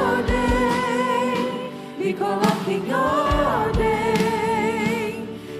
me 2.10 2.14
coloque 2.16 2.72
em 2.72 2.94
ordem, 2.94 3.84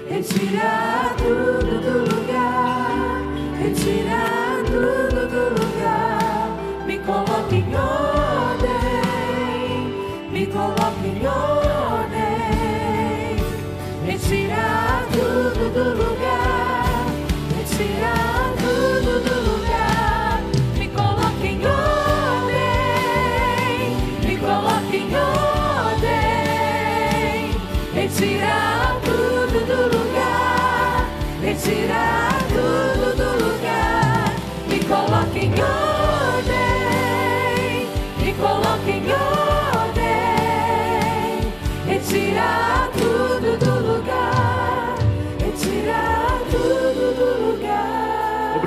retira 0.08 1.09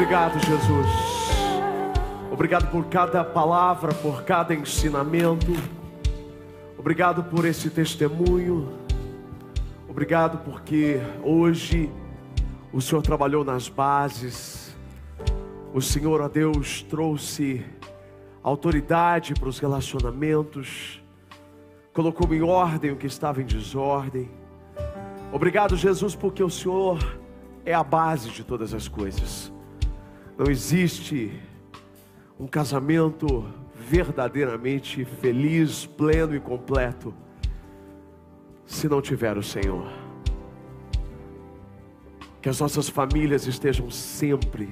Obrigado, 0.03 0.37
Jesus. 0.37 0.87
Obrigado 2.29 2.69
por 2.69 2.87
cada 2.87 3.23
palavra, 3.23 3.93
por 3.93 4.23
cada 4.23 4.53
ensinamento. 4.53 5.53
Obrigado 6.77 7.23
por 7.23 7.45
esse 7.45 7.69
testemunho. 7.69 8.73
Obrigado 9.87 10.39
porque 10.39 10.99
hoje 11.23 11.89
o 12.73 12.81
Senhor 12.81 13.01
trabalhou 13.01 13.45
nas 13.45 13.69
bases. 13.69 14.75
O 15.73 15.81
Senhor, 15.81 16.19
ó 16.19 16.27
Deus, 16.27 16.81
trouxe 16.81 17.65
autoridade 18.43 19.33
para 19.35 19.47
os 19.47 19.57
relacionamentos. 19.57 21.01
Colocou 21.93 22.33
em 22.33 22.41
ordem 22.41 22.91
o 22.91 22.97
que 22.97 23.07
estava 23.07 23.41
em 23.41 23.45
desordem. 23.45 24.29
Obrigado, 25.31 25.77
Jesus, 25.77 26.13
porque 26.13 26.43
o 26.43 26.49
Senhor 26.49 26.99
é 27.65 27.73
a 27.73 27.83
base 27.85 28.29
de 28.31 28.43
todas 28.43 28.73
as 28.73 28.89
coisas. 28.89 29.52
Não 30.37 30.49
existe 30.49 31.31
um 32.39 32.47
casamento 32.47 33.45
verdadeiramente 33.75 35.05
feliz, 35.05 35.85
pleno 35.85 36.35
e 36.35 36.39
completo 36.39 37.13
se 38.65 38.87
não 38.87 39.01
tiver 39.01 39.37
o 39.37 39.43
Senhor. 39.43 39.87
Que 42.41 42.49
as 42.49 42.59
nossas 42.59 42.89
famílias 42.89 43.45
estejam 43.45 43.89
sempre, 43.91 44.69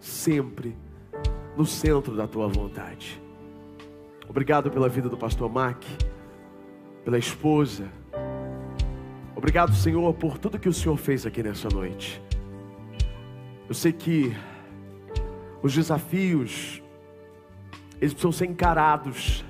sempre 0.00 0.76
no 1.56 1.66
centro 1.66 2.16
da 2.16 2.26
tua 2.26 2.48
vontade. 2.48 3.20
Obrigado 4.28 4.70
pela 4.70 4.88
vida 4.88 5.08
do 5.08 5.16
pastor 5.16 5.50
Mac, 5.50 5.82
pela 7.04 7.18
esposa. 7.18 7.88
Obrigado, 9.36 9.74
Senhor, 9.74 10.12
por 10.14 10.38
tudo 10.38 10.58
que 10.58 10.68
o 10.68 10.72
Senhor 10.72 10.96
fez 10.96 11.26
aqui 11.26 11.42
nessa 11.42 11.68
noite. 11.68 12.20
Eu 13.68 13.74
sei 13.74 13.92
que 13.92 14.34
os 15.62 15.74
desafios 15.74 16.82
eles 18.00 18.12
precisam 18.12 18.32
ser 18.32 18.46
encarados. 18.46 19.44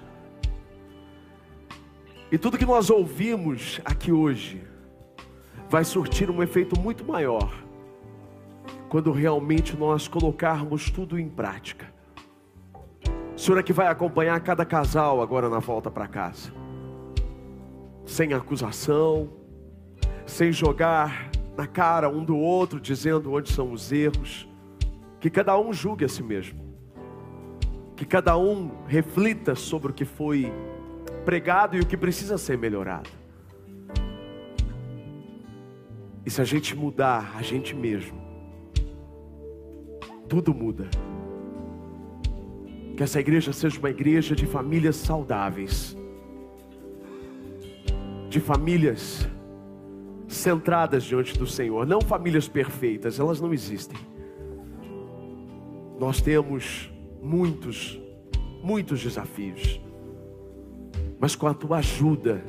E 2.31 2.39
tudo 2.39 2.59
que 2.59 2.65
nós 2.65 2.91
ouvimos 2.91 3.81
aqui 3.85 4.13
hoje 4.13 4.63
vai 5.69 5.85
surtir 5.85 6.31
um 6.31 6.43
efeito 6.43 6.79
muito 6.79 7.05
maior 7.05 7.53
quando 8.89 9.11
realmente 9.11 9.77
nós 9.77 10.07
colocarmos 10.07 10.91
tudo 10.91 11.19
em 11.19 11.29
prática. 11.29 11.93
O 13.35 13.39
Senhor 13.39 13.59
é 13.59 13.63
que 13.63 13.73
vai 13.73 13.89
acompanhar 13.89 14.39
cada 14.41 14.65
casal 14.65 15.21
agora 15.21 15.49
na 15.49 15.59
volta 15.59 15.91
para 15.91 16.07
casa. 16.07 16.53
sem 18.07 18.33
acusação, 18.33 19.29
sem 20.25 20.53
jogar 20.53 21.29
na 21.57 21.67
cara 21.67 22.09
um 22.09 22.25
do 22.25 22.37
outro, 22.37 22.79
dizendo 22.79 23.33
onde 23.33 23.53
são 23.53 23.73
os 23.73 23.91
erros. 23.91 24.49
Que 25.27 25.31
cada 25.31 25.59
um 25.59 25.73
julgue 25.73 26.05
a 26.05 26.09
si 26.09 26.23
mesmo. 26.23 26.57
Que 27.97 28.05
cada 28.05 28.39
um 28.39 28.71
reflita 28.87 29.57
sobre 29.57 29.91
o 29.91 29.93
que 29.93 30.05
foi 30.05 30.53
pregado 31.25 31.77
e 31.77 31.81
o 31.81 31.85
que 31.85 31.97
precisa 31.97 32.39
ser 32.39 32.57
melhorado. 32.57 33.11
E 36.25 36.31
se 36.31 36.41
a 36.41 36.45
gente 36.45 36.77
mudar 36.77 37.35
a 37.37 37.43
gente 37.43 37.75
mesmo, 37.75 38.17
tudo 40.29 40.55
muda. 40.55 40.87
Que 42.97 43.03
essa 43.03 43.19
igreja 43.19 43.53
seja 43.53 43.81
uma 43.81 43.91
igreja 43.91 44.33
de 44.33 44.47
famílias 44.47 44.95
saudáveis, 44.95 45.97
de 48.31 48.39
famílias 48.39 49.29
centradas 50.29 51.03
diante 51.03 51.37
do 51.37 51.49
Senhor, 51.49 51.85
não 51.85 52.01
famílias 52.01 52.47
perfeitas, 52.47 53.19
elas 53.19 53.41
não 53.41 53.53
existem. 53.53 53.99
Nós 55.99 56.21
temos 56.21 56.93
muitos, 57.23 57.99
muitos 58.63 59.03
desafios, 59.03 59.81
mas 61.19 61.35
com 61.35 61.47
a 61.47 61.55
tua 61.55 61.79
ajuda, 61.79 62.45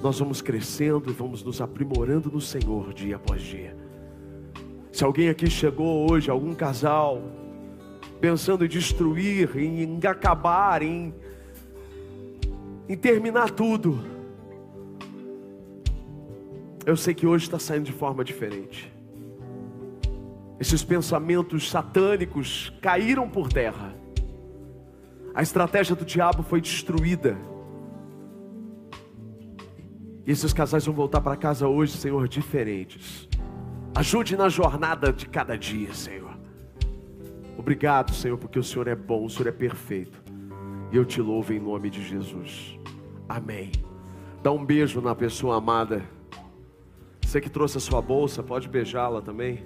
nós 0.00 0.18
vamos 0.18 0.40
crescendo 0.40 1.10
e 1.10 1.12
vamos 1.12 1.42
nos 1.42 1.60
aprimorando 1.60 2.30
no 2.30 2.40
Senhor 2.40 2.92
dia 2.92 3.16
após 3.16 3.42
dia. 3.42 3.76
Se 4.92 5.02
alguém 5.04 5.28
aqui 5.28 5.48
chegou 5.48 6.10
hoje, 6.10 6.30
algum 6.30 6.54
casal, 6.54 7.22
pensando 8.20 8.64
em 8.64 8.68
destruir, 8.68 9.56
em, 9.56 9.98
acabar, 10.06 10.82
em, 10.82 11.14
em 12.88 12.96
terminar 12.96 13.50
tudo, 13.50 13.98
eu 16.84 16.96
sei 16.96 17.14
que 17.14 17.26
hoje 17.26 17.44
está 17.44 17.58
saindo 17.58 17.86
de 17.86 17.92
forma 17.92 18.22
diferente. 18.24 18.91
Esses 20.60 20.84
pensamentos 20.84 21.70
satânicos 21.70 22.72
caíram 22.80 23.28
por 23.28 23.48
terra. 23.48 23.94
A 25.34 25.42
estratégia 25.42 25.96
do 25.96 26.04
diabo 26.04 26.42
foi 26.42 26.60
destruída. 26.60 27.36
E 30.26 30.30
esses 30.30 30.52
casais 30.52 30.86
vão 30.86 30.94
voltar 30.94 31.20
para 31.20 31.36
casa 31.36 31.66
hoje, 31.66 31.92
Senhor, 31.92 32.28
diferentes. 32.28 33.28
Ajude 33.94 34.36
na 34.36 34.48
jornada 34.48 35.12
de 35.12 35.26
cada 35.26 35.56
dia, 35.56 35.92
Senhor. 35.92 36.32
Obrigado, 37.58 38.12
Senhor, 38.12 38.38
porque 38.38 38.58
o 38.58 38.62
Senhor 38.62 38.88
é 38.88 38.94
bom, 38.94 39.24
o 39.24 39.30
Senhor 39.30 39.48
é 39.48 39.52
perfeito. 39.52 40.22
E 40.90 40.96
eu 40.96 41.04
te 41.04 41.20
louvo 41.20 41.52
em 41.52 41.58
nome 41.58 41.90
de 41.90 42.06
Jesus. 42.06 42.78
Amém. 43.28 43.72
Dá 44.42 44.52
um 44.52 44.64
beijo 44.64 45.00
na 45.00 45.14
pessoa 45.14 45.56
amada. 45.56 46.02
Você 47.22 47.40
que 47.40 47.48
trouxe 47.48 47.78
a 47.78 47.80
sua 47.80 48.02
bolsa, 48.02 48.42
pode 48.42 48.68
beijá-la 48.68 49.22
também. 49.22 49.64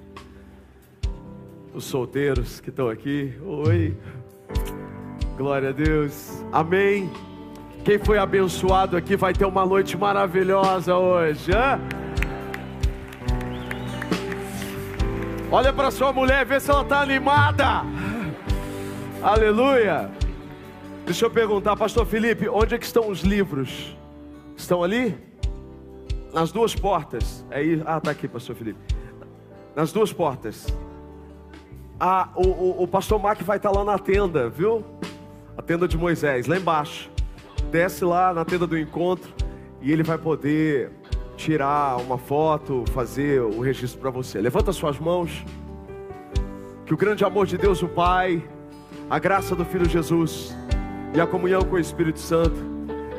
Os 1.77 1.85
solteiros 1.85 2.59
que 2.59 2.71
estão 2.71 2.89
aqui, 2.89 3.35
oi. 3.45 3.95
Glória 5.37 5.69
a 5.69 5.73
Deus. 5.73 6.43
Amém. 6.51 7.11
Quem 7.85 7.99
foi 7.99 8.17
abençoado 8.17 8.97
aqui 8.97 9.15
vai 9.15 9.35
ter 9.35 9.45
uma 9.45 9.67
noite 9.67 9.95
maravilhosa 9.95 10.97
hoje. 10.97 11.53
Hã? 11.53 11.79
Olha 15.53 15.71
para 15.71 15.91
sua 15.91 16.15
mulher, 16.15 16.47
vê 16.47 16.59
se 16.59 16.71
ela 16.71 16.81
está 16.81 17.03
animada. 17.03 17.83
Aleluia. 19.23 20.11
Deixa 21.05 21.27
eu 21.27 21.31
perguntar, 21.31 21.77
Pastor 21.77 22.07
Felipe, 22.07 22.49
onde 22.49 22.75
é 22.75 22.79
que 22.79 22.87
estão 22.87 23.07
os 23.11 23.21
livros? 23.21 23.95
Estão 24.57 24.83
ali? 24.83 25.15
Nas 26.33 26.51
duas 26.51 26.75
portas. 26.75 27.45
É 27.51 27.59
aí, 27.59 27.83
ah, 27.85 28.01
tá 28.01 28.13
aqui, 28.13 28.27
Pastor 28.27 28.57
Felipe. 28.57 28.81
Nas 29.75 29.93
duas 29.93 30.11
portas. 30.11 30.75
Ah, 31.99 32.29
o, 32.35 32.47
o, 32.47 32.83
o 32.83 32.89
Pastor 32.89 33.21
Mac 33.21 33.41
vai 33.43 33.57
estar 33.57 33.71
lá 33.71 33.83
na 33.83 33.99
tenda, 33.99 34.51
viu? 34.51 34.85
A 35.57 35.63
tenda 35.63 35.89
de 35.89 35.97
Moisés, 35.97 36.47
lá 36.47 36.57
embaixo. 36.57 37.11
Desce 37.71 38.05
lá 38.05 38.35
na 38.35 38.45
tenda 38.45 38.67
do 38.67 38.79
encontro 38.79 39.33
e 39.81 39.91
ele 39.91 40.03
vai 40.03 40.19
poder 40.19 40.91
tirar 41.37 41.97
uma 41.99 42.19
foto, 42.19 42.85
fazer 42.93 43.41
o 43.41 43.61
registro 43.61 44.01
para 44.01 44.11
você. 44.11 44.41
Levanta 44.41 44.73
suas 44.73 44.99
mãos. 44.99 45.45
Que 46.85 46.95
o 46.95 46.97
grande 46.97 47.25
amor 47.25 47.47
de 47.47 47.57
Deus, 47.57 47.83
o 47.83 47.89
Pai, 47.89 48.43
a 49.09 49.19
graça 49.19 49.57
do 49.57 49.65
Filho 49.65 49.89
Jesus 49.89 50.57
e 51.15 51.21
a 51.21 51.27
comunhão 51.27 51.63
com 51.63 51.77
o 51.77 51.79
Espírito 51.79 52.21
Santo 52.21 52.57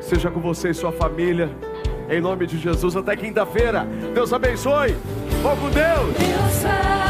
seja 0.00 0.30
com 0.30 0.40
você 0.40 0.70
e 0.70 0.74
sua 0.74 0.92
família. 0.92 1.50
Em 2.08 2.20
nome 2.20 2.46
de 2.46 2.56
Jesus, 2.58 2.96
até 2.96 3.16
quinta-feira. 3.16 3.86
Deus 4.14 4.32
abençoe. 4.32 4.96
Vou 5.42 5.56
com 5.56 5.68
Deus. 5.68 6.16
Deus 6.16 6.52
sabe. 6.62 7.08